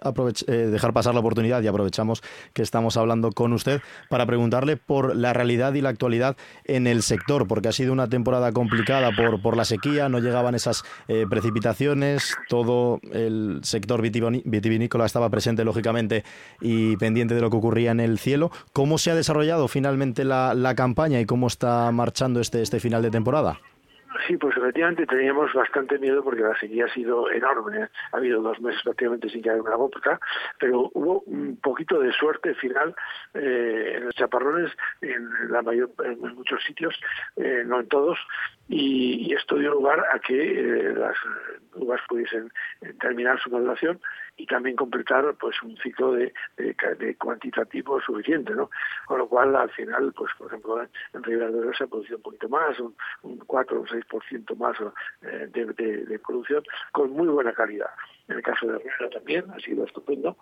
eh, 0.47 0.51
dejar 0.51 0.93
pasar 0.93 1.13
la 1.13 1.19
oportunidad 1.19 1.61
y 1.61 1.67
aprovechamos 1.67 2.21
que 2.53 2.61
estamos 2.61 2.97
hablando 2.97 3.32
con 3.32 3.53
usted 3.53 3.82
para 4.09 4.26
preguntarle 4.26 4.78
por 4.78 5.15
la 5.15 5.34
realidad 5.34 5.73
y 5.73 5.82
la 5.82 5.89
actualidad 5.89 6.38
en 6.65 6.88
el 6.88 7.01
sector, 7.01 7.47
porque 7.47 7.69
ha 7.69 7.71
sido 7.71 7.93
una 7.93 8.09
temporada 8.09 8.51
complicada 8.51 9.11
por, 9.15 9.41
por 9.41 9.57
la 9.57 9.65
sequía, 9.65 10.09
no 10.09 10.19
llegaban 10.19 10.55
esas 10.55 10.84
eh, 11.07 11.26
precipitaciones, 11.30 12.36
todo 12.49 12.99
el 13.11 13.59
sector 13.63 14.01
vitivinícola 14.01 15.05
estaba 15.05 15.30
presente 15.30 15.63
lógicamente 15.63 16.23
y 16.61 16.97
pendiente 16.97 17.36
de 17.36 17.41
lo 17.41 17.49
que 17.49 17.57
ocurría 17.57 17.91
en 17.91 17.99
el 17.99 18.19
cielo. 18.19 18.51
¿Cómo 18.73 18.97
se 18.97 19.11
ha 19.11 19.15
desarrollado 19.15 19.67
finalmente 19.67 20.23
la, 20.23 20.53
la 20.53 20.76
campaña 20.76 21.19
y 21.19 21.26
cómo 21.26 21.47
está 21.47 21.91
marchando 21.91 22.39
este 22.39 22.64
este 22.66 22.82
final 22.82 23.01
de 23.01 23.11
temporada? 23.11 23.61
Sí, 24.28 24.38
pues 24.38 24.57
efectivamente 24.57 25.05
teníamos 25.05 25.53
bastante 25.53 25.99
miedo 25.99 26.23
porque 26.23 26.41
la 26.41 26.57
sequía 26.59 26.86
ha 26.86 26.93
sido 26.93 27.30
enorme. 27.30 27.84
¿eh? 27.84 27.88
Ha 28.11 28.17
habido 28.17 28.41
dos 28.41 28.59
meses 28.59 28.82
prácticamente 28.84 29.30
sin 29.30 29.41
caer 29.41 29.61
una 29.61 29.76
gota, 29.76 30.19
pero 30.59 30.89
hubo 30.93 31.19
un 31.28 31.57
poquito 31.57 31.99
de 31.99 32.11
suerte 32.11 32.55
final 32.55 32.95
eh, 33.34 33.93
en 33.97 34.05
los 34.05 34.15
chaparrones 34.15 34.71
en 35.01 35.30
la 35.51 35.61
mayor 35.61 35.91
en 36.03 36.19
muchos 36.36 36.63
sitios, 36.63 36.95
eh, 37.36 37.63
no 37.65 37.82
en 37.82 37.88
todos, 37.88 38.17
y, 38.67 39.34
esto 39.36 39.57
dio 39.57 39.71
lugar 39.71 40.01
a 40.13 40.19
que 40.19 40.93
las 40.95 41.15
uvas 41.73 41.99
pudiesen 42.07 42.49
terminar 43.01 43.38
su 43.41 43.49
maduración 43.49 43.99
y 44.38 44.45
también 44.45 44.76
completar 44.76 45.36
pues 45.39 45.61
un 45.61 45.76
ciclo 45.78 46.13
de, 46.13 46.34
de, 46.57 47.15
cuantitativo 47.17 47.99
suficiente, 48.01 48.53
¿no? 48.53 48.69
Con 49.05 49.19
lo 49.19 49.28
cual 49.28 49.55
al 49.55 49.69
final, 49.71 50.13
pues 50.15 50.32
por 50.38 50.47
ejemplo 50.47 50.82
en 51.13 51.23
Ribera 51.23 51.51
de 51.51 51.73
se 51.76 51.84
ha 51.84 51.88
producido 51.88 52.17
un 52.17 52.23
poquito 52.23 52.49
más, 52.49 52.80
un, 52.80 52.95
un 53.23 53.38
4 53.39 53.78
o 53.78 53.82
un 53.82 53.88
6% 53.88 54.14
más 54.55 54.76
eh, 55.22 55.49
de, 55.53 56.20
producción 56.20 56.63
con 56.91 57.11
muy 57.11 57.28
buena 57.28 57.53
calidad. 57.53 57.89
En 58.28 58.38
el 58.38 58.43
caso 58.43 58.67
de 58.67 58.78
Herrera 58.78 59.09
también 59.11 59.45
ha 59.51 59.59
sido 59.59 59.86
estupendo, 59.86 60.38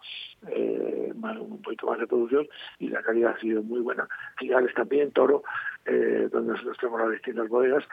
eh, 0.47 1.11
un 1.13 1.61
poquito 1.61 1.87
más 1.87 1.99
de 1.99 2.07
producción 2.07 2.47
y 2.79 2.89
la 2.89 3.01
calidad 3.01 3.35
ha 3.35 3.39
sido 3.39 3.61
muy 3.61 3.81
buena. 3.81 4.07
Figales 4.37 4.73
también, 4.73 5.11
Toro, 5.11 5.43
eh, 5.85 6.29
donde 6.31 6.53
nosotros 6.53 6.77
tenemos 6.77 7.01
las 7.01 7.11
distintas 7.11 7.49
bodegas. 7.49 7.83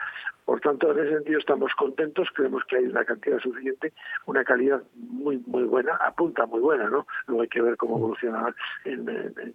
Por 0.45 0.59
tanto, 0.59 0.91
en 0.91 0.99
ese 0.99 1.15
sentido 1.15 1.39
estamos 1.39 1.73
contentos, 1.75 2.27
creemos 2.33 2.63
que 2.65 2.77
hay 2.77 2.85
una 2.85 3.05
cantidad 3.05 3.39
suficiente, 3.39 3.93
una 4.25 4.43
calidad 4.43 4.81
muy 4.95 5.37
muy 5.45 5.63
buena, 5.63 5.95
apunta 5.97 6.45
muy 6.45 6.59
buena, 6.59 6.89
¿no? 6.89 7.05
Luego 7.27 7.43
hay 7.43 7.47
que 7.47 7.61
ver 7.61 7.77
cómo 7.77 7.97
evoluciona 7.97 8.53
en, 8.85 9.05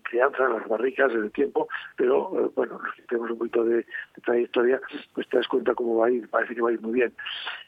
crianza, 0.03 0.45
en 0.45 0.53
las 0.53 0.69
barricas, 0.69 1.13
en 1.13 1.25
el 1.25 1.33
tiempo, 1.33 1.69
pero 1.97 2.31
eh, 2.39 2.51
bueno, 2.55 2.79
los 2.83 2.95
que 2.95 3.03
tenemos 3.03 3.31
un 3.31 3.39
poquito 3.39 3.65
de, 3.65 3.85
trayectoria, 4.25 4.81
pues 5.15 5.29
te 5.29 5.39
das 5.39 5.49
cuenta 5.49 5.75
cómo 5.75 5.99
va 5.99 6.07
a 6.07 6.11
ir, 6.11 6.29
parece 6.29 6.55
que 6.55 6.63
va 6.63 6.71
a 6.71 6.73
ir 6.73 6.81
muy 6.81 6.93
bien. 6.93 7.13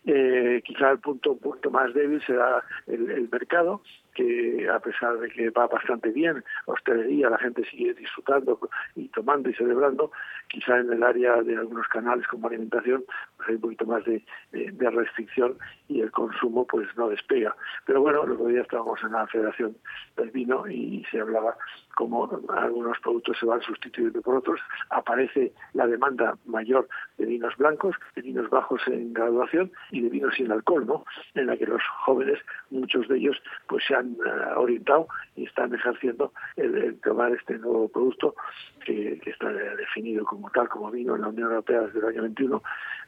Eh, 0.06 0.62
quizá 0.64 0.90
el 0.90 0.98
punto, 0.98 1.36
punto 1.36 1.70
más 1.70 1.92
débil 1.94 2.22
será 2.24 2.57
el 2.86 3.28
mercado, 3.30 3.82
que 4.14 4.68
a 4.68 4.80
pesar 4.80 5.18
de 5.18 5.28
que 5.30 5.50
va 5.50 5.68
bastante 5.68 6.11
bien, 6.11 6.42
hostelería, 6.66 7.30
la 7.30 7.38
gente 7.38 7.64
sigue 7.70 7.94
disfrutando 7.94 8.59
y 8.96 9.09
tomando 9.09 9.48
y 9.48 9.54
celebrando, 9.54 10.11
quizá 10.49 10.78
en 10.78 10.92
el 10.92 11.03
área 11.03 11.42
de 11.42 11.57
algunos 11.57 11.86
canales 11.88 12.26
como 12.26 12.49
alimentación 12.49 13.05
pues 13.36 13.49
hay 13.49 13.55
un 13.57 13.61
poquito 13.61 13.86
más 13.86 14.05
de, 14.05 14.22
restricción 14.53 15.57
y 15.88 16.01
el 16.01 16.11
consumo 16.11 16.66
pues 16.66 16.88
no 16.96 17.09
despega. 17.09 17.55
Pero 17.84 18.01
bueno, 18.01 18.24
el 18.24 18.32
otro 18.32 18.46
día 18.46 18.62
estábamos 18.62 19.03
en 19.03 19.12
la 19.12 19.26
Federación 19.26 19.76
del 20.16 20.30
Vino 20.30 20.66
y 20.66 21.05
se 21.11 21.20
hablaba 21.20 21.57
como 21.94 22.30
algunos 22.57 22.99
productos 23.01 23.36
se 23.38 23.46
van 23.46 23.61
sustituyendo 23.61 24.22
por 24.22 24.36
otros, 24.36 24.61
aparece 24.90 25.53
la 25.72 25.86
demanda 25.86 26.38
mayor 26.46 26.88
de 27.16 27.26
vinos 27.26 27.57
blancos, 27.57 27.96
de 28.14 28.22
vinos 28.22 28.49
bajos 28.51 28.80
en 28.86 29.12
graduación 29.12 29.72
y 29.90 30.03
de 30.03 30.09
vinos 30.09 30.34
sin 30.36 30.53
alcohol, 30.53 30.86
¿no? 30.86 31.05
En 31.34 31.46
la 31.46 31.57
que 31.57 31.66
los 31.66 31.82
jóvenes, 32.05 32.38
muchos 32.70 33.09
de 33.09 33.16
ellos, 33.16 33.36
pues 33.66 33.84
se 33.86 33.96
han 33.96 34.12
eh, 34.12 34.55
orientado 34.57 35.09
y 35.34 35.44
están 35.46 35.74
ejerciendo 35.74 36.32
el, 36.57 37.01
tomar 37.01 37.32
este 37.32 37.59
nuevo 37.59 37.88
producto 37.88 38.34
que, 38.84 38.97
definido 39.99 40.24
como 40.24 40.49
tal, 40.51 40.68
como 40.68 40.90
vino 40.90 41.16
en 41.16 41.22
la 41.22 41.28
Unión 41.28 41.49
Europea 41.51 41.82
desde 41.82 41.99
el 41.99 42.05
año 42.07 42.22
21, 42.22 42.62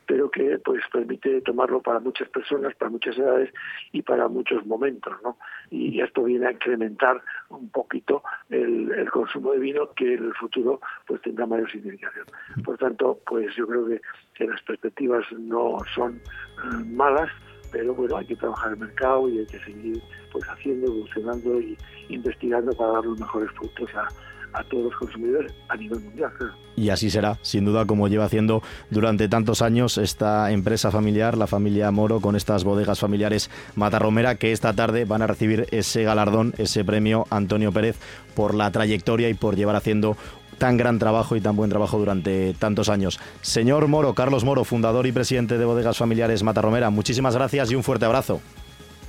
pero 0.06 0.30
que 0.30 0.58
pues 0.58 0.82
permite 0.92 1.40
tomarlo 1.42 1.80
para 1.80 2.00
muchas 2.00 2.28
personas, 2.28 2.74
para 2.74 2.90
muchas 2.90 3.16
edades 3.16 3.52
y 3.92 4.02
para 4.02 4.28
muchos 4.28 4.66
momentos, 4.66 5.14
¿no? 5.22 5.36
y 5.70 6.00
esto 6.00 6.24
viene 6.24 6.48
a 6.48 6.52
incrementar 6.52 7.22
un 7.48 7.70
poquito 7.70 8.22
el, 8.48 9.08
consumo 9.12 9.52
de 9.52 9.58
vino 9.58 9.92
que 9.94 10.14
en 10.14 10.24
el 10.24 10.34
futuro 10.34 10.80
pues 11.06 11.20
tendrá 11.22 11.46
mayor 11.46 11.70
significación. 11.70 12.26
Por 12.64 12.76
tanto, 12.78 13.20
pues 13.26 13.54
yo 13.56 13.66
creo 13.66 13.86
que, 13.86 14.00
las 14.40 14.62
perspectivas 14.62 15.24
no 15.32 15.76
son 15.94 16.14
eh, 16.16 16.84
malas, 16.86 17.30
pero 17.70 17.94
bueno, 17.94 18.16
hay 18.16 18.24
que 18.24 18.36
trabajar 18.36 18.72
el 18.72 18.78
mercado 18.78 19.28
y 19.28 19.38
hay 19.38 19.46
que 19.46 19.58
seguir 19.60 20.02
pues 20.32 20.44
haciendo, 20.48 20.86
evolucionando 20.86 21.60
y 21.60 21.76
investigando 22.08 22.72
para 22.72 22.92
dar 22.92 23.04
los 23.04 23.20
mejores 23.20 23.50
frutos 23.52 23.94
a, 23.94 24.08
a 24.52 24.64
todos 24.64 24.84
los 24.84 24.96
consumidores 24.96 25.52
a 25.68 25.76
nivel 25.76 26.00
mundial. 26.00 26.32
Y 26.76 26.90
así 26.90 27.10
será, 27.10 27.38
sin 27.42 27.64
duda, 27.64 27.84
como 27.84 28.08
lleva 28.08 28.24
haciendo 28.24 28.62
durante 28.90 29.28
tantos 29.28 29.60
años 29.60 29.98
esta 29.98 30.50
empresa 30.50 30.90
familiar, 30.90 31.36
la 31.36 31.46
familia 31.46 31.90
Moro, 31.90 32.20
con 32.20 32.36
estas 32.36 32.64
bodegas 32.64 33.00
familiares 33.00 33.50
Matarromera, 33.74 34.36
que 34.36 34.52
esta 34.52 34.72
tarde 34.72 35.04
van 35.04 35.22
a 35.22 35.26
recibir 35.26 35.66
ese 35.72 36.04
galardón, 36.04 36.54
ese 36.58 36.84
premio 36.84 37.26
Antonio 37.30 37.72
Pérez, 37.72 37.98
por 38.34 38.54
la 38.54 38.70
trayectoria 38.70 39.28
y 39.28 39.34
por 39.34 39.56
llevar 39.56 39.76
haciendo 39.76 40.16
tan 40.58 40.76
gran 40.76 40.98
trabajo 40.98 41.36
y 41.36 41.40
tan 41.40 41.56
buen 41.56 41.70
trabajo 41.70 41.98
durante 41.98 42.54
tantos 42.54 42.88
años. 42.88 43.18
Señor 43.40 43.88
Moro, 43.88 44.14
Carlos 44.14 44.44
Moro, 44.44 44.64
fundador 44.64 45.06
y 45.06 45.12
presidente 45.12 45.58
de 45.58 45.64
Bodegas 45.64 45.98
Familiares 45.98 46.42
Matarromera, 46.42 46.90
muchísimas 46.90 47.34
gracias 47.34 47.70
y 47.72 47.74
un 47.74 47.82
fuerte 47.82 48.04
abrazo. 48.04 48.40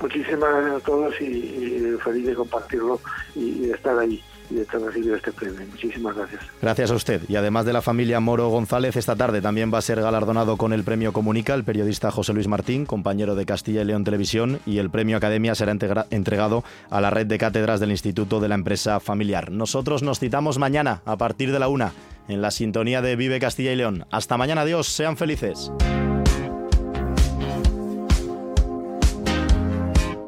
Muchísimas 0.00 0.50
gracias 0.50 0.74
a 0.74 0.80
todos 0.80 1.20
y, 1.20 1.96
feliz 2.02 2.26
de 2.26 2.34
compartirlo 2.34 3.00
y 3.36 3.66
de 3.66 3.74
estar 3.74 3.96
ahí 3.98 4.20
y 4.52 4.58
de 4.58 4.86
recibir 4.86 5.14
este 5.14 5.32
premio. 5.32 5.66
Muchísimas 5.70 6.16
gracias. 6.16 6.42
Gracias 6.60 6.90
a 6.90 6.94
usted. 6.94 7.22
Y 7.28 7.36
además 7.36 7.64
de 7.64 7.72
la 7.72 7.82
familia 7.82 8.20
Moro 8.20 8.48
González, 8.48 8.96
esta 8.96 9.16
tarde 9.16 9.40
también 9.40 9.72
va 9.72 9.78
a 9.78 9.82
ser 9.82 10.00
galardonado 10.00 10.56
con 10.56 10.72
el 10.72 10.84
premio 10.84 11.12
Comunica 11.12 11.54
el 11.54 11.64
periodista 11.64 12.10
José 12.10 12.32
Luis 12.32 12.48
Martín, 12.48 12.86
compañero 12.86 13.34
de 13.34 13.46
Castilla 13.46 13.82
y 13.82 13.84
León 13.84 14.04
Televisión, 14.04 14.60
y 14.66 14.78
el 14.78 14.90
premio 14.90 15.16
Academia 15.16 15.54
será 15.54 15.76
entregado 16.10 16.64
a 16.90 17.00
la 17.00 17.10
red 17.10 17.26
de 17.26 17.38
cátedras 17.38 17.80
del 17.80 17.90
Instituto 17.90 18.40
de 18.40 18.48
la 18.48 18.54
Empresa 18.54 19.00
Familiar. 19.00 19.50
Nosotros 19.50 20.02
nos 20.02 20.18
citamos 20.18 20.58
mañana 20.58 21.02
a 21.04 21.16
partir 21.16 21.52
de 21.52 21.58
la 21.58 21.68
una 21.68 21.92
en 22.28 22.42
la 22.42 22.50
sintonía 22.50 23.02
de 23.02 23.16
Vive 23.16 23.40
Castilla 23.40 23.72
y 23.72 23.76
León. 23.76 24.06
Hasta 24.10 24.36
mañana, 24.36 24.62
adiós, 24.62 24.86
sean 24.86 25.16
felices. 25.16 25.70